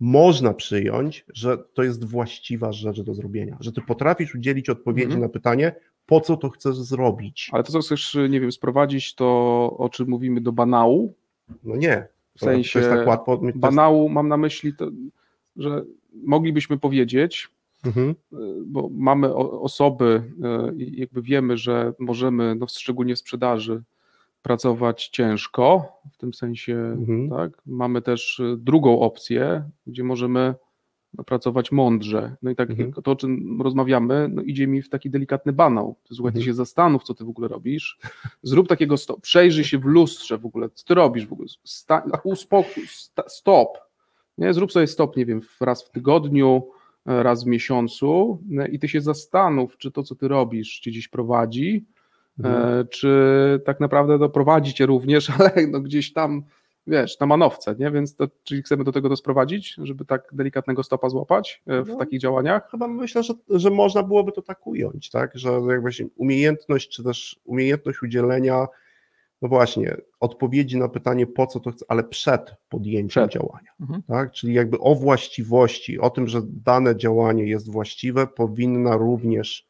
można 0.00 0.54
przyjąć, 0.54 1.24
że 1.34 1.58
to 1.74 1.82
jest 1.82 2.04
właściwa 2.04 2.72
rzecz 2.72 3.00
do 3.00 3.14
zrobienia. 3.14 3.56
Że 3.60 3.72
ty 3.72 3.80
potrafisz 3.80 4.34
udzielić 4.34 4.68
odpowiedzi 4.68 5.04
Mhm. 5.04 5.22
na 5.22 5.28
pytanie, 5.28 5.74
po 6.06 6.20
co 6.20 6.36
to 6.36 6.50
chcesz 6.50 6.76
zrobić. 6.76 7.48
Ale 7.52 7.62
to, 7.62 7.72
co 7.72 7.80
chcesz, 7.80 8.16
nie 8.30 8.40
wiem, 8.40 8.52
sprowadzić 8.52 9.14
to, 9.14 9.26
o 9.78 9.88
czym 9.88 10.08
mówimy, 10.08 10.40
do 10.40 10.52
banału, 10.52 11.14
No 11.64 11.76
nie. 11.76 12.08
W 12.36 12.40
sensie 12.40 12.80
tak 12.80 13.06
łatwo. 13.06 13.40
banału 13.54 14.08
mam 14.08 14.28
na 14.28 14.36
myśli 14.36 14.74
to, 14.74 14.90
że 15.56 15.84
moglibyśmy 16.14 16.78
powiedzieć, 16.78 17.48
Mhm. 17.86 18.14
bo 18.66 18.88
mamy 18.92 19.34
osoby 19.34 20.22
e, 20.42 20.74
i 20.74 21.00
jakby 21.00 21.22
wiemy, 21.22 21.56
że 21.56 21.92
możemy, 21.98 22.54
no 22.54 22.66
szczególnie 22.68 23.14
w 23.14 23.18
sprzedaży, 23.18 23.82
pracować 24.42 25.08
ciężko, 25.08 25.92
w 26.12 26.16
tym 26.16 26.34
sensie, 26.34 26.76
Mhm. 26.76 27.30
tak. 27.30 27.62
Mamy 27.66 28.02
też 28.02 28.40
e, 28.40 28.56
drugą 28.58 29.00
opcję, 29.00 29.64
gdzie 29.86 30.04
możemy 30.04 30.54
pracować 31.26 31.72
mądrze. 31.72 32.36
No 32.42 32.50
i 32.50 32.56
tak 32.56 32.70
Mhm. 32.70 32.92
to, 32.92 33.10
o 33.10 33.16
czym 33.16 33.62
rozmawiamy, 33.62 34.28
no 34.32 34.42
idzie 34.42 34.66
mi 34.66 34.82
w 34.82 34.88
taki 34.88 35.10
delikatny 35.10 35.52
banał. 35.52 35.96
Słuchaj, 36.12 36.32
ty 36.32 36.38
Mhm. 36.38 36.46
się 36.46 36.54
zastanów, 36.54 37.02
co 37.02 37.14
ty 37.14 37.24
w 37.24 37.28
ogóle 37.28 37.48
robisz. 37.48 37.98
Zrób 38.42 38.68
takiego 38.68 38.96
stop, 38.96 39.20
przejrzyj 39.20 39.64
się 39.64 39.78
w 39.78 39.84
lustrze 39.84 40.38
w 40.38 40.46
ogóle, 40.46 40.68
co 40.74 40.84
ty 40.86 40.94
robisz 40.94 41.26
w 41.26 41.32
ogóle. 41.32 41.48
Sta, 41.64 42.02
uspokój, 42.24 42.86
sta, 42.86 43.22
stop. 43.28 43.78
Nie, 44.38 44.54
zrób 44.54 44.72
sobie 44.72 44.86
stop, 44.86 45.16
nie 45.16 45.26
wiem, 45.26 45.40
raz 45.60 45.84
w 45.84 45.90
tygodniu, 45.90 46.62
e, 47.06 47.22
raz 47.22 47.44
w 47.44 47.46
miesiącu 47.46 48.38
e, 48.58 48.68
i 48.68 48.78
ty 48.78 48.88
się 48.88 49.00
zastanów, 49.00 49.76
czy 49.76 49.90
to, 49.90 50.02
co 50.02 50.14
ty 50.14 50.28
robisz, 50.28 50.80
cię 50.80 50.90
gdzieś 50.90 51.08
prowadzi, 51.08 51.84
Mhm. 52.38 52.80
e, 52.80 52.84
czy 52.84 53.10
tak 53.64 53.80
naprawdę 53.80 54.18
doprowadzi 54.18 54.74
cię 54.74 54.86
również, 54.86 55.30
ale 55.40 55.66
no 55.66 55.80
gdzieś 55.80 56.12
tam, 56.12 56.42
wiesz, 56.90 57.20
na 57.20 57.26
manowce, 57.26 57.74
nie? 57.78 57.90
Więc 57.90 58.16
to, 58.16 58.28
czyli 58.44 58.62
chcemy 58.62 58.84
do 58.84 58.92
tego 58.92 59.08
to 59.08 59.16
sprowadzić, 59.16 59.74
żeby 59.82 60.04
tak 60.04 60.22
delikatnego 60.32 60.82
stopa 60.82 61.08
złapać 61.08 61.62
e, 61.66 61.82
w 61.82 61.88
No. 61.88 61.96
takich 61.96 62.20
działaniach? 62.20 62.70
Chyba 62.70 62.88
myślę, 62.88 63.22
że, 63.22 63.34
że 63.48 63.70
można 63.70 64.02
byłoby 64.02 64.32
to 64.32 64.42
tak 64.42 64.66
ująć, 64.66 65.10
tak? 65.10 65.30
Że 65.34 65.50
jakbyś 65.68 66.02
umiejętność, 66.16 66.88
czy 66.88 67.04
też 67.04 67.40
umiejętność 67.44 68.02
udzielenia, 68.02 68.66
no 69.42 69.48
właśnie, 69.48 69.96
odpowiedzi 70.20 70.78
na 70.78 70.88
pytanie, 70.88 71.26
po 71.26 71.46
co 71.46 71.60
to 71.60 71.70
chcę, 71.70 71.84
ale 71.88 72.04
przed 72.04 72.54
podjęciem 72.68 73.28
Przed. 73.28 73.32
działania. 73.32 73.70
Mhm. 73.80 74.02
Tak? 74.02 74.32
Czyli 74.32 74.54
jakby 74.54 74.78
o 74.78 74.94
właściwości, 74.94 75.98
o 76.00 76.10
tym, 76.10 76.28
że 76.28 76.40
dane 76.44 76.96
działanie 76.96 77.44
jest 77.48 77.72
właściwe, 77.72 78.26
powinna 78.26 78.96
również 78.96 79.68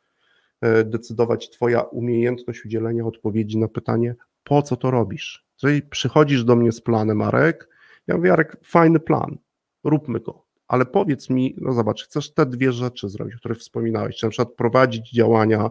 e, 0.60 0.84
decydować 0.84 1.50
Twoja 1.50 1.80
umiejętność 1.82 2.64
udzielenia 2.64 3.04
odpowiedzi 3.06 3.58
na 3.58 3.68
pytanie, 3.68 4.14
po 4.45 4.62
co 4.62 4.76
to 4.76 4.91
robisz? 4.91 5.47
Jeżeli 5.62 5.82
przychodzisz 5.82 6.45
do 6.45 6.57
mnie 6.57 6.72
z 6.72 6.80
planem, 6.80 7.16
Marek, 7.16 7.68
ja 8.07 8.16
mówię, 8.16 8.28
Jarek, 8.28 8.57
fajny 8.64 9.01
plan, 9.01 9.38
róbmy 9.84 10.20
go, 10.20 10.47
ale 10.68 10.86
powiedz 10.86 11.30
mi, 11.30 11.55
no 11.59 11.72
zobacz, 11.72 12.05
chcesz 12.05 12.34
te 12.34 12.47
dwie 12.47 12.72
rzeczy 12.72 13.09
zrobić, 13.09 13.34
o 13.34 13.38
których 13.38 13.59
wspominałeś, 13.59 14.16
czy 14.16 14.26
na 14.26 14.30
przykład 14.30 14.55
prowadzić 14.55 15.11
działania, 15.11 15.70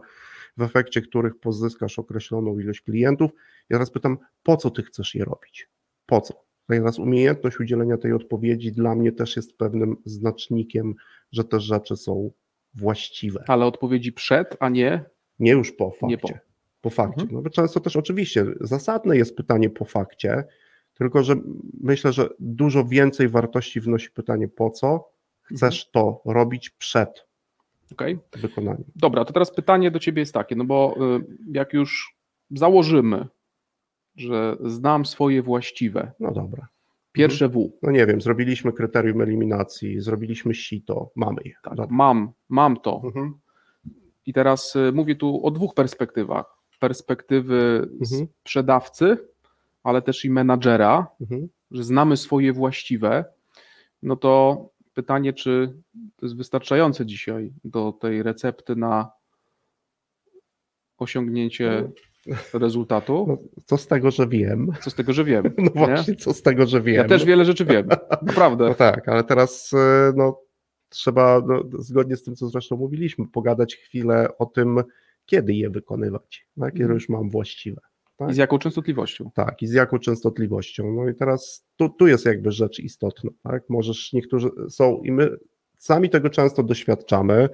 w 0.57 0.61
efekcie 0.61 1.01
których 1.01 1.39
pozyskasz 1.39 1.99
określoną 1.99 2.59
ilość 2.59 2.82
klientów. 2.82 3.32
Ja 3.70 3.76
teraz 3.76 3.91
pytam, 3.91 4.17
po 4.43 4.57
co 4.57 4.70
ty 4.70 4.84
chcesz 4.84 5.15
je 5.15 5.26
robić? 5.26 5.70
Po 6.05 6.22
co? 6.22 6.34
No 6.70 6.76
teraz 6.76 6.99
umiejętność 6.99 7.59
udzielenia 7.59 7.97
tej 7.97 8.13
odpowiedzi 8.13 8.72
dla 8.72 8.95
mnie 8.95 9.11
też 9.11 9.36
jest 9.36 9.57
pewnym 9.57 9.95
znacznikiem, 10.05 10.95
że 11.32 11.43
te 11.43 11.59
rzeczy 11.59 11.97
są 11.97 12.32
właściwe. 12.74 13.43
Ale 13.47 13.65
odpowiedzi 13.65 14.13
przed, 14.13 14.57
a 14.59 14.70
nie 14.70 15.05
Nie 15.39 15.51
już 15.51 15.72
po 15.72 15.91
fakcie. 15.91 16.07
Nie 16.07 16.17
po. 16.17 16.30
Po. 16.82 16.89
fakcie. 16.89 17.21
Mhm. 17.21 17.36
No 17.36 17.41
bo 17.41 17.49
często 17.49 17.80
też 17.80 17.95
oczywiście 17.95 18.45
zasadne 18.61 19.17
jest 19.17 19.36
pytanie 19.36 19.69
po 19.69 19.86
fakcie, 19.86 20.43
tylko 20.93 21.23
że 21.23 21.36
myślę, 21.82 22.13
że 22.13 22.30
dużo 22.39 22.86
więcej 22.86 23.30
wartości 23.30 23.82
wnosi 23.82 24.11
pytanie 24.11 24.47
po 24.47 24.69
co 24.69 25.09
chcesz 25.41 25.91
to 25.91 26.21
robić 26.25 26.69
przed 26.69 27.27
Okej. 27.91 28.19
wykonaniem. 28.36 28.84
Dobra, 28.95 29.25
to 29.25 29.34
teraz 29.34 29.51
pytanie 29.55 29.91
do 29.91 29.99
ciebie 29.99 30.19
jest 30.21 30.34
takie, 30.34 30.55
no 30.55 30.65
bo 30.65 30.95
y, 31.17 31.25
jak 31.53 31.73
już 31.73 32.15
założymy, 32.51 33.27
że 34.15 34.57
znam 34.65 35.05
swoje 35.05 35.41
właściwe, 35.41 36.11
No 36.19 36.32
dobra. 36.32 36.67
pierwsze 37.11 37.49
W, 37.49 37.71
No 37.82 37.91
nie 37.91 38.05
wiem, 38.05 38.21
zrobiliśmy 38.21 38.73
kryterium 38.73 39.21
eliminacji, 39.21 40.01
zrobiliśmy 40.01 40.53
sito, 40.53 41.11
mamy 41.15 41.41
je. 41.45 41.53
tak, 41.63 41.89
mam, 41.89 42.32
mam 42.49 42.77
to. 42.77 43.01
Mhm. 43.03 43.34
I 44.25 44.34
teraz 44.34 44.75
y, 44.75 44.91
mówię 44.93 45.15
tu 45.15 45.45
o 45.45 45.51
dwóch 45.51 45.73
perspektywach. 45.73 46.59
Perspektywy 46.80 47.89
Mhm. 48.01 48.27
sprzedawcy, 48.41 49.17
ale 49.84 50.01
też 50.01 50.25
i 50.25 50.30
menadżera, 50.30 51.07
Mhm. 51.21 51.47
że 51.71 51.84
znamy 51.84 52.17
swoje 52.17 52.53
właściwe, 52.53 53.25
no 54.03 54.15
to 54.15 54.65
pytanie, 54.93 55.34
czy 55.34 55.73
to 56.15 56.25
jest 56.25 56.38
wystarczające 56.38 57.05
dzisiaj 57.05 57.53
do 57.63 57.91
tej 57.91 58.23
recepty 58.23 58.75
na 58.75 59.11
osiągnięcie 60.97 61.91
rezultatu? 62.53 63.25
No, 63.27 63.38
co 63.65 63.77
z 63.77 63.88
tego, 63.88 64.11
że 64.11 64.27
wiem? 64.27 64.67
Co 64.82 64.89
z 64.89 64.95
tego, 64.95 65.13
że 65.13 65.23
wiem? 65.23 65.43
No 65.57 65.63
nie? 65.63 65.71
właśnie, 65.71 66.15
co 66.15 66.34
z 66.34 66.41
tego, 66.41 66.65
że 66.65 66.82
wiem? 66.82 66.95
Ja 66.95 67.07
też 67.07 67.25
wiele 67.25 67.45
rzeczy 67.45 67.65
wiem, 67.65 67.88
naprawdę. 68.21 68.67
No 68.67 68.73
tak, 68.75 69.09
ale 69.09 69.23
teraz 69.23 69.73
e, 69.73 70.13
no, 70.15 70.39
trzeba, 70.89 71.41
no, 71.47 71.63
zgodnie 71.80 72.15
z 72.15 72.23
tym, 72.23 72.36
co 72.36 72.47
zresztą 72.49 72.77
mówiliśmy, 72.77 73.27
pogadać 73.27 73.75
chwilę 73.75 74.38
o 74.38 74.45
tym, 74.45 74.84
kiedy 75.30 75.53
je 75.53 75.69
wykonywać, 75.69 76.47
tak? 76.59 76.73
kiedy 76.73 76.84
Mhm. 76.84 76.95
już 76.95 77.09
mam 77.09 77.30
właściwe. 77.30 77.82
I 78.30 78.34
z 78.34 78.38
jaką 78.38 78.59
częstotliwością? 78.59 79.32
Tak, 79.36 79.61
i 79.61 79.67
z 79.67 79.73
jaką 79.73 79.99
częstotliwością. 79.99 80.93
No 80.93 81.09
i 81.09 81.15
teraz 81.15 81.65
tu, 81.75 81.89
tu 81.89 82.07
jest 82.07 82.25
jakby 82.25 82.51
rzecz 82.51 82.80
istotna, 82.80 83.32
tak? 83.43 83.63
Możesz, 83.69 84.13
niektórzy 84.13 84.49
są 84.69 85.01
i 85.01 85.11
my 85.11 85.38
sami 85.77 86.09
tego 86.09 86.30
często 86.30 86.63
doświadczamy, 86.63 87.49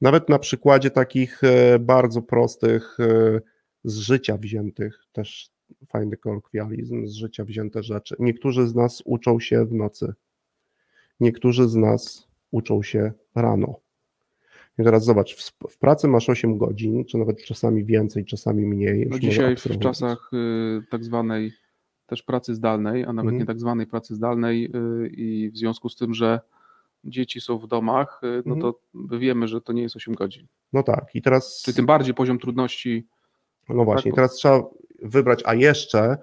nawet 0.00 0.28
na 0.28 0.38
przykładzie 0.38 0.90
takich 0.90 1.44
e, 1.44 1.78
bardzo 1.78 2.22
prostych, 2.22 2.96
e, 3.00 3.40
z 3.84 3.98
życia 3.98 4.36
wziętych, 4.36 5.04
też 5.12 5.50
fajny 5.88 6.16
kolokwializm, 6.16 7.06
z 7.06 7.14
życia 7.14 7.44
wzięte 7.44 7.82
rzeczy. 7.82 8.16
Niektórzy 8.18 8.68
z 8.68 8.74
nas 8.74 9.02
uczą 9.04 9.40
się 9.40 9.64
w 9.64 9.72
nocy, 9.72 10.14
niektórzy 11.20 11.68
z 11.68 11.74
nas 11.74 12.28
uczą 12.50 12.82
się 12.82 13.12
rano. 13.34 13.80
I 14.78 14.84
teraz 14.84 15.04
zobacz, 15.04 15.36
w, 15.36 15.52
w 15.70 15.78
pracy 15.78 16.08
masz 16.08 16.28
8 16.30 16.58
godzin, 16.58 17.04
czy 17.04 17.18
nawet 17.18 17.44
czasami 17.44 17.84
więcej, 17.84 18.24
czasami 18.24 18.66
mniej. 18.66 19.06
No 19.10 19.18
dzisiaj 19.18 19.56
w 19.56 19.78
czasach 19.78 20.30
y, 20.32 20.82
tak 20.90 21.04
zwanej 21.04 21.52
też 22.06 22.22
pracy 22.22 22.54
zdalnej, 22.54 23.02
a 23.04 23.06
nawet 23.12 23.18
Mhm. 23.28 23.38
nie 23.38 23.46
tak 23.46 23.60
zwanej 23.60 23.86
pracy 23.86 24.14
zdalnej 24.14 24.64
y, 25.04 25.08
i 25.08 25.50
w 25.50 25.56
związku 25.56 25.88
z 25.88 25.96
tym, 25.96 26.14
że 26.14 26.40
dzieci 27.04 27.40
są 27.40 27.58
w 27.58 27.66
domach, 27.66 28.20
y, 28.24 28.42
no 28.46 28.54
Mhm. 28.54 28.60
to 28.60 28.80
wiemy, 29.18 29.48
że 29.48 29.60
to 29.60 29.72
nie 29.72 29.82
jest 29.82 29.96
8 29.96 30.14
godzin. 30.14 30.46
No 30.72 30.82
tak, 30.82 31.04
i 31.14 31.22
teraz. 31.22 31.62
Czyli 31.64 31.74
tym 31.74 31.86
bardziej 31.86 32.14
poziom 32.14 32.38
trudności 32.38 33.06
No 33.68 33.84
właśnie, 33.84 34.10
Tak. 34.10 34.16
teraz 34.16 34.34
trzeba 34.34 34.62
wybrać, 35.02 35.42
a 35.46 35.54
jeszcze 35.54 36.16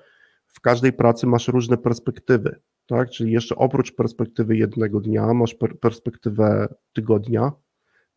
w 0.48 0.60
każdej 0.62 0.94
pracy 0.94 1.28
masz 1.28 1.48
różne 1.48 1.78
perspektywy, 1.78 2.60
tak? 2.86 3.10
Czyli 3.10 3.32
jeszcze 3.32 3.56
oprócz 3.56 3.96
perspektywy 3.96 4.58
jednego 4.58 5.00
dnia 5.02 5.34
masz 5.34 5.54
per 5.56 5.80
perspektywę 5.80 6.68
tygodnia, 6.94 7.52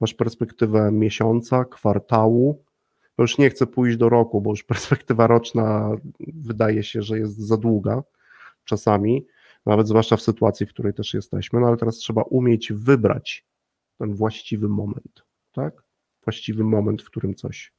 masz 0.01 0.15
perspektywę 0.15 0.93
miesiąca, 0.93 1.65
kwartału. 1.65 2.65
No 3.19 3.23
już 3.23 3.39
nie 3.39 3.51
chcę 3.51 3.67
pójść 3.67 3.97
do 3.97 4.09
roku, 4.09 4.41
bo 4.41 4.51
już 4.51 4.65
perspektywa 4.75 5.27
roczna 5.27 5.91
wydaje 6.21 6.83
się, 6.83 7.03
że 7.03 7.19
jest 7.19 7.39
za 7.39 7.57
długa 7.57 8.03
czasami, 8.65 9.27
nawet 9.67 9.89
zwłaszcza 9.89 10.17
w 10.17 10.23
sytuacji, 10.23 10.67
w 10.67 10.69
której 10.69 10.95
też 10.95 11.15
jesteśmy, 11.15 11.61
no 11.61 11.67
ale 11.67 11.77
teraz 11.77 11.97
trzeba 11.97 12.23
umieć 12.23 12.73
wybrać 12.73 13.47
ten 13.99 14.15
właściwy 14.15 14.69
moment, 14.69 15.25
tak? 15.53 15.83
Właściwy 16.25 16.65
moment, 16.65 17.03
w 17.03 17.07
którym 17.07 17.35
coś 17.35 17.73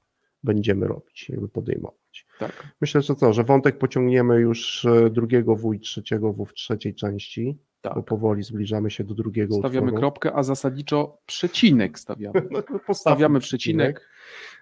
będziemy 0.44 0.88
robić, 0.88 1.30
jakby 1.30 1.50
podejmować. 1.50 2.28
tak. 2.40 2.68
Myślę, 2.82 3.02
że 3.02 3.16
co, 3.16 3.34
że 3.34 3.44
wątek 3.44 3.78
pociągniemy 3.78 4.40
już 4.40 4.86
e, 4.86 5.10
drugiego 5.10 5.56
W 5.56 5.74
i 5.74 5.80
trzeciego 5.80 6.34
W 6.34 6.46
w 6.46 6.54
trzeciej 6.54 6.96
części, 6.96 7.58
bo 7.84 7.90
tak. 7.90 8.06
powoli 8.06 8.44
zbliżamy 8.44 8.92
się 8.92 9.04
do 9.04 9.14
drugiego 9.14 9.56
Stawiamy 9.56 9.86
utworu. 9.88 10.00
kropkę, 10.00 10.34
a 10.34 10.44
zasadniczo 10.44 11.18
przecinek 11.26 12.00
stawiamy. 12.00 12.42
No, 12.52 13.40
przecinek. 13.40 14.10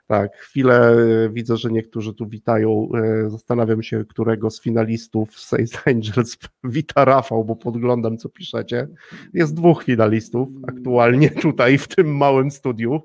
Tak, 0.07 0.35
chwilę 0.37 0.91
e, 1.25 1.29
widzę, 1.29 1.57
że 1.57 1.71
niektórzy 1.71 2.13
tu 2.13 2.27
witają. 2.27 2.89
e, 3.25 3.29
Zastanawiam 3.29 3.83
się, 3.83 4.05
którego 4.09 4.49
z 4.49 4.61
finalistów 4.61 5.39
Sales 5.39 5.71
Angels 5.87 6.37
wita 6.63 7.05
Rafał, 7.05 7.45
bo 7.45 7.55
podglądam, 7.55 8.17
co 8.17 8.29
piszecie. 8.29 8.87
Jest 9.33 9.53
dwóch 9.53 9.83
finalistów 9.83 10.49
aktualnie 10.67 11.29
tutaj 11.29 11.77
w 11.77 11.87
tym 11.87 12.17
małym 12.17 12.51
studiu 12.51 13.01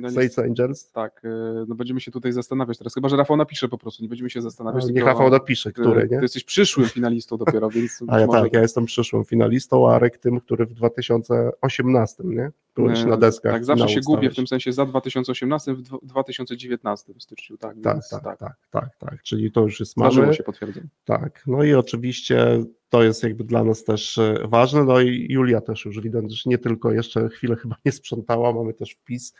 No, 0.00 0.10
Sales 0.14 0.38
Angels. 0.38 0.92
tak, 0.92 1.24
y, 1.24 1.28
no 1.68 1.74
będziemy 1.74 2.00
się 2.00 2.10
tutaj 2.10 2.32
zastanawiać 2.32 2.78
teraz, 2.78 2.94
chyba 2.94 3.08
że 3.08 3.16
Rafał 3.16 3.36
napisze 3.36 3.68
po 3.68 3.78
prostu, 3.78 4.02
nie 4.02 4.08
będziemy 4.08 4.30
się 4.30 4.42
zastanawiać. 4.42 4.84
Niech 4.84 4.94
tylko- 4.94 5.06
Rafał 5.08 5.30
napisze, 5.30 5.72
który, 5.72 6.02
nie? 6.02 6.16
ty 6.16 6.22
jesteś 6.22 6.44
przyszłym 6.44 6.86
finalistą 6.88 7.36
dopiero, 7.36 7.70
więc 7.70 8.02
A 8.08 8.20
ja 8.20 8.26
może 8.26 8.42
tak, 8.42 8.52
ja 8.52 8.60
jestem 8.60 8.84
przyszłym 8.84 9.24
finalistą, 9.24 9.90
a 9.90 9.94
Arek 9.94 10.18
tym, 10.18 10.40
który 10.40 10.66
w 10.66 10.74
2018, 10.74 12.22
nie? 12.26 12.50
Byłeś 12.76 13.04
na 13.04 13.16
deskach. 13.16 13.52
Tak, 13.52 13.64
zawsze 13.64 13.88
się 13.88 14.00
gubię 14.00 14.30
w 14.30 14.36
tym 14.36 14.46
sensie 14.46 14.72
za 14.72 14.86
2018, 14.86 15.74
w 15.74 15.82
dwa- 15.82 15.98
2019 16.02 17.14
w 17.14 17.22
styczniu, 17.22 17.56
tak, 17.56 17.76
Tak, 17.82 17.94
więc 17.94 18.08
tak, 18.08 18.38
tak, 18.38 18.56
tak, 18.70 18.96
tak, 18.98 19.22
Czyli 19.22 19.52
to 19.52 19.60
już 19.60 19.80
jest 19.80 19.92
Zdarzyło 19.92 20.26
mamy. 20.26 20.36
się, 20.36 20.42
potwierdzam. 20.42 20.84
Tak, 21.04 21.42
no 21.46 21.64
i 21.64 21.74
oczywiście 21.74 22.64
to 22.88 23.02
jest 23.02 23.22
jakby 23.22 23.44
dla 23.44 23.64
nas 23.64 23.84
też 23.84 24.18
e, 24.18 24.34
ważne, 24.48 24.84
no 24.84 25.00
i 25.00 25.26
Julia 25.30 25.60
też 25.60 25.84
już 25.84 26.00
widać, 26.00 26.32
że 26.32 26.42
nie 26.50 26.58
tylko 26.58 26.92
jeszcze 26.92 27.28
chwilę 27.28 27.56
chyba 27.56 27.76
nie 27.84 27.92
sprzątała, 27.92 28.52
mamy 28.52 28.74
też 28.74 28.90
wpis, 28.92 29.34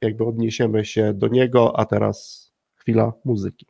jakby 0.00 0.24
odniesiemy 0.24 0.84
się 0.84 1.14
do 1.14 1.28
niego, 1.28 1.78
a 1.80 1.84
teraz 1.84 2.48
chwila 2.74 3.12
muzyki. 3.24 3.66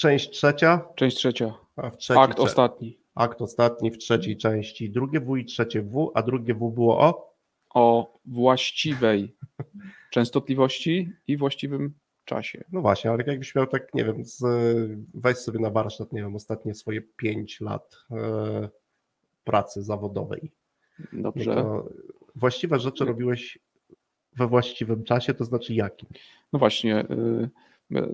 Część 0.00 0.30
trzecia? 0.30 0.80
Część 0.94 1.16
trzecia. 1.16 1.54
A 1.76 1.90
w 1.90 1.96
trzeciej 1.96 2.22
Akt 2.22 2.36
cze- 2.36 2.42
ostatni. 2.42 2.98
Akt 3.14 3.42
ostatni 3.42 3.90
w 3.90 3.98
trzeciej 3.98 4.36
części. 4.36 4.90
Drugie 4.90 5.20
W 5.20 5.36
i 5.36 5.44
trzecie 5.44 5.82
W, 5.82 6.12
a 6.14 6.22
drugie 6.22 6.54
W 6.54 6.70
było 6.70 7.00
o? 7.00 7.34
O 7.74 8.18
właściwej 8.26 9.36
częstotliwości 10.12 11.12
i 11.26 11.36
właściwym 11.36 11.94
czasie. 12.24 12.64
No 12.72 12.80
właśnie, 12.80 13.10
ale 13.10 13.24
jakbyś 13.26 13.54
miał 13.54 13.66
tak, 13.66 13.94
nie 13.94 14.04
wiem, 14.04 14.24
z, 14.24 14.42
weź 15.14 15.36
sobie 15.36 15.58
na 15.58 15.70
warsztat, 15.70 16.12
nie 16.12 16.22
wiem, 16.22 16.36
ostatnie 16.36 16.74
swoje 16.74 17.00
5 17.16 17.60
lat 17.60 17.96
e, 18.10 18.68
pracy 19.44 19.82
zawodowej. 19.82 20.52
No 21.12 21.22
Dobrze. 21.22 21.54
to 21.54 21.88
właściwe 22.34 22.78
rzeczy 22.78 23.04
robiłeś 23.04 23.58
we 24.36 24.46
właściwym 24.46 25.04
czasie, 25.04 25.34
to 25.34 25.44
znaczy 25.44 25.74
jakim? 25.74 26.08
No 26.52 26.58
właśnie. 26.58 27.00
y, 27.00 27.50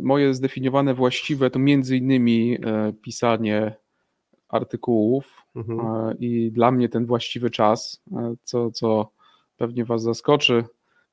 Moje 0.03 0.35
zdefiniowane 0.35 0.95
właściwe 0.95 1.51
to 1.51 1.59
między 1.59 1.97
innymi 1.97 2.59
e, 2.67 2.93
pisanie 2.93 3.75
artykułów 4.49 5.47
Mhm. 5.55 5.81
e, 5.81 6.15
i 6.21 6.53
dla 6.53 6.71
mnie 6.71 6.89
ten 6.89 7.07
właściwy 7.07 7.51
czas, 7.51 8.03
e, 8.13 8.35
co, 8.45 8.71
co 8.71 9.11
pewnie 9.57 9.85
Was 9.85 10.03
zaskoczy, 10.03 10.65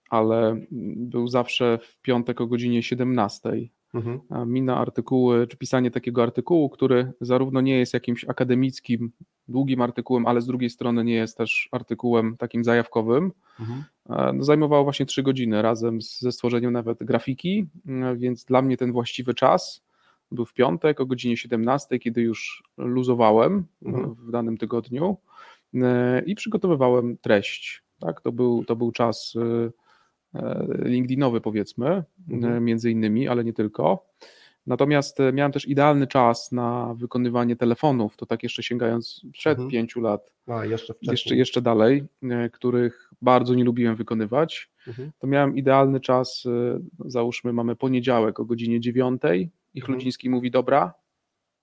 ale 0.10 0.66
był 0.96 1.28
zawsze 1.28 1.80
w 1.82 2.02
piątek 2.02 2.42
o 2.42 2.48
godzinie 2.48 2.84
17. 2.84 3.50
Mhm. 3.94 4.20
a 4.30 4.46
mi 4.46 4.62
na 4.62 4.78
artykuły, 4.78 5.48
czy 5.48 5.58
pisanie 5.58 5.92
takiego 5.92 6.24
artykułu, 6.24 6.70
który 6.70 7.12
zarówno 7.22 7.62
nie 7.62 7.80
jest 7.80 7.94
jakimś 7.94 8.26
akademickim, 8.26 9.12
długim 9.48 9.82
artykułem, 9.82 10.26
ale 10.26 10.42
z 10.42 10.46
drugiej 10.48 10.70
strony 10.70 11.04
nie 11.04 11.14
jest 11.14 11.38
też 11.38 11.70
artykułem 11.72 12.38
takim 12.38 12.64
zajawkowym, 12.64 13.32
Mhm. 13.60 13.84
e, 14.10 14.34
no 14.34 14.44
zajmowało 14.44 14.84
właśnie 14.84 15.06
trzy 15.06 15.24
godziny 15.24 15.62
razem 15.62 16.02
z, 16.02 16.20
ze 16.20 16.32
stworzeniem 16.32 16.74
nawet 16.74 17.04
grafiki, 17.04 17.66
e, 17.88 18.16
więc 18.16 18.46
dla 18.46 18.62
mnie 18.62 18.78
ten 18.78 18.92
właściwy 18.92 19.34
czas 19.34 19.84
był 20.32 20.46
w 20.46 20.54
piątek 20.54 21.02
o 21.02 21.06
godzinie 21.06 21.38
17, 21.38 22.00
kiedy 22.00 22.22
już 22.22 22.64
luzowałem 22.78 23.66
Mhm. 23.86 24.14
w 24.14 24.32
danym 24.32 24.58
tygodniu 24.58 25.18
e, 25.74 26.22
i 26.26 26.36
przygotowywałem 26.36 27.18
treść. 27.18 27.84
Tak, 28.00 28.22
to 28.22 28.32
był, 28.32 28.66
to 28.66 28.76
był 28.76 28.92
czas 28.92 29.34
LinkedInowy 30.86 31.42
powiedzmy, 31.42 32.04
Mhm. 32.30 32.66
między 32.66 32.92
innymi, 32.92 33.28
ale 33.28 33.44
nie 33.44 33.54
tylko. 33.54 34.06
Natomiast 34.68 35.20
e, 35.20 35.34
miałem 35.34 35.52
też 35.52 35.68
idealny 35.68 36.08
czas 36.08 36.52
na 36.52 36.94
wykonywanie 36.98 37.56
telefonów, 37.56 38.18
to 38.18 38.26
tak 38.26 38.44
jeszcze 38.44 38.64
sięgając 38.64 39.22
przed 39.34 39.54
Mhm. 39.54 39.70
pięciu 39.70 40.02
lat, 40.02 40.32
A, 40.48 40.66
jeszcze 40.66 40.94
jeszcze, 41.02 41.36
jeszcze 41.36 41.62
dalej, 41.62 42.04
e, 42.24 42.50
których 42.50 43.12
bardzo 43.22 43.54
nie 43.56 43.64
lubiłem 43.64 43.96
wykonywać. 43.96 44.70
Mhm. 44.88 45.12
To 45.20 45.28
miałem 45.28 45.58
idealny 45.58 46.00
czas, 46.00 46.44
e, 46.46 46.80
załóżmy 47.06 47.54
mamy 47.54 47.76
poniedziałek 47.76 48.40
o 48.40 48.46
godzinie 48.46 48.80
dziewiątej 48.80 49.42
i 49.74 49.80
Mhm. 49.80 49.86
Chludziński 49.94 50.30
mówi 50.30 50.52
dobra 50.52 50.94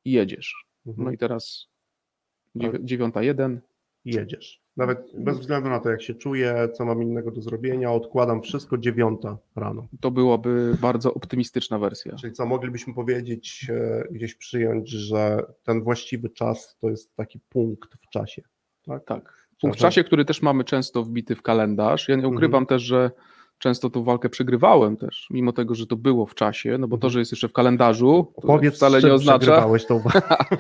i 0.04 0.12
jedziesz. 0.12 0.54
Mhm. 0.86 1.04
No 1.04 1.12
i 1.12 1.18
teraz 1.18 1.66
Tak. 2.60 2.84
dziewiąta 2.84 3.22
jeden, 3.22 3.60
jedziesz. 4.04 4.59
Nawet 4.76 5.10
bez 5.18 5.38
względu 5.38 5.68
na 5.70 5.80
to, 5.80 5.90
jak 5.90 6.02
się 6.02 6.14
czuję, 6.14 6.68
co 6.74 6.84
mam 6.84 7.02
innego 7.02 7.30
do 7.30 7.42
zrobienia, 7.42 7.92
odkładam 7.92 8.42
wszystko 8.42 8.78
dziewiąta 8.78 9.38
rano. 9.56 9.86
to 10.00 10.10
byłaby 10.10 10.76
bardzo 10.80 11.14
optymistyczna 11.14 11.78
wersja. 11.78 12.16
Czyli 12.16 12.32
co, 12.32 12.46
moglibyśmy 12.46 12.94
powiedzieć, 12.94 13.66
e, 13.70 14.04
gdzieś 14.10 14.34
przyjąć, 14.34 14.90
że 14.90 15.42
ten 15.64 15.82
właściwy 15.82 16.28
czas 16.30 16.76
to 16.80 16.90
jest 16.90 17.16
taki 17.16 17.40
punkt 17.48 17.94
w 17.94 18.08
czasie. 18.10 18.42
Tak? 18.86 19.04
Tak. 19.04 19.40
Punkt 19.60 19.76
w 19.78 19.80
czasie, 19.80 20.04
który 20.04 20.24
też 20.24 20.42
mamy 20.42 20.64
często 20.64 21.02
wbity 21.02 21.34
w 21.36 21.42
kalendarz. 21.42 22.08
Ja 22.08 22.14
nie 22.14 22.18
Mhm. 22.22 22.34
ukrywam 22.34 22.66
też, 22.66 22.82
że 22.82 23.10
często 23.60 23.90
tą 23.90 24.04
walkę 24.04 24.28
przegrywałem 24.28 24.96
też, 24.96 25.26
mimo 25.30 25.52
tego, 25.52 25.74
że 25.74 25.86
to 25.86 25.96
było 25.96 26.26
w 26.26 26.34
czasie, 26.34 26.78
no 26.78 26.88
bo 26.88 26.96
to, 26.96 27.06
Mhm. 27.06 27.12
że 27.12 27.18
jest 27.18 27.32
jeszcze 27.32 27.48
w 27.48 27.52
kalendarzu, 27.52 28.32
Opowiedz, 28.36 28.74
wcale 28.74 29.02
nie 29.02 29.14
oznacza. 29.14 29.38
przegrywałeś 29.38 29.86
tą 29.86 29.98
walkę. 30.04 30.56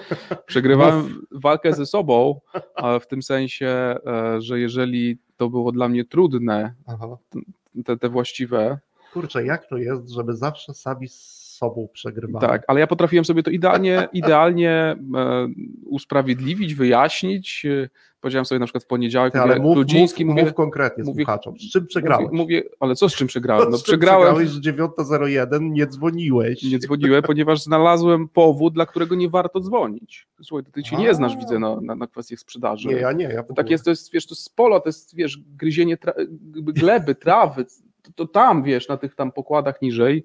Przegrywałem 0.46 1.26
walkę 1.30 1.72
ze 1.72 1.86
sobą, 1.86 2.40
ale 2.74 3.00
w 3.00 3.06
tym 3.06 3.22
sensie, 3.22 3.66
e, 4.06 4.40
że 4.40 4.60
jeżeli 4.60 5.18
to 5.36 5.50
było 5.50 5.72
dla 5.72 5.88
mnie 5.88 6.04
trudne, 6.04 6.74
te, 7.84 7.96
te 7.96 8.08
właściwe, 8.08 8.78
Kurczę, 9.12 9.44
jak 9.44 9.66
to 9.66 9.76
jest, 9.76 10.08
żeby 10.10 10.36
zawsze 10.36 10.74
sami 10.74 11.08
sobą 11.60 11.88
przegrywali? 11.92 12.46
tak, 12.46 12.62
ale 12.68 12.80
ja 12.80 12.86
potrafiłem 12.86 13.24
sobie 13.24 13.42
to 13.42 13.50
idealnie, 13.50 14.08
idealnie 14.12 14.70
e, 14.70 14.96
usprawiedliwić, 15.86 16.74
wyjaśnić. 16.74 17.66
Powiedziałem 18.20 18.44
sobie 18.44 18.58
na 18.58 18.66
przykład 18.66 18.84
w 18.84 18.86
poniedziałek, 18.86 19.32
Ty, 19.32 19.40
ale 19.40 19.54
mówię, 19.56 19.68
mów, 19.68 19.76
Ludziński, 19.76 20.24
mów, 20.24 20.34
mówię, 20.34 20.44
mów 20.44 20.54
konkretnie 20.54 21.04
mówię- 21.04 21.24
słuchaczom. 21.24 21.54
Z 21.58 21.72
czym 21.72 21.86
przegrałeś? 21.86 22.28
Mówię, 22.32 22.62
ale 22.80 22.94
co 22.94 23.08
z 23.08 23.14
czym 23.14 23.28
przegrałem? 23.32 23.70
No 23.70 23.76
Z 23.76 23.82
czym 23.82 23.92
przegrałem, 23.92 24.34
przegrałeś, 24.34 24.48
że 24.50 24.72
9.01 24.72 25.60
nie 25.70 25.86
dzwoniłeś. 25.86 26.62
nie 26.62 26.78
dzwoniłem, 26.78 27.22
ponieważ 27.22 27.62
znalazłem 27.62 28.28
powód, 28.28 28.74
dla 28.74 28.86
którego 28.86 29.14
nie 29.14 29.28
warto 29.28 29.60
dzwonić. 29.60 30.28
Słuchaj, 30.42 30.64
ty 30.72 30.84
się 30.84 30.96
nie 30.96 31.14
znasz, 31.14 31.36
widzę, 31.36 31.58
na, 31.58 31.80
na, 31.80 31.94
na 31.94 32.06
kwestiach 32.06 32.38
sprzedaży. 32.38 32.88
Nie, 32.88 32.94
ja 32.94 33.12
nie. 33.12 33.24
Ja 33.24 33.42
tak 33.42 33.70
jest, 33.70 33.84
to 33.84 33.90
jest, 33.90 34.12
wiesz, 34.12 34.26
to 34.26 34.32
jest 34.34 34.56
polo, 34.56 34.80
to 34.80 34.88
jest, 34.88 35.14
wiesz, 35.16 35.38
gryzienie 35.56 35.96
tra 35.96 36.12
gleby, 36.56 37.14
trawy, 37.14 37.64
to, 38.02 38.10
to 38.12 38.26
tam, 38.26 38.62
wiesz, 38.62 38.88
na 38.88 38.96
tych 38.96 39.14
tam 39.14 39.32
pokładach 39.32 39.82
niżej, 39.82 40.24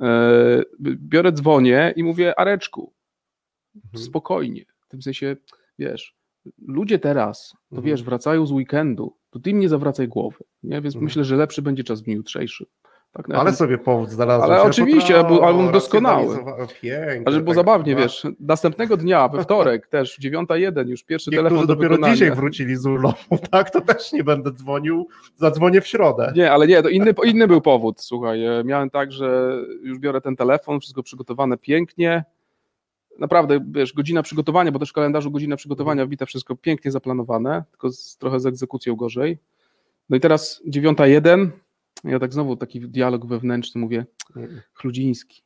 e, 0.00 0.62
biorę 0.80 1.32
dzwonię 1.32 1.92
i 1.96 2.04
mówię, 2.04 2.38
Areczku, 2.40 2.92
Mhm. 3.84 4.04
spokojnie, 4.04 4.64
w 4.80 4.88
tym 4.88 5.02
sensie, 5.02 5.36
wiesz, 5.78 6.14
ludzie 6.68 6.98
teraz, 6.98 7.50
to 7.50 7.76
Mhm. 7.76 7.84
wiesz, 7.84 8.02
wracają 8.02 8.46
z 8.46 8.52
weekendu, 8.52 9.16
to 9.30 9.38
ty 9.38 9.50
im 9.50 9.60
nie 9.60 9.68
zawracaj 9.68 10.08
głowy, 10.08 10.44
nie? 10.62 10.80
więc 10.80 10.94
Mhm. 10.94 11.04
myślę, 11.04 11.24
że 11.24 11.36
lepszy 11.36 11.62
będzie 11.62 11.84
czas 11.84 12.00
w 12.00 12.04
dniu 12.04 12.16
jutrzejszym. 12.16 12.66
Tak, 13.16 13.30
Ale 13.34 13.52
sobie 13.52 13.78
powód 13.78 14.10
znalazłeś. 14.10 14.50
Ale 14.50 14.62
oczywiście, 14.62 15.20
on 15.20 15.68
o, 15.68 15.72
doskonały. 15.72 16.36
Pięknie. 16.82 17.22
Ale 17.24 17.36
było 17.36 17.46
tak, 17.46 17.54
zabawnie, 17.54 17.94
tak. 17.94 18.02
wiesz, 18.02 18.26
następnego 18.40 18.96
dnia, 18.96 19.28
we 19.28 19.42
wtorek 19.42 19.86
też, 19.96 20.18
9.01, 20.20 20.88
już 20.88 21.04
pierwszy 21.04 21.30
Niektórzy 21.30 21.48
telefon 21.48 21.66
do 21.66 21.74
dopiero 21.74 21.94
wykonania. 21.94 22.14
dzisiaj 22.14 22.30
wrócili 22.30 22.76
z 22.76 22.86
urlopu, 22.86 23.38
tak? 23.50 23.70
To 23.70 23.80
też 23.80 24.12
nie 24.12 24.24
będę 24.24 24.52
dzwonił, 24.52 25.08
zadzwonię 25.36 25.80
w 25.80 25.86
środę. 25.86 26.32
Nie, 26.36 26.52
ale 26.52 26.66
nie, 26.66 26.82
to 26.82 26.88
inny, 26.88 27.14
inny 27.24 27.48
był 27.48 27.60
powód, 27.60 28.00
słuchaj, 28.00 28.44
e, 28.44 28.64
miałem 28.64 28.90
tak, 28.90 29.12
że 29.12 29.58
już 29.82 29.98
biorę 29.98 30.20
ten 30.20 30.36
telefon, 30.36 30.80
wszystko 30.80 31.02
przygotowane 31.02 31.56
pięknie, 31.56 32.24
naprawdę, 33.18 33.60
wiesz, 33.70 33.92
godzina 33.92 34.22
przygotowania, 34.22 34.72
bo 34.72 34.78
też 34.78 34.90
w 34.90 34.92
kalendarzu 34.92 35.30
godzina 35.30 35.56
przygotowania 35.56 36.06
wbite 36.06 36.26
wszystko 36.26 36.56
pięknie 36.56 36.90
zaplanowane, 36.90 37.64
tylko 37.70 37.90
z, 37.92 38.16
trochę 38.16 38.40
z 38.40 38.46
egzekucją 38.46 38.96
gorzej. 38.96 39.38
No 40.08 40.16
i 40.16 40.20
teraz 40.20 40.62
9.01, 40.68 41.48
ja 42.04 42.18
tak 42.18 42.32
znowu 42.32 42.56
taki 42.56 42.80
dialog 42.80 43.26
wewnętrzny 43.26 43.80
mówię, 43.80 44.06
Chludziński, 44.74 45.42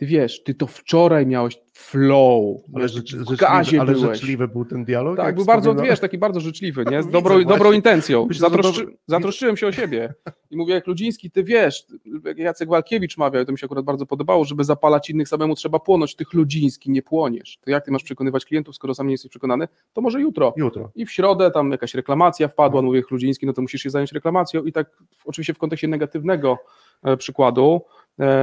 ty 0.00 0.06
wiesz, 0.06 0.42
ty 0.42 0.54
to 0.54 0.66
wczoraj 0.66 1.26
miałeś 1.26 1.58
flow, 1.72 2.56
Ale, 2.74 2.88
w 2.88 2.90
życzliwy, 2.90 3.36
gazie 3.36 3.80
ale 3.80 3.92
byłeś. 3.92 4.18
życzliwy 4.18 4.48
był 4.48 4.64
ten 4.64 4.84
dialog? 4.84 5.16
Tak, 5.16 5.34
był 5.34 5.44
bardzo, 5.44 5.74
wiesz, 5.74 6.00
taki 6.00 6.18
bardzo 6.18 6.40
życzliwy, 6.40 6.84
nie? 6.90 7.02
Z 7.08 7.08
dobrą, 7.08 7.44
dobrą 7.44 7.72
intencją. 7.72 8.28
Zatroszczy, 8.30 8.86
zatroszczyłem 9.06 9.56
się 9.56 9.66
o 9.66 9.72
siebie 9.72 10.14
i 10.50 10.56
mówię, 10.56 10.74
jak 10.74 10.86
Ludziński, 10.86 11.30
ty 11.30 11.44
wiesz, 11.44 11.86
jak 12.24 12.38
Jacek 12.38 12.68
Walkiewicz 12.68 13.16
mawiał, 13.18 13.42
i 13.42 13.46
to 13.46 13.52
mi 13.52 13.58
się 13.58 13.64
akurat 13.66 13.84
bardzo 13.84 14.06
podobało, 14.06 14.44
żeby 14.44 14.64
zapalać 14.64 15.10
innych 15.10 15.28
samemu 15.28 15.54
trzeba 15.54 15.78
płonąć, 15.78 16.16
tych 16.16 16.32
Ludziński, 16.32 16.90
nie 16.90 17.02
płoniesz. 17.02 17.58
To 17.64 17.70
jak 17.70 17.84
ty 17.84 17.90
masz 17.90 18.02
przekonywać 18.02 18.44
klientów, 18.44 18.74
skoro 18.74 18.94
sam 18.94 19.06
nie 19.06 19.12
jesteś 19.14 19.30
przekonany, 19.30 19.68
to 19.92 20.00
może 20.00 20.20
jutro. 20.20 20.52
Jutro. 20.56 20.90
I 20.94 21.06
w 21.06 21.10
środę 21.12 21.50
tam 21.50 21.70
jakaś 21.72 21.94
reklamacja 21.94 22.48
wpadła, 22.48 22.78
Mhm. 22.80 22.84
mówię, 22.84 23.02
Chludziński, 23.02 23.46
no 23.46 23.52
to 23.52 23.62
musisz 23.62 23.82
się 23.82 23.90
zająć 23.90 24.12
reklamacją 24.12 24.64
i 24.64 24.72
tak 24.72 24.90
oczywiście 25.24 25.54
w 25.54 25.58
kontekście 25.58 25.88
negatywnego 25.88 26.58
e, 27.02 27.16
przykładu, 27.16 27.80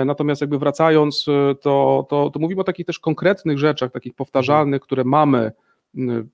natomiast 0.06 0.42
jakby 0.42 0.60
wracając, 0.60 1.26
e, 1.28 1.56
to, 1.56 2.06
to, 2.10 2.30
to 2.30 2.40
mówimy 2.40 2.62
o 2.62 2.64
takich 2.64 2.86
też 2.86 3.00
konkretnych 3.00 3.58
rzeczach, 3.60 3.92
takich 3.92 4.14
powtarzalnych, 4.14 4.82
które 4.82 5.04
mamy 5.04 5.52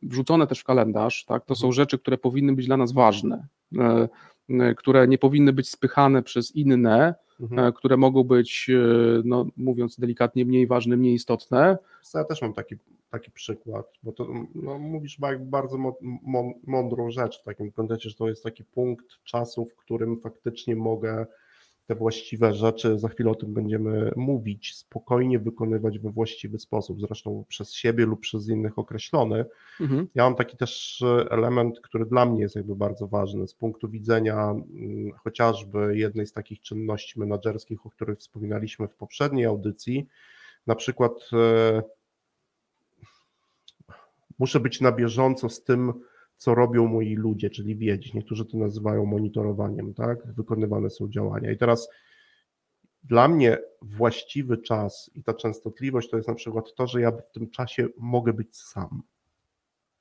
wrzucone 0.04 0.48
też 0.48 0.60
w 0.60 0.64
kalendarz, 0.64 1.26
tak, 1.26 1.46
to 1.46 1.56
są 1.56 1.68
Mhm. 1.68 1.74
rzeczy, 1.74 2.00
które 2.00 2.18
powinny 2.18 2.54
być 2.54 2.66
dla 2.68 2.78
nas 2.78 2.92
ważne, 2.92 3.48
e, 3.78 4.08
e, 4.50 4.76
które 4.76 5.08
nie 5.08 5.18
powinny 5.18 5.54
być 5.54 5.70
spychane 5.70 6.24
przez 6.24 6.56
inne, 6.56 7.16
Mhm. 7.40 7.68
e, 7.68 7.72
które 7.72 7.98
mogą 7.98 8.24
być, 8.24 8.70
e, 8.70 9.22
no, 9.26 9.46
mówiąc 9.58 10.00
delikatnie, 10.00 10.46
mniej 10.46 10.68
ważne, 10.68 10.98
mniej 10.98 11.14
istotne. 11.14 11.78
Ja 12.14 12.24
też 12.24 12.42
mam 12.42 12.54
taki, 12.54 12.76
taki 13.12 13.32
przykład, 13.32 13.86
bo 14.04 14.12
to 14.12 14.28
no, 14.56 14.80
mówisz 14.80 15.20
ba- 15.20 15.40
bardzo 15.40 15.78
mądrą 16.68 17.12
rzecz 17.12 17.42
w 17.42 17.44
takim 17.44 17.72
kontekście, 17.72 18.10
że 18.10 18.16
to 18.16 18.30
jest 18.30 18.44
taki 18.44 18.64
punkt 18.64 19.06
czasu, 19.24 19.66
w 19.66 19.76
którym 19.76 20.20
faktycznie 20.20 20.76
mogę 20.76 21.26
te 21.88 21.96
właściwe 21.96 22.54
rzeczy, 22.54 23.00
za 23.00 23.10
chwilę 23.10 23.32
o 23.32 23.36
tym 23.36 23.54
będziemy 23.54 24.12
mówić, 24.16 24.76
spokojnie 24.76 25.40
wykonywać 25.40 26.00
we 26.00 26.12
właściwy 26.12 26.60
sposób, 26.60 27.02
zresztą 27.02 27.46
przez 27.48 27.74
siebie 27.74 28.06
lub 28.06 28.20
przez 28.20 28.50
innych 28.50 28.80
określony. 28.80 29.46
Mhm. 29.82 30.08
Ja 30.16 30.24
mam 30.24 30.36
taki 30.36 30.58
też 30.58 31.04
element, 31.30 31.80
który 31.82 32.06
dla 32.06 32.26
mnie 32.26 32.42
jest 32.42 32.56
jakby 32.56 32.76
bardzo 32.76 33.08
ważny 33.08 33.48
z 33.48 33.54
punktu 33.54 33.90
widzenia 33.90 34.50
mm, 34.50 35.12
chociażby 35.12 35.98
jednej 35.98 36.28
z 36.28 36.34
takich 36.34 36.62
czynności 36.62 37.20
menedżerskich, 37.20 37.86
o 37.86 37.90
których 37.90 38.20
wspominaliśmy 38.20 38.88
w 38.88 38.96
poprzedniej 38.96 39.46
audycji. 39.46 40.08
Na 40.68 40.76
przykład 40.76 41.14
e, 41.34 41.84
muszę 44.40 44.60
być 44.60 44.82
na 44.82 44.92
bieżąco 44.92 45.50
z 45.50 45.64
tym, 45.64 45.94
co 46.44 46.56
robią 46.56 46.88
moi 46.88 47.16
ludzie, 47.16 47.50
czyli 47.50 47.76
wiedzieć. 47.76 48.14
Niektórzy 48.14 48.46
to 48.46 48.58
nazywają 48.58 49.06
monitorowaniem, 49.06 49.94
tak? 49.94 50.34
Wykonywane 50.34 50.90
są 50.90 51.10
działania. 51.10 51.52
I 51.52 51.58
teraz 51.58 51.90
dla 53.04 53.28
mnie 53.28 53.58
właściwy 53.82 54.58
czas 54.58 55.12
i 55.16 55.24
ta 55.24 55.34
częstotliwość 55.34 56.10
to 56.10 56.18
jest 56.18 56.30
na 56.30 56.36
przykład 56.36 56.74
to, 56.76 56.88
że 56.88 57.02
ja 57.02 57.12
w 57.12 57.32
tym 57.34 57.50
czasie 57.50 57.88
mogę 57.98 58.34
być 58.34 58.58
sam. 58.58 59.04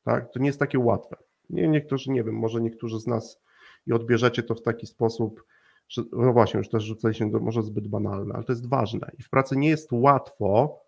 Tak? 0.05 0.33
To 0.33 0.39
nie 0.39 0.47
jest 0.47 0.59
takie 0.59 0.79
łatwe. 0.79 1.17
Nie, 1.51 1.69
niektórzy, 1.69 2.11
nie 2.11 2.25
wiem, 2.25 2.35
może 2.35 2.61
niektórzy 2.61 3.01
z 3.01 3.07
nas 3.07 3.41
i 3.87 3.93
odbierzecie 3.93 4.43
to 4.43 4.55
w 4.55 4.63
taki 4.63 4.87
sposób, 4.87 5.45
że 5.89 6.03
no 6.13 6.33
właśnie, 6.33 6.59
już 6.59 6.69
też 6.69 6.85
rzucaliśmy 6.85 7.31
do 7.31 7.41
może 7.41 7.63
zbyt 7.63 7.89
banalne, 7.89 8.35
ale 8.35 8.45
to 8.45 8.53
jest 8.53 8.69
ważne. 8.69 9.11
I 9.19 9.23
w 9.23 9.31
pracy 9.31 9.57
nie 9.57 9.69
jest 9.69 9.89
łatwo 9.93 10.81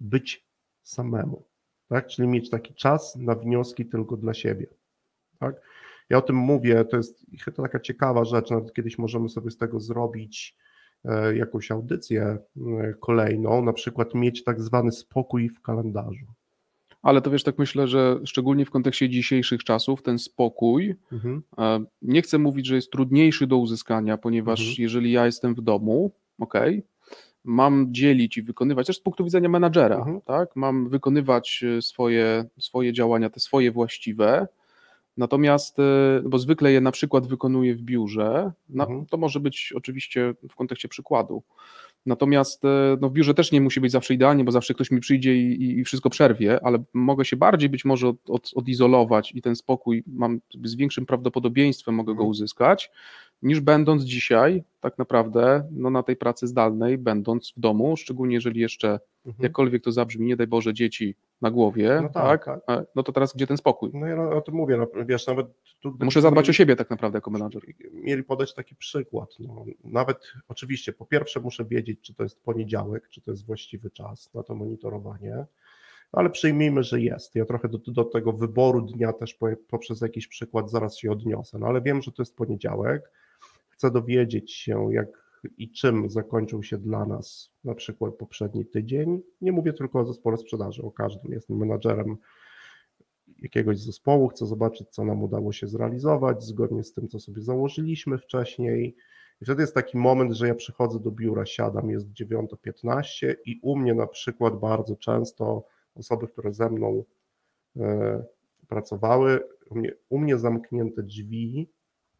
być 0.00 0.46
samemu, 0.82 1.44
tak? 1.88 2.06
Czyli 2.06 2.28
mieć 2.28 2.50
taki 2.50 2.74
czas 2.74 3.16
na 3.16 3.34
wnioski 3.34 3.86
tylko 3.86 4.16
dla 4.16 4.34
siebie. 4.34 4.81
Tak? 5.42 5.54
Ja 6.10 6.18
o 6.18 6.22
tym 6.22 6.36
mówię, 6.36 6.84
to 6.84 6.96
jest 6.96 7.26
to 7.44 7.62
taka 7.62 7.80
ciekawa 7.80 8.24
rzecz, 8.24 8.50
nawet 8.50 8.74
kiedyś 8.74 8.98
możemy 8.98 9.28
sobie 9.28 9.50
z 9.50 9.56
tego 9.56 9.80
zrobić 9.80 10.56
e, 11.04 11.36
jakąś 11.36 11.70
audycję 11.70 12.22
e, 12.22 12.94
kolejną, 13.00 13.64
na 13.64 13.72
przykład 13.72 14.14
mieć 14.14 14.44
tak 14.44 14.60
zwany 14.60 14.92
spokój 14.92 15.48
w 15.48 15.62
kalendarzu. 15.62 16.26
Ale 17.02 17.20
to 17.20 17.30
wiesz, 17.30 17.42
tak 17.42 17.58
myślę, 17.58 17.88
że 17.88 18.18
szczególnie 18.24 18.64
w 18.64 18.70
kontekście 18.70 19.08
dzisiejszych 19.08 19.64
czasów 19.64 20.02
ten 20.02 20.18
spokój, 20.18 20.94
mhm. 21.12 21.42
E, 21.58 21.84
nie 22.02 22.22
chcę 22.22 22.38
mówić, 22.38 22.66
że 22.66 22.74
jest 22.74 22.92
trudniejszy 22.92 23.46
do 23.46 23.56
uzyskania, 23.56 24.18
ponieważ 24.18 24.60
mhm. 24.60 24.76
jeżeli 24.78 25.12
ja 25.12 25.26
jestem 25.26 25.54
w 25.54 25.60
domu, 25.60 26.12
ok, 26.38 26.54
mam 27.44 27.86
dzielić 27.90 28.36
i 28.36 28.42
wykonywać, 28.42 28.86
też 28.86 28.96
z 28.96 29.00
punktu 29.00 29.24
widzenia 29.24 29.48
menadżera, 29.48 29.96
mhm. 29.96 30.20
tak, 30.20 30.56
mam 30.56 30.88
wykonywać 30.88 31.64
swoje, 31.80 32.44
swoje 32.58 32.92
działania, 32.92 33.30
te 33.30 33.40
swoje 33.40 33.70
właściwe, 33.70 34.48
Natomiast, 35.16 35.78
e, 35.78 36.22
bo 36.24 36.38
zwykle 36.38 36.72
je 36.72 36.80
na 36.80 36.92
przykład 36.92 37.26
wykonuję 37.26 37.74
w 37.74 37.82
biurze, 37.82 38.52
mhm. 38.74 39.06
to 39.06 39.16
może 39.16 39.40
być 39.40 39.72
oczywiście 39.76 40.34
w 40.48 40.54
kontekście 40.54 40.88
przykładu. 40.88 41.42
Natomiast 42.06 42.64
e, 42.64 42.96
no, 43.00 43.08
w 43.08 43.12
biurze 43.12 43.34
też 43.34 43.52
nie 43.52 43.60
musi 43.60 43.80
być 43.80 43.92
zawsze 43.92 44.14
idealnie, 44.14 44.44
bo 44.44 44.52
zawsze 44.52 44.74
ktoś 44.74 44.90
mi 44.90 45.00
przyjdzie 45.00 45.36
i, 45.36 45.78
i 45.78 45.84
wszystko 45.84 46.10
przerwie, 46.10 46.64
ale 46.64 46.84
mogę 46.92 47.24
się 47.24 47.36
bardziej 47.36 47.68
być 47.68 47.84
może 47.84 48.08
od, 48.08 48.30
od, 48.30 48.50
odizolować 48.54 49.32
i 49.34 49.42
ten 49.42 49.56
spokój 49.56 50.04
mam 50.06 50.40
z 50.64 50.74
większym 50.74 51.06
prawdopodobieństwem 51.06 51.94
mogę 51.94 52.12
go 52.12 52.22
mhm. 52.22 52.30
uzyskać, 52.30 52.90
niż 53.42 53.60
będąc 53.60 54.02
dzisiaj 54.02 54.64
tak 54.80 54.98
naprawdę 54.98 55.68
no, 55.70 55.90
na 55.90 56.02
tej 56.02 56.16
pracy 56.16 56.46
zdalnej, 56.46 56.98
będąc 56.98 57.52
w 57.56 57.60
domu, 57.60 57.96
szczególnie 57.96 58.34
jeżeli 58.34 58.60
jeszcze 58.60 59.00
mhm. 59.26 59.42
jakkolwiek 59.42 59.84
to 59.84 59.92
zabrzmi, 59.92 60.26
nie 60.26 60.36
daj 60.36 60.46
Boże, 60.46 60.74
dzieci 60.74 61.14
na 61.42 61.50
głowie, 61.50 62.00
no 62.02 62.08
tak, 62.08 62.44
tak, 62.44 62.64
tak. 62.66 62.86
no 62.94 63.02
to 63.02 63.12
teraz 63.12 63.34
gdzie 63.34 63.46
ten 63.46 63.56
spokój? 63.56 63.90
No 63.94 64.06
ja 64.06 64.30
o 64.30 64.40
tym 64.40 64.54
mówię, 64.54 64.76
no, 64.76 65.04
wiesz, 65.06 65.26
nawet 65.26 65.46
tu, 65.80 65.96
Muszę 66.00 66.20
zadbać 66.20 66.44
mieli, 66.44 66.50
o 66.50 66.52
siebie 66.52 66.76
tak 66.76 66.90
naprawdę 66.90 67.16
jako 67.16 67.30
menadżer. 67.30 67.62
Mieli 67.92 68.22
podać 68.22 68.54
taki 68.54 68.76
przykład, 68.76 69.30
no, 69.40 69.64
nawet 69.84 70.32
oczywiście 70.48 70.92
po 70.92 71.06
pierwsze 71.06 71.40
muszę 71.40 71.64
wiedzieć, 71.64 72.00
czy 72.00 72.14
to 72.14 72.22
jest 72.22 72.42
poniedziałek, 72.42 73.08
czy 73.08 73.20
to 73.20 73.30
jest 73.30 73.46
właściwy 73.46 73.90
czas 73.90 74.34
na 74.34 74.42
to 74.42 74.54
monitorowanie, 74.54 75.44
ale 76.12 76.30
przyjmijmy, 76.30 76.82
że 76.82 77.00
jest. 77.00 77.34
Ja 77.34 77.44
trochę 77.44 77.68
do, 77.68 77.78
do 77.78 78.04
tego 78.04 78.32
wyboru 78.32 78.82
dnia 78.82 79.12
też 79.12 79.38
poprzez 79.68 80.00
jakiś 80.00 80.28
przykład 80.28 80.70
zaraz 80.70 80.96
się 80.96 81.10
odniosę, 81.10 81.58
no 81.58 81.66
ale 81.66 81.80
wiem, 81.80 82.02
że 82.02 82.12
to 82.12 82.22
jest 82.22 82.36
poniedziałek, 82.36 83.10
chcę 83.70 83.90
dowiedzieć 83.90 84.52
się, 84.52 84.88
jak 84.92 85.21
i 85.56 85.70
czym 85.70 86.10
zakończył 86.10 86.62
się 86.62 86.78
dla 86.78 87.06
nas 87.06 87.50
na 87.64 87.74
przykład 87.74 88.14
poprzedni 88.14 88.66
tydzień. 88.66 89.22
Nie 89.40 89.52
mówię 89.52 89.72
tylko 89.72 90.00
o 90.00 90.04
zespole 90.04 90.36
sprzedaży, 90.36 90.82
o 90.82 90.90
każdym. 90.90 91.32
Jestem 91.32 91.56
menadżerem 91.56 92.16
jakiegoś 93.38 93.78
zespołu, 93.78 94.28
chcę 94.28 94.46
zobaczyć, 94.46 94.88
co 94.90 95.04
nam 95.04 95.22
udało 95.22 95.52
się 95.52 95.68
zrealizować 95.68 96.44
zgodnie 96.44 96.84
z 96.84 96.92
tym, 96.92 97.08
co 97.08 97.20
sobie 97.20 97.42
założyliśmy 97.42 98.18
wcześniej. 98.18 98.96
I 99.40 99.44
wtedy 99.44 99.62
jest 99.62 99.74
taki 99.74 99.98
moment, 99.98 100.32
że 100.32 100.48
ja 100.48 100.54
przychodzę 100.54 101.00
do 101.00 101.10
biura, 101.10 101.46
siadam, 101.46 101.90
jest 101.90 102.06
9.15 102.12 103.34
i 103.46 103.60
u 103.62 103.76
mnie 103.76 103.94
na 103.94 104.06
przykład 104.06 104.60
bardzo 104.60 104.96
często 104.96 105.64
osoby, 105.94 106.28
które 106.28 106.54
ze 106.54 106.70
mną 106.70 107.04
e, 107.76 108.24
pracowały, 108.68 109.40
u 109.70 109.78
mnie, 109.78 109.92
u 110.08 110.18
mnie 110.18 110.38
zamknięte 110.38 111.02
drzwi 111.02 111.68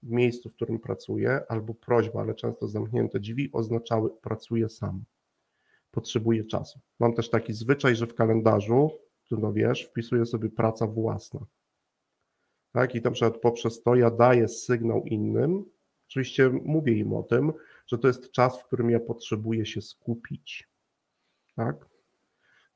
miejscu, 0.02 0.50
w 0.50 0.54
którym 0.54 0.78
pracuję, 0.78 1.40
albo 1.48 1.74
prośba, 1.74 2.20
ale 2.20 2.34
często 2.34 2.68
zamknięte 2.68 3.20
drzwi 3.20 3.52
oznaczały 3.52 4.10
pracuję 4.10 4.68
sam. 4.68 5.04
Potrzebuję 5.90 6.44
czasu. 6.44 6.80
Mam 7.00 7.14
też 7.14 7.30
taki 7.30 7.52
zwyczaj, 7.52 7.96
że 7.96 8.06
w 8.06 8.14
kalendarzu, 8.14 8.90
no 9.30 9.52
wiesz, 9.52 9.82
wpisuję 9.82 10.26
sobie 10.26 10.50
praca 10.50 10.86
własna. 10.86 11.40
Tak, 12.72 12.94
i 12.94 13.00
na 13.00 13.10
przykład 13.10 13.38
poprzez 13.38 13.82
to 13.82 13.94
ja 13.94 14.10
daję 14.10 14.48
sygnał 14.48 15.04
innym, 15.04 15.64
oczywiście 16.08 16.50
mówię 16.50 16.92
im 16.92 17.12
o 17.12 17.22
tym, 17.22 17.52
że 17.86 17.98
to 17.98 18.08
jest 18.08 18.30
czas, 18.30 18.60
w 18.60 18.64
którym 18.64 18.90
ja 18.90 19.00
potrzebuję 19.00 19.66
się 19.66 19.82
skupić. 19.82 20.68
Tak? 21.56 21.86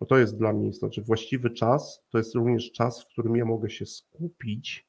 Bo 0.01 0.07
to 0.07 0.19
jest 0.19 0.37
dla 0.37 0.53
mnie 0.53 0.69
istotne. 0.69 1.03
Właściwy 1.03 1.51
czas 1.51 2.05
to 2.11 2.19
jest 2.19 2.35
również 2.35 2.73
czas, 2.73 3.03
w 3.03 3.07
którym 3.07 3.37
ja 3.37 3.45
mogę 3.45 3.71
się 3.71 3.87
skupić 3.87 4.87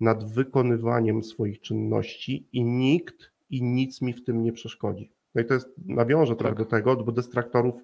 nad 0.00 0.32
wykonywaniem 0.32 1.22
swoich 1.22 1.60
czynności 1.60 2.48
i 2.52 2.64
nikt 2.64 3.30
i 3.50 3.62
nic 3.62 4.02
mi 4.02 4.12
w 4.12 4.24
tym 4.24 4.42
nie 4.42 4.52
przeszkodzi. 4.52 5.12
No 5.34 5.42
i 5.42 5.44
to 5.44 5.54
jest, 5.54 5.68
nawiążę 5.86 6.36
trochę 6.36 6.54
tak. 6.54 6.64
do 6.64 6.70
tego, 6.70 6.96
bo 6.96 7.12
dystraktorów 7.12 7.74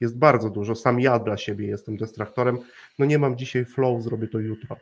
jest 0.00 0.18
bardzo 0.18 0.50
dużo. 0.50 0.74
Sam 0.74 1.00
ja 1.00 1.18
dla 1.18 1.36
siebie 1.36 1.66
jestem 1.66 1.96
dystraktorem. 1.96 2.58
No 2.98 3.06
nie 3.06 3.18
mam 3.18 3.36
dzisiaj 3.36 3.64
flow, 3.64 4.02
zrobię 4.02 4.28
to 4.28 4.38
jutro. 4.38 4.76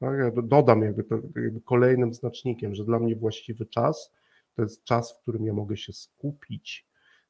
Tak? 0.00 0.18
Ja 0.18 0.42
dodam 0.42 0.82
jakby, 0.82 1.04
to, 1.04 1.14
jakby 1.36 1.60
kolejnym 1.60 2.14
znacznikiem, 2.14 2.74
że 2.74 2.84
dla 2.84 2.98
mnie 2.98 3.16
właściwy 3.16 3.66
czas 3.66 4.12
to 4.54 4.62
jest 4.62 4.84
czas, 4.84 5.18
w 5.18 5.22
którym 5.22 5.46
ja 5.46 5.52
mogę 5.52 5.76
się 5.76 5.92
skupić 5.92 6.86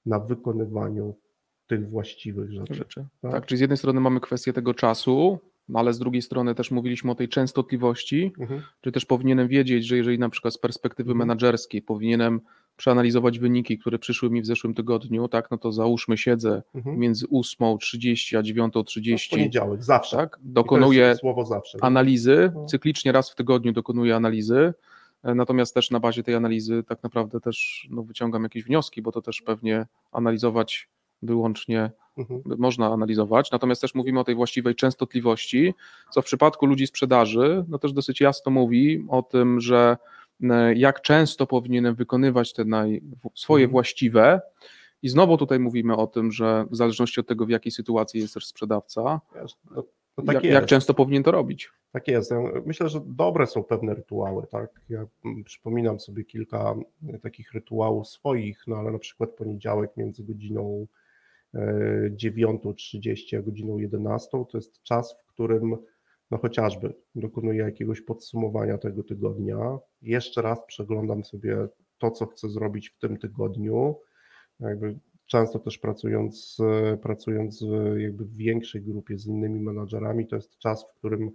na 0.07 0.19
wykonywaniu 0.19 1.17
tych 1.67 1.91
właściwych 1.91 2.53
rzeczy. 2.53 2.75
rzeczy. 2.75 3.07
Tak? 3.21 3.33
tak, 3.33 3.47
czyli 3.47 3.59
z 3.59 3.61
jednej 3.61 3.77
strony 3.77 4.01
mamy 4.01 4.21
kwestię 4.21 4.53
tego 4.53 4.75
czasu, 4.75 5.39
no 5.73 5.79
ale 5.79 5.93
z 5.93 5.99
drugiej 5.99 6.23
strony 6.23 6.55
też 6.55 6.71
mówiliśmy 6.71 7.11
o 7.11 7.15
tej 7.15 7.29
częstotliwości, 7.29 8.33
mhm. 8.41 8.63
czy 8.81 8.93
też 8.93 9.05
powinienem 9.05 9.49
wiedzieć, 9.49 9.87
że 9.87 9.97
jeżeli 9.97 10.19
na 10.19 10.29
przykład 10.29 10.55
z 10.55 10.59
perspektywy 10.59 11.11
mhm. 11.11 11.29
menedżerskiej 11.29 11.83
powinienem 11.83 12.41
przeanalizować 12.77 13.39
wyniki, 13.39 13.79
które 13.79 13.99
przyszły 13.99 14.31
mi 14.31 14.43
w 14.43 14.47
zeszłym 14.47 14.75
tygodniu, 14.75 15.29
tak, 15.29 15.51
no 15.51 15.59
to 15.59 15.73
załóżmy 15.73 16.19
siedzę 16.19 16.63
mhm. 16.75 16.99
między 16.99 17.27
8.30 17.27 18.39
a 18.39 18.43
9.30. 18.43 19.29
No, 19.31 19.37
poniedziałek, 19.37 19.85
zawsze. 19.85 20.17
Tak, 20.17 20.39
dokonuję 20.43 21.17
słowo 21.17 21.45
zawsze. 21.45 21.79
analizy, 21.81 22.53
no. 22.55 22.67
cyklicznie 22.67 23.13
raz 23.13 23.31
w 23.31 23.35
tygodniu 23.35 23.73
dokonuję 23.73 24.17
analizy, 24.17 24.75
e, 25.23 25.35
natomiast 25.35 25.75
też 25.75 25.91
na 25.91 26.01
bazie 26.01 26.23
tej 26.23 26.35
analizy 26.35 26.83
tak 26.83 27.03
naprawdę 27.03 27.41
też 27.41 27.89
no, 27.91 28.03
wyciągam 28.03 28.43
jakieś 28.43 28.65
wnioski, 28.65 29.03
bo 29.03 29.13
to 29.13 29.23
też 29.23 29.43
pewnie 29.43 29.87
analizować 30.13 30.89
wyłącznie 31.23 31.91
mhm. 32.19 32.43
można 32.59 32.93
analizować. 32.93 33.51
Natomiast 33.51 33.81
też 33.81 33.95
mówimy 33.95 34.21
o 34.21 34.25
tej 34.25 34.35
właściwej 34.35 34.75
częstotliwości, 34.75 35.75
co 36.11 36.23
w 36.23 36.25
przypadku 36.25 36.67
ludzi 36.67 36.87
sprzedaży 36.87 37.65
no 37.69 37.79
też 37.79 37.93
dosyć 37.93 38.21
jasno 38.21 38.53
mówi 38.53 39.05
o 39.09 39.23
tym, 39.23 39.61
że 39.61 39.97
e, 40.43 40.75
jak 40.75 41.01
często 41.01 41.47
powinienem 41.47 41.95
wykonywać 41.95 42.53
te 42.53 42.65
naj, 42.65 43.03
swoje 43.35 43.65
mhm. 43.65 43.73
właściwe. 43.73 44.41
I 45.03 45.09
znowu 45.09 45.37
tutaj 45.37 45.59
mówimy 45.59 45.97
o 45.97 46.07
tym, 46.07 46.33
że 46.33 46.67
w 46.71 46.77
zależności 46.77 47.21
od 47.21 47.27
tego, 47.27 47.47
w 47.47 47.51
jakiej 47.51 47.73
sytuacji 47.73 48.21
jest 48.21 48.35
też 48.35 48.47
sprzedawca, 48.47 49.21
no, 50.19 50.25
tak 50.27 50.35
jak, 50.35 50.45
jak, 50.45 50.67
często 50.67 50.95
powinien 50.95 51.23
to 51.23 51.31
robić. 51.31 51.71
Tak 51.93 52.09
jest. 52.09 52.31
myślę, 52.67 52.89
że 52.89 53.01
dobre 53.07 53.47
są 53.47 53.63
pewne 53.63 53.95
rytuały. 53.95 54.47
Tak? 54.47 54.71
Ja 54.89 55.07
przypominam 55.45 56.01
sobie 56.01 56.25
kilka 56.25 56.75
takich 57.23 57.53
rytuałów 57.53 58.09
swoich, 58.09 58.65
no 58.67 58.77
ale 58.77 58.91
na 58.91 58.99
przykład 58.99 59.31
poniedziałek 59.31 59.97
między 59.97 60.25
godziną 60.25 60.87
9.30 61.55 63.39
a 63.39 63.43
godziną 63.43 63.79
11 63.79 64.29
to 64.31 64.59
jest 64.59 64.83
czas, 64.83 65.17
w 65.23 65.27
którym 65.27 65.77
no 66.31 66.39
chociażby 66.39 66.95
dokonuję 67.15 67.59
jakiegoś 67.59 68.01
podsumowania 68.01 68.79
tego 68.79 69.03
tygodnia. 69.03 69.79
Jeszcze 70.03 70.43
raz 70.43 70.59
przeglądam 70.67 71.25
sobie 71.25 71.69
to, 71.99 72.11
co 72.11 72.27
chcę 72.27 72.49
zrobić 72.49 72.89
w 72.89 72.99
tym 72.99 73.17
tygodniu. 73.17 73.97
Jakby 74.61 74.99
często 75.27 75.59
też 75.59 75.79
pracując, 75.79 76.59
pracując 77.03 77.65
jakby 77.97 78.25
w 78.25 78.37
większej 78.37 78.83
grupie 78.83 79.19
z 79.19 79.27
innymi 79.27 79.61
menadżerami, 79.61 80.27
to 80.27 80.37
jest 80.37 80.59
czas, 80.59 80.85
w 80.85 80.95
którym 80.99 81.31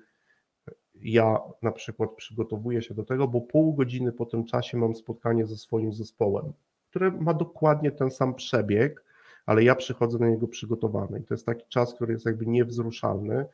ja 0.95 1.37
na 1.61 1.71
przykład 1.71 2.09
przygotowuję 2.15 2.81
się 2.81 2.93
do 2.93 3.03
tego, 3.03 3.27
bo 3.27 3.41
pół 3.41 3.73
godziny 3.73 4.11
po 4.11 4.25
tym 4.25 4.45
czasie 4.45 4.77
mam 4.77 4.95
spotkanie 4.95 5.45
ze 5.45 5.57
swoim 5.57 5.93
zespołem, 5.93 6.53
które 6.89 7.11
ma 7.11 7.33
dokładnie 7.33 7.91
ten 7.91 8.11
sam 8.11 8.35
przebieg, 8.35 9.06
ale 9.47 9.63
ja 9.63 9.75
przychodzę 9.75 10.19
na 10.19 10.29
niego 10.29 10.47
przygotowany. 10.47 11.19
I 11.19 11.23
to 11.23 11.33
jest 11.33 11.45
taki 11.45 11.65
czas, 11.69 11.93
który 11.93 12.13
jest 12.13 12.25
jakby 12.25 12.45
niewzruszalny. 12.45 13.45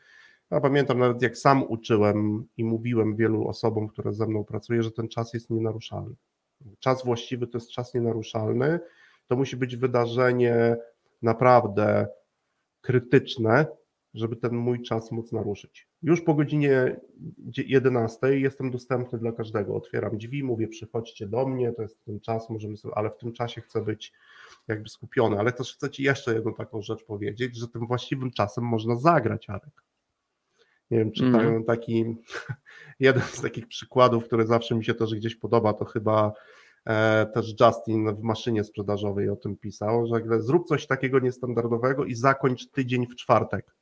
Ja 0.51 0.61
pamiętam 0.61 0.99
nawet 0.99 1.21
jak 1.21 1.37
sam 1.37 1.63
uczyłem 1.63 2.47
i 2.57 2.63
mówiłem 2.63 3.15
wielu 3.15 3.47
osobom, 3.47 3.87
które 3.87 4.13
ze 4.13 4.27
mną 4.27 4.43
pracują, 4.43 4.81
że 4.81 4.91
ten 4.91 5.07
czas 5.07 5.33
jest 5.33 5.49
nienaruszalny. 5.49 6.15
Czas 6.79 7.05
właściwy 7.05 7.47
to 7.47 7.57
jest 7.57 7.71
czas 7.71 7.93
nienaruszalny. 7.93 8.79
To 9.27 9.35
musi 9.35 9.57
być 9.57 9.75
wydarzenie 9.75 10.77
naprawdę 11.21 12.07
krytyczne, 12.81 13.65
żeby 14.13 14.35
ten 14.35 14.55
mój 14.55 14.81
czas 14.81 15.11
móc 15.11 15.31
naruszyć. 15.31 15.87
Już 16.01 16.21
po 16.21 16.33
godzinie 16.33 16.95
11 17.57 18.39
jestem 18.39 18.71
dostępny 18.71 19.19
dla 19.19 19.31
każdego. 19.31 19.75
Otwieram 19.75 20.17
drzwi, 20.17 20.43
mówię, 20.43 20.67
przychodźcie 20.67 21.27
do 21.27 21.47
mnie, 21.47 21.71
to 21.71 21.81
jest 21.81 22.03
ten 22.05 22.19
czas, 22.19 22.49
możemy 22.49 22.77
sobie, 22.77 22.95
ale 22.97 23.09
w 23.09 23.17
tym 23.17 23.33
czasie 23.33 23.61
chcę 23.61 23.81
być 23.81 24.13
jakby 24.67 24.89
skupiony. 24.89 25.39
Ale 25.39 25.51
też 25.51 25.73
chcę 25.73 25.89
Ci 25.89 26.03
jeszcze 26.03 26.33
jedną 26.33 26.53
taką 26.53 26.81
rzecz 26.81 27.03
powiedzieć, 27.03 27.57
że 27.57 27.67
tym 27.67 27.87
właściwym 27.87 28.31
czasem 28.31 28.63
można 28.63 28.95
zagrać, 28.95 29.49
Arek. 29.49 29.83
Nie 30.91 30.97
wiem, 30.99 31.11
czy 31.11 31.25
mm. 31.25 31.63
taki 31.63 32.15
jeden 32.99 33.23
z 33.23 33.41
takich 33.41 33.67
przykładów, 33.67 34.25
który 34.25 34.45
zawsze 34.45 34.75
mi 34.75 34.85
się 34.85 34.93
też 34.93 35.15
gdzieś 35.15 35.35
podoba, 35.35 35.73
to 35.73 35.85
chyba 35.85 36.33
e, 36.85 37.25
też 37.33 37.55
Justin 37.59 38.15
w 38.15 38.21
maszynie 38.21 38.63
sprzedażowej 38.63 39.29
o 39.29 39.35
tym 39.35 39.57
pisał, 39.57 40.07
że 40.07 40.41
zrób 40.41 40.67
coś 40.67 40.87
takiego 40.87 41.19
niestandardowego 41.19 42.05
i 42.05 42.15
zakończ 42.15 42.69
tydzień 42.71 43.07
w 43.07 43.15
czwartek. 43.15 43.75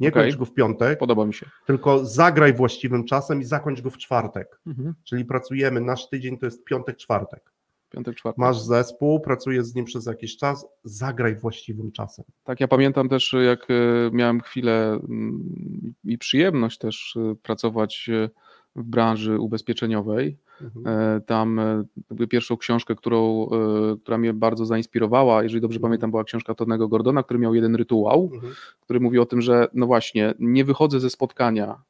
Nie 0.00 0.08
okay. 0.08 0.22
kończ 0.22 0.36
go 0.36 0.44
w 0.44 0.54
piątek. 0.54 0.98
Podoba 0.98 1.26
mi 1.26 1.34
się. 1.34 1.46
Tylko 1.66 2.04
zagraj 2.06 2.54
właściwym 2.54 3.04
czasem 3.04 3.40
i 3.40 3.44
zakończ 3.44 3.80
go 3.80 3.90
w 3.90 3.98
czwartek. 3.98 4.60
Mhm. 4.66 4.94
Czyli 5.04 5.24
pracujemy, 5.24 5.80
nasz 5.80 6.08
tydzień 6.08 6.38
to 6.38 6.46
jest 6.46 6.64
piątek, 6.64 6.96
czwartek. 6.96 7.52
Piątek, 7.90 8.16
czwartek. 8.16 8.38
Masz 8.38 8.60
zespół, 8.60 9.20
pracujesz 9.20 9.64
z 9.64 9.74
nim 9.74 9.84
przez 9.84 10.06
jakiś 10.06 10.36
czas, 10.36 10.66
zagraj 10.84 11.36
właściwym 11.36 11.92
czasem. 11.92 12.24
Tak, 12.44 12.60
ja 12.60 12.68
pamiętam 12.68 13.08
też, 13.08 13.34
jak 13.44 13.66
e, 13.70 13.74
miałem 14.12 14.40
chwilę 14.40 15.00
mm, 15.08 15.94
i 16.04 16.18
przyjemność 16.18 16.78
też 16.78 17.16
e, 17.16 17.34
pracować 17.42 18.10
e, 18.12 18.30
w 18.76 18.82
branży 18.82 19.38
ubezpieczeniowej. 19.38 20.36
Mhm. 20.62 21.22
Tam 21.22 21.60
jakby 22.10 22.26
pierwszą 22.26 22.56
książkę, 22.56 22.94
którą, 22.94 23.48
która 24.02 24.18
mnie 24.18 24.32
bardzo 24.32 24.66
zainspirowała, 24.66 25.42
jeżeli 25.42 25.60
dobrze 25.60 25.76
mhm. 25.76 25.90
pamiętam, 25.90 26.10
była 26.10 26.24
książka 26.24 26.54
Tonego 26.54 26.88
Gordona, 26.88 27.22
który 27.22 27.38
miał 27.38 27.54
jeden 27.54 27.74
rytuał, 27.74 28.30
mhm. 28.34 28.52
który 28.80 29.00
mówi 29.00 29.18
o 29.18 29.26
tym, 29.26 29.40
że 29.42 29.68
no 29.74 29.86
właśnie, 29.86 30.34
nie 30.38 30.64
wychodzę 30.64 31.00
ze 31.00 31.10
spotkania, 31.10 31.82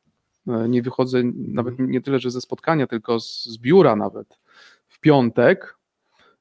nie 0.68 0.83
wychodzę 0.83 1.22
nawet 1.35 1.72
mhm. 1.72 1.91
nie 1.91 2.01
tyle, 2.01 2.18
że 2.18 2.31
ze 2.31 2.41
spotkania, 2.41 2.87
tylko 2.87 3.20
z, 3.20 3.45
z 3.45 3.59
biura 3.59 3.97
nawet 3.97 4.39
w 4.89 5.01
piątek, 5.01 5.81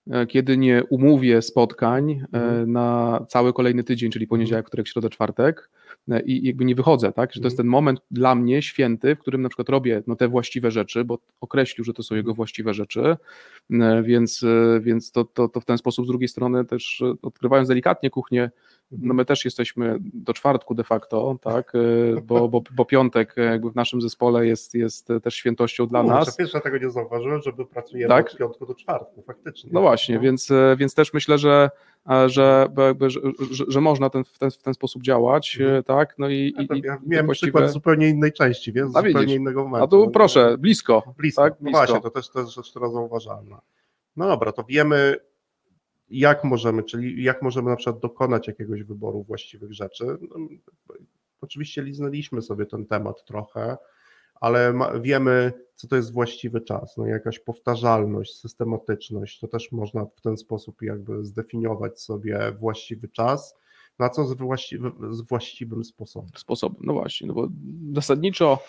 E, 0.09 0.27
kiedy 0.27 0.57
nie 0.57 0.83
umówię 0.89 1.41
spotkań 1.41 2.11
e, 2.11 2.25
mhm. 2.31 2.71
na 2.71 3.19
cały 3.29 3.53
kolejny 3.53 3.83
tydzień, 3.83 4.11
czyli 4.11 4.27
poniedziałek, 4.27 4.67
wtorek, 4.67 4.87
środa, 4.87 5.09
czwartek 5.09 5.69
e, 5.73 5.78
i 6.25 6.47
jakby 6.47 6.65
nie 6.65 6.75
wychodzę, 6.75 7.11
tak? 7.11 7.33
Że 7.33 7.39
to 7.39 7.47
jest 7.47 7.53
mhm. 7.53 7.65
ten 7.65 7.71
moment 7.71 7.99
dla 8.11 8.35
mnie 8.35 8.61
święty, 8.61 9.15
w 9.15 9.19
którym 9.19 9.41
na 9.41 9.49
przykład 9.49 9.69
robię 9.69 10.03
no, 10.07 10.15
te 10.15 10.27
właściwe 10.27 10.71
rzeczy, 10.71 11.05
bo 11.05 11.19
określił, 11.41 11.85
że 11.85 11.93
to 11.93 12.03
są 12.03 12.15
jego 12.15 12.33
właściwe 12.33 12.73
rzeczy, 12.73 13.17
więc, 14.03 14.45
więc 14.81 15.11
to, 15.11 15.23
to, 15.25 15.47
to 15.47 15.61
w 15.61 15.65
ten 15.65 15.77
sposób 15.77 16.05
z 16.05 16.07
drugiej 16.07 16.27
strony 16.27 16.65
też 16.65 17.03
odkrywając 17.21 17.69
delikatnie 17.69 18.09
kuchnię 18.09 18.51
no 18.91 19.13
my 19.13 19.25
też 19.25 19.45
jesteśmy 19.45 19.97
do 19.99 20.33
czwartku 20.33 20.75
de 20.75 20.83
facto, 20.83 21.37
tak, 21.41 21.75
y, 21.75 22.15
bo, 22.23 22.49
bo, 22.49 22.61
bo 22.75 22.85
piątek 22.85 23.35
jakby 23.37 23.71
w 23.71 23.75
naszym 23.75 24.01
zespole 24.01 24.47
jest, 24.47 24.73
jest 24.73 25.07
też 25.23 25.35
świętością 25.35 25.87
dla 25.87 26.03
no, 26.03 26.09
nas. 26.09 26.37
Pierwsze 26.37 26.61
tego 26.61 26.77
nie 26.77 26.89
zauważyłem, 26.89 27.41
żeby 27.41 27.65
pracujemy 27.65 28.09
tak? 28.09 28.31
od 28.31 28.37
piątku 28.37 28.65
do 28.65 28.75
czwartku, 28.75 29.21
faktycznie. 29.21 29.69
No 29.73 29.81
właśnie, 29.81 30.15
no. 30.15 30.21
Więc, 30.21 30.51
y, 30.51 30.75
więc 30.77 30.95
też 30.95 31.13
myślę, 31.13 31.37
że 31.37 31.69
że, 32.27 32.67
jakby, 32.77 33.09
że, 33.09 33.19
że, 33.51 33.65
że, 33.67 33.81
można 33.81 34.09
ten, 34.09 34.23
w, 34.23 34.37
ten, 34.37 34.51
w 34.51 34.57
ten 34.57 34.73
sposób 34.73 35.03
działać, 35.03 35.57
mhm. 35.61 35.83
tak? 35.83 36.15
No 36.17 36.29
i, 36.29 36.53
ja, 36.57 36.75
i, 36.75 36.81
ja 36.81 36.97
miałem 37.07 37.25
właściwe... 37.25 37.51
przykład 37.51 37.71
zupełnie 37.71 38.09
innej 38.09 38.33
części, 38.33 38.73
więc 38.73 38.87
zupełnie 38.87 39.19
widzisz. 39.19 39.35
innego 39.35 39.63
momentu. 39.63 39.85
A 39.85 39.87
tu 39.87 40.11
proszę, 40.11 40.57
blisko. 40.57 41.13
Blisko, 41.17 41.41
tak? 41.41 41.53
blisko. 41.59 41.79
No 41.79 41.85
właśnie, 41.85 42.01
to 42.01 42.09
też, 42.09 42.29
też 42.29 42.55
rzecz, 42.55 42.69
która 42.69 42.89
zauważalna. 42.89 43.61
No 44.17 44.27
dobra, 44.27 44.51
to 44.51 44.63
wiemy, 44.63 45.15
jak 46.09 46.43
możemy, 46.43 46.83
czyli 46.83 47.23
jak 47.23 47.41
możemy 47.41 47.69
na 47.69 47.75
przykład 47.75 47.99
dokonać 47.99 48.47
jakiegoś 48.47 48.83
wyboru 48.83 49.23
właściwych 49.23 49.73
rzeczy. 49.73 50.05
No, 50.05 50.47
oczywiście 51.41 51.81
liznęliśmy 51.81 52.41
sobie 52.41 52.65
ten 52.65 52.85
temat 52.85 53.25
trochę, 53.25 53.77
ale 54.35 54.73
ma, 54.73 54.99
wiemy, 54.99 55.53
co 55.75 55.87
to 55.87 55.95
jest 55.95 56.13
właściwy 56.13 56.61
czas. 56.61 56.97
No, 56.97 57.05
jakaś 57.05 57.39
powtarzalność, 57.39 58.39
systematyczność, 58.39 59.39
to 59.39 59.47
też 59.47 59.71
można 59.71 60.05
w 60.05 60.21
ten 60.21 60.37
sposób 60.37 60.81
jakby 60.81 61.25
zdefiniować 61.25 62.01
sobie 62.01 62.51
właściwy 62.59 63.07
czas. 63.07 63.55
Na 63.99 64.09
co 64.09 64.25
z, 64.25 64.37
z 65.11 65.21
właściwym 65.21 65.83
sposobem? 65.83 66.29
Sposobem, 66.35 66.81
no 66.83 66.93
właśnie, 66.93 67.27
no 67.27 67.33
bo 67.33 67.47
zasadniczo 67.93 68.59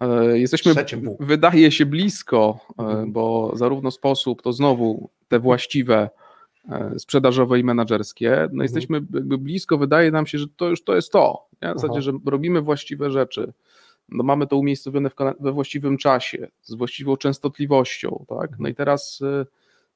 e, 0.00 0.38
jesteśmy, 0.38 0.74
wydaje 1.20 1.70
się 1.70 1.86
blisko, 1.86 2.58
e, 2.78 2.82
mhm. 2.82 3.12
bo 3.12 3.52
zarówno 3.56 3.90
sposób, 3.90 4.42
to 4.42 4.52
znowu 4.52 5.10
te 5.28 5.38
właściwe 5.38 6.10
sprzedażowe 6.98 7.58
i 7.58 7.64
menedżerskie, 7.64 8.30
no 8.30 8.42
mhm. 8.42 8.62
jesteśmy 8.62 8.96
jakby 9.14 9.38
blisko, 9.38 9.78
wydaje 9.78 10.10
nam 10.10 10.26
się, 10.26 10.38
że 10.38 10.46
to 10.56 10.68
już 10.68 10.84
to 10.84 10.96
jest 10.96 11.12
to, 11.12 11.46
nie? 11.62 11.74
w 11.74 11.80
zasadzie, 11.80 12.02
że 12.02 12.12
robimy 12.26 12.62
właściwe 12.62 13.10
rzeczy, 13.10 13.52
no 14.08 14.24
mamy 14.24 14.46
to 14.46 14.56
umiejscowione 14.56 15.10
w, 15.10 15.14
we 15.40 15.52
właściwym 15.52 15.98
czasie, 15.98 16.48
z 16.62 16.74
właściwą 16.74 17.16
częstotliwością, 17.16 18.24
tak, 18.28 18.50
no 18.50 18.68
i 18.68 18.70
mhm. 18.70 18.74
teraz 18.74 19.20
e, 19.22 19.46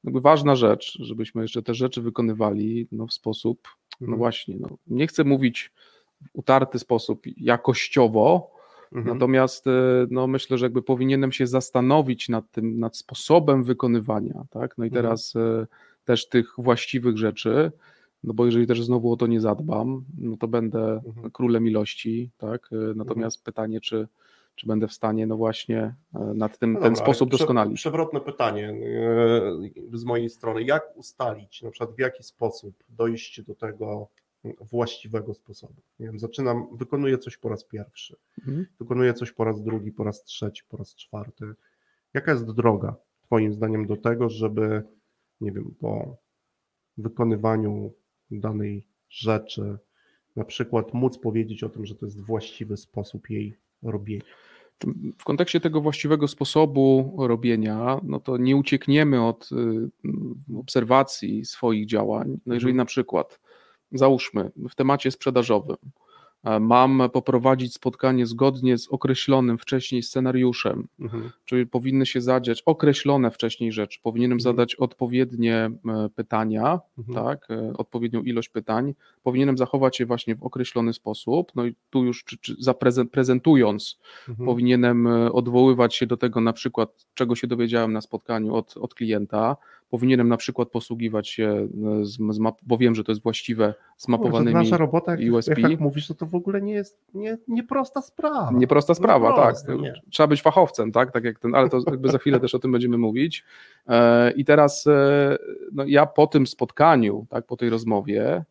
jakby 0.05 0.21
ważna 0.21 0.57
rzecz, 0.57 0.99
żebyśmy 1.01 1.43
jeszcze 1.43 1.63
te 1.63 1.75
rzeczy 1.75 2.03
wykonywali 2.03 2.89
no, 2.93 3.07
w 3.07 3.13
sposób, 3.13 3.69
no 4.01 4.05
mhm. 4.05 4.19
właśnie, 4.19 4.57
no, 4.61 4.69
nie 4.87 5.07
chcę 5.07 5.25
mówić 5.25 5.73
w 6.21 6.27
utarty 6.33 6.79
sposób 6.79 7.23
jakościowo, 7.37 8.51
mhm. 8.93 9.17
natomiast 9.17 9.67
e, 9.67 9.71
no, 10.11 10.27
myślę, 10.27 10.59
że 10.59 10.67
jakby 10.67 10.83
powinienem 10.83 11.33
się 11.33 11.47
zastanowić 11.47 12.29
nad 12.29 12.51
tym, 12.51 12.79
nad 12.81 12.97
sposobem 12.97 13.65
wykonywania, 13.65 14.45
tak, 14.51 14.79
no 14.79 14.85
i 14.85 14.91
teraz 14.91 15.37
mhm 15.37 15.67
też 16.09 16.29
tych 16.29 16.55
właściwych 16.59 17.19
rzeczy, 17.19 17.73
no 18.25 18.35
bo 18.35 18.47
jeżeli 18.47 18.67
też 18.67 18.83
znowu 18.83 19.13
o 19.13 19.17
to 19.17 19.27
nie 19.27 19.41
zadbam, 19.41 20.05
no 20.19 20.37
to 20.37 20.49
będę 20.49 21.01
mhm. 21.07 21.31
królem 21.31 21.67
ilości, 21.67 22.31
tak? 22.39 22.71
Natomiast 22.95 23.37
mhm. 23.37 23.45
pytanie, 23.45 23.81
czy, 23.81 24.09
czy 24.55 24.67
będę 24.67 24.89
w 24.89 24.93
stanie, 24.93 25.27
no 25.27 25.37
właśnie, 25.37 25.95
e, 26.15 26.19
nad 26.35 26.59
tym 26.59 26.73
no 26.73 26.81
ten 26.81 26.97
sposób 26.97 27.31
doskonalić. 27.31 27.77
Przewrotne 27.77 28.21
pytanie 28.21 28.69
e, 29.93 29.99
z 29.99 30.05
mojej 30.05 30.31
strony. 30.31 30.63
Jak 30.63 30.97
ustalić, 30.97 31.63
na 31.63 31.71
przykład 31.71 31.97
w 31.97 31.99
jaki 31.99 32.23
sposób 32.23 32.75
dojść 32.89 33.43
do 33.43 33.55
tego 33.55 34.09
właściwego 34.61 35.35
sposobu? 35.35 35.83
Nie 36.01 36.07
wiem, 36.07 36.19
zaczynam, 36.19 36.67
wykonuję 36.73 37.19
coś 37.19 37.37
po 37.37 37.49
raz 37.49 37.65
pierwszy, 37.65 38.17
mhm. 38.39 38.67
wykonuję 38.81 39.15
coś 39.15 39.33
po 39.33 39.45
raz 39.45 39.63
drugi, 39.63 39.93
po 39.93 40.05
raz 40.05 40.25
trzeci, 40.25 40.63
po 40.69 40.77
raz 40.77 40.95
czwarty. 40.95 41.45
Jaka 42.15 42.33
jest 42.33 42.51
droga, 42.51 42.97
Twoim 43.23 43.53
zdaniem, 43.53 43.87
do 43.87 43.97
tego, 43.97 44.29
żeby 44.29 44.83
nie 45.41 45.53
wiem, 45.53 45.75
po 45.81 46.17
wykonywaniu 46.97 47.93
danej 48.31 48.87
rzeczy, 49.09 49.79
na 50.37 50.45
przykład 50.45 50.95
móc 50.95 51.19
powiedzieć 51.19 51.65
o 51.65 51.69
tym, 51.69 51.87
że 51.87 51.95
to 51.95 52.07
jest 52.07 52.21
właściwy 52.21 52.77
sposób 52.77 53.31
jej 53.31 53.55
robienia. 53.83 54.23
W 55.19 55.25
kontekście 55.25 55.61
tego 55.61 55.81
właściwego 55.81 56.29
sposobu 56.29 57.17
robienia, 57.19 58.01
no 58.03 58.21
to 58.21 58.37
nie 58.37 58.57
uciekniemy 58.57 59.27
od 59.27 59.51
y, 59.53 60.57
obserwacji 60.59 61.45
swoich 61.45 61.87
działań. 61.87 62.41
No 62.47 62.55
jeżeli 62.55 62.71
mhm. 62.71 62.77
na 62.77 62.85
przykład, 62.85 63.41
załóżmy, 63.93 64.51
w 64.69 64.75
temacie 64.75 65.11
sprzedażowym, 65.11 65.77
mam 66.61 67.03
poprowadzić 67.13 67.75
spotkanie 67.75 68.27
zgodnie 68.27 68.79
z 68.79 68.89
określonym 68.89 69.59
wcześniej 69.59 70.03
scenariuszem, 70.03 70.89
mhm. 71.01 71.31
czyli 71.45 71.67
powinny 71.67 72.07
się 72.07 72.21
zadziać 72.21 72.63
określone 72.67 73.31
wcześniej 73.31 73.73
rzeczy, 73.73 74.01
powinienem 74.03 74.39
mhm. 74.39 74.41
zadać 74.41 74.75
odpowiednie 74.75 75.71
e, 75.89 76.09
pytania, 76.15 76.81
mhm. 76.99 77.25
tak, 77.25 77.51
e, 77.51 77.73
odpowiednią 77.77 78.23
ilość 78.23 78.49
pytań, 78.49 78.95
powinienem 79.23 79.59
zachować 79.59 79.97
się 79.97 80.07
właśnie 80.07 80.37
w 80.37 80.43
określony 80.43 80.93
sposób, 80.93 81.53
no 81.55 81.67
i 81.67 81.75
tu 81.91 82.05
już 82.05 82.25
czy, 82.25 82.39
czy 82.39 82.57
zaprezentując 82.59 83.99
mhm. 84.29 84.47
powinienem 84.47 85.07
odwoływać 85.33 85.95
się 85.95 86.07
do 86.07 86.17
tego 86.17 86.41
na 86.41 86.53
przykład, 86.53 87.07
czego 87.15 87.35
się 87.35 87.47
dowiedziałem 87.47 87.93
na 87.93 88.01
spotkaniu 88.01 88.55
od, 88.55 88.77
od 88.77 88.95
klienta, 88.95 89.57
powinienem 89.89 90.29
na 90.29 90.37
przykład 90.37 90.69
posługiwać 90.69 91.29
się, 91.29 91.69
z, 92.03 92.35
z 92.35 92.39
map, 92.39 92.59
bo 92.63 92.79
wiem, 92.79 92.95
że 92.95 93.05
to 93.05 93.13
jest 93.13 93.23
właściwe, 93.23 93.75
zmapowanymi 93.97 94.55
Nasza 94.55 94.77
robota, 94.77 95.17
jak, 95.17 95.33
USB. 95.33 95.61
Jak 95.61 95.81
mówisz, 95.81 96.07
to 96.07 96.15
to 96.15 96.27
w 96.27 96.35
ogóle 96.35 96.63
nie 96.63 96.73
jest 96.73 96.99
nie, 97.15 97.39
nieprosta 97.49 98.03
sprawa. 98.03 98.51
Nieprosta 98.55 98.95
sprawa, 98.95 99.37
tak. 99.37 99.57
Nie. 99.81 100.03
Trzeba 100.11 100.27
być 100.27 100.43
fachowcem, 100.43 100.93
tak, 100.93 101.13
tak 101.13 101.25
jak 101.25 101.39
ten, 101.39 101.55
ale 101.55 101.69
to 101.69 101.81
jakby 101.87 102.09
za 102.09 102.19
chwilę 102.19 102.41
też 102.41 102.55
o 102.55 102.59
tym 102.59 102.73
będziemy 102.73 102.99
mówić. 102.99 103.45
E, 103.87 104.31
I 104.31 104.45
teraz 104.45 104.87
e, 104.87 105.37
no, 105.73 105.85
ja 105.87 106.07
po 106.07 106.27
tym 106.27 106.47
spotkaniu, 106.47 107.27
tak, 107.31 107.47
po 107.47 107.57
tej 107.57 107.71
rozmowie, 107.71 108.45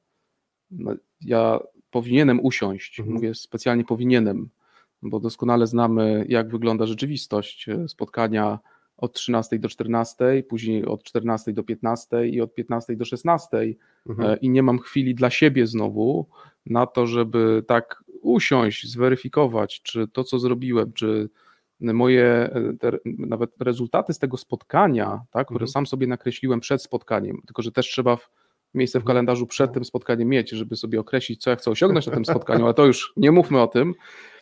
no, 0.71 0.93
ja 1.21 1.59
powinienem 1.91 2.39
usiąść, 2.39 2.99
mhm. 2.99 3.15
mówię 3.15 3.35
specjalnie 3.35 3.83
powinienem, 3.83 4.49
bo 5.01 5.19
doskonale 5.19 5.67
znamy, 5.67 6.25
jak 6.29 6.49
wygląda 6.49 6.85
rzeczywistość 6.85 7.69
e, 7.69 7.87
spotkania 7.87 8.59
od 8.97 9.13
13 9.13 9.59
do 9.59 9.69
14, 9.69 10.43
później 10.49 10.85
od 10.85 11.03
14 11.03 11.53
do 11.53 11.63
15 11.63 12.27
i 12.27 12.41
od 12.41 12.55
15 12.55 12.95
do 12.95 13.05
16 13.05 13.57
mhm. 14.09 14.29
E, 14.29 14.37
i 14.37 14.49
nie 14.49 14.63
mam 14.63 14.79
chwili 14.79 15.15
dla 15.15 15.29
siebie 15.29 15.67
znowu 15.67 16.27
na 16.65 16.85
to, 16.85 17.07
żeby 17.07 17.63
tak 17.67 18.03
usiąść, 18.21 18.91
zweryfikować, 18.91 19.81
czy 19.81 20.07
to, 20.07 20.23
co 20.23 20.39
zrobiłem, 20.39 20.93
czy 20.93 21.29
moje 21.79 22.23
e, 22.23 22.73
te, 22.79 22.91
nawet 23.05 23.51
rezultaty 23.59 24.13
z 24.13 24.19
tego 24.19 24.37
spotkania, 24.37 25.21
tak, 25.31 25.47
które 25.47 25.63
mhm. 25.63 25.67
sam 25.67 25.87
sobie 25.87 26.07
nakreśliłem 26.07 26.59
przed 26.59 26.83
spotkaniem, 26.83 27.41
tylko 27.45 27.61
że 27.61 27.71
też 27.71 27.87
trzeba 27.87 28.15
w, 28.15 28.29
miejsce 28.73 28.99
w 28.99 29.03
kalendarzu 29.03 29.47
przed 29.47 29.73
tym 29.73 29.85
spotkaniem 29.85 30.29
mieć, 30.29 30.49
żeby 30.49 30.75
sobie 30.75 30.99
określić, 30.99 31.41
co 31.41 31.49
ja 31.49 31.55
chcę 31.55 31.71
osiągnąć 31.71 32.07
na 32.07 32.13
tym 32.13 32.25
spotkaniu, 32.25 32.65
ale 32.65 32.73
to 32.73 32.85
już 32.85 33.13
nie 33.17 33.31
mówmy 33.31 33.61
o 33.61 33.67
tym. 33.67 33.93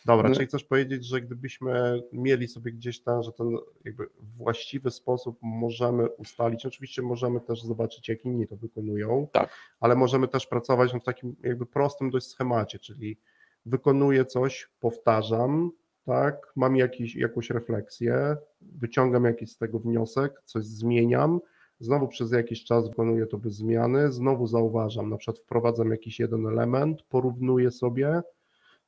Dobra, 0.06 0.28
No. 0.28 0.34
czyli 0.34 0.46
chcesz 0.46 0.64
powiedzieć, 0.64 1.04
że 1.04 1.20
gdybyśmy 1.20 2.02
mieli 2.12 2.48
sobie 2.48 2.72
gdzieś 2.72 3.00
tam, 3.02 3.22
że 3.22 3.32
ten 3.32 3.56
jakby 3.84 4.06
właściwy 4.36 4.90
sposób 4.90 5.38
możemy 5.42 6.08
ustalić, 6.10 6.66
oczywiście 6.66 7.02
możemy 7.02 7.40
też 7.40 7.62
zobaczyć, 7.62 8.08
jak 8.08 8.24
inni 8.24 8.46
to 8.46 8.56
wykonują, 8.56 9.28
Tak. 9.32 9.50
ale 9.80 9.96
możemy 9.96 10.28
też 10.28 10.46
pracować 10.46 10.92
w 10.92 11.02
takim 11.02 11.36
jakby 11.42 11.66
prostym 11.66 12.10
dość 12.10 12.26
schemacie, 12.26 12.78
czyli 12.78 13.16
wykonuję 13.66 14.24
coś, 14.24 14.68
powtarzam, 14.80 15.70
tak, 16.04 16.52
mam 16.56 16.76
jakiś, 16.76 17.16
jakąś 17.16 17.50
refleksję, 17.50 18.36
wyciągam 18.60 19.24
jakiś 19.24 19.50
z 19.50 19.58
tego 19.58 19.78
wniosek, 19.78 20.42
coś 20.44 20.64
zmieniam, 20.64 21.40
znowu 21.80 22.08
przez 22.08 22.32
jakiś 22.32 22.64
czas 22.64 22.88
wykonuję 22.88 23.26
to 23.26 23.38
bez 23.38 23.54
zmiany, 23.54 24.12
znowu 24.12 24.46
zauważam, 24.46 25.10
na 25.10 25.16
przykład 25.16 25.38
wprowadzam 25.38 25.90
jakiś 25.90 26.20
jeden 26.20 26.46
element, 26.46 27.02
porównuję 27.02 27.70
sobie, 27.70 28.22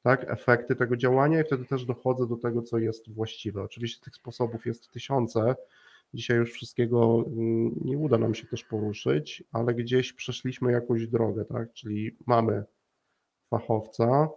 tak, 0.02 0.30
efekty 0.30 0.76
tego 0.76 0.96
działania 0.96 1.40
i 1.40 1.44
wtedy 1.44 1.64
też 1.64 1.84
dochodzę 1.84 2.26
do 2.26 2.36
tego, 2.36 2.62
co 2.62 2.78
jest 2.78 3.10
właściwe. 3.10 3.62
Oczywiście 3.62 4.04
tych 4.04 4.14
sposobów 4.14 4.66
jest 4.66 4.90
tysiące. 4.90 5.56
Dzisiaj 6.14 6.36
już 6.36 6.52
wszystkiego 6.52 7.24
mm, 7.26 7.74
nie 7.84 7.98
uda 7.98 8.18
nam 8.18 8.34
się 8.34 8.46
też 8.46 8.64
poruszyć, 8.64 9.44
ale 9.52 9.74
gdzieś 9.74 10.12
przeszliśmy 10.12 10.72
jakąś 10.72 11.06
drogę, 11.06 11.44
tak? 11.44 11.72
Czyli 11.72 12.16
mamy 12.26 12.64
fachowca, 13.50 14.28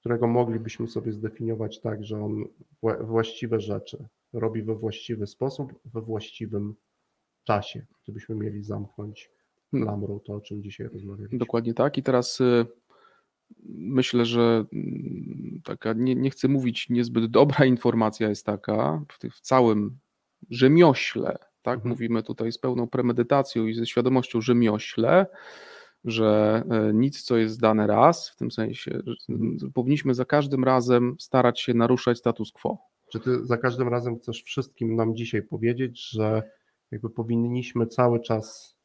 którego 0.00 0.26
moglibyśmy 0.26 0.88
sobie 0.88 1.12
zdefiniować 1.12 1.80
tak, 1.80 2.04
że 2.04 2.20
on 2.20 2.44
wła- 2.82 3.06
właściwe 3.06 3.60
rzeczy 3.60 4.04
robi 4.32 4.62
we 4.62 4.74
właściwy 4.74 5.26
sposób, 5.26 5.72
we 5.84 6.00
właściwym 6.00 6.74
czasie, 7.44 7.86
gdybyśmy 8.04 8.34
mieli 8.34 8.62
zamknąć 8.62 9.30
klamrą 9.70 10.20
to, 10.20 10.34
o 10.34 10.40
czym 10.40 10.62
dzisiaj 10.62 10.88
rozmawialiśmy. 10.88 11.38
Dokładnie 11.38 11.74
tak. 11.74 11.98
I 11.98 12.02
teraz 12.02 12.40
y, 12.40 12.66
myślę, 13.68 14.24
że 14.24 14.64
mm, 14.72 15.60
taka, 15.64 15.92
nie, 15.92 16.14
nie 16.14 16.30
chcę 16.30 16.48
mówić 16.48 16.88
niezbyt 16.90 17.26
dobra 17.30 17.64
informacja 17.66 18.28
jest 18.28 18.46
taka 18.46 19.04
w, 19.08 19.18
tych- 19.18 19.34
w 19.34 19.40
całym 19.40 19.98
rzemiośle, 20.50 21.38
tak? 21.62 21.74
Mhm. 21.74 21.88
Mówimy 21.88 22.22
tutaj 22.22 22.52
z 22.52 22.58
pełną 22.58 22.88
premedytacją 22.88 23.66
i 23.66 23.74
ze 23.74 23.86
świadomością 23.86 24.40
rzemiośle, 24.40 25.26
że 26.04 26.62
e, 26.70 26.94
nic, 26.94 27.22
co 27.22 27.36
jest 27.36 27.60
dane 27.60 27.86
raz, 27.86 28.30
w 28.30 28.36
tym 28.36 28.50
sensie, 28.50 29.00
powinniśmy 29.74 30.14
za 30.14 30.24
każdym 30.24 30.64
razem 30.64 31.16
starać 31.18 31.60
się 31.60 31.74
naruszać 31.74 32.18
status 32.18 32.52
quo. 32.52 32.78
Czy 33.12 33.20
ty 33.20 33.46
za 33.46 33.56
każdym 33.56 33.88
razem 33.88 34.18
chcesz 34.18 34.42
wszystkim 34.42 34.96
nam 34.96 35.16
dzisiaj 35.16 35.42
powiedzieć, 35.42 36.10
że 36.10 36.42
jakby 36.90 37.10
powinniśmy 37.10 37.86
cały 37.86 38.20
czas 38.20 38.76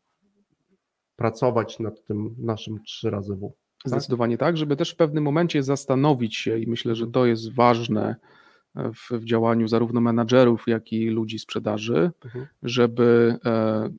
pracować 1.15 1.79
nad 1.79 2.05
tym 2.05 2.35
naszym 2.37 2.83
trzy 2.83 3.09
razy 3.09 3.35
W? 3.35 3.53
Zdecydowanie 3.85 4.37
tak, 4.37 4.57
żeby 4.57 4.75
też 4.75 4.91
w 4.91 4.95
pewnym 4.95 5.23
momencie 5.23 5.63
zastanowić 5.63 6.35
się, 6.35 6.57
i 6.59 6.67
myślę, 6.67 6.95
że 6.95 7.07
to 7.07 7.25
jest 7.25 7.53
ważne 7.55 8.15
e, 8.75 8.91
w, 8.93 9.09
w 9.11 9.23
działaniu 9.25 9.67
zarówno 9.67 10.01
menadżerów, 10.01 10.63
jak 10.67 10.93
i 10.93 11.09
ludzi 11.09 11.39
sprzedaży, 11.39 12.11
Mhm. 12.25 12.47
żeby 12.63 13.37
e, 13.45 13.89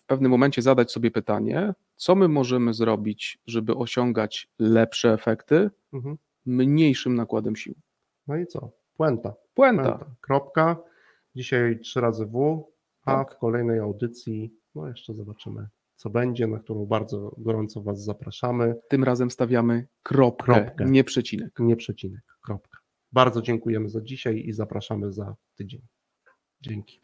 w 0.00 0.04
pewnym 0.06 0.30
momencie 0.30 0.62
zadać 0.62 0.92
sobie 0.92 1.10
pytanie, 1.10 1.74
co 1.96 2.14
my 2.14 2.28
możemy 2.28 2.74
zrobić, 2.74 3.38
żeby 3.46 3.74
osiągać 3.76 4.48
lepsze 4.58 5.12
efekty 5.12 5.70
Mhm. 5.92 6.16
mniejszym 6.46 7.14
nakładem 7.14 7.56
sił. 7.56 7.74
No 8.26 8.36
i 8.36 8.46
co? 8.46 8.70
Puenta. 8.96 9.34
Puenta. 9.54 9.82
Puenta. 9.82 10.06
Kropka. 10.20 10.76
Dzisiaj 11.36 11.78
trzy 11.80 12.00
razy 12.00 12.26
W, 12.26 12.64
a 13.04 13.14
Tak. 13.14 13.34
w 13.34 13.38
kolejnej 13.38 13.78
audycji, 13.78 14.52
no 14.74 14.88
jeszcze 14.88 15.14
zobaczymy, 15.14 15.66
co 15.98 16.10
będzie, 16.10 16.46
na 16.46 16.58
którą 16.58 16.86
bardzo 16.86 17.34
gorąco 17.38 17.82
Was 17.82 18.04
zapraszamy. 18.04 18.74
Tym 18.88 19.04
razem 19.04 19.30
stawiamy 19.30 19.86
kropkę, 20.02 20.44
Kropkę. 20.54 20.84
nie 20.84 21.04
przecinek. 21.04 21.50
Nie 21.58 21.76
przecinek. 21.76 22.20
Kropka. 22.44 22.78
Bardzo 23.12 23.42
dziękujemy 23.42 23.88
za 23.88 24.00
dzisiaj 24.00 24.42
i 24.46 24.52
zapraszamy 24.52 25.12
za 25.12 25.36
tydzień. 25.56 25.80
Dzięki. 26.60 27.00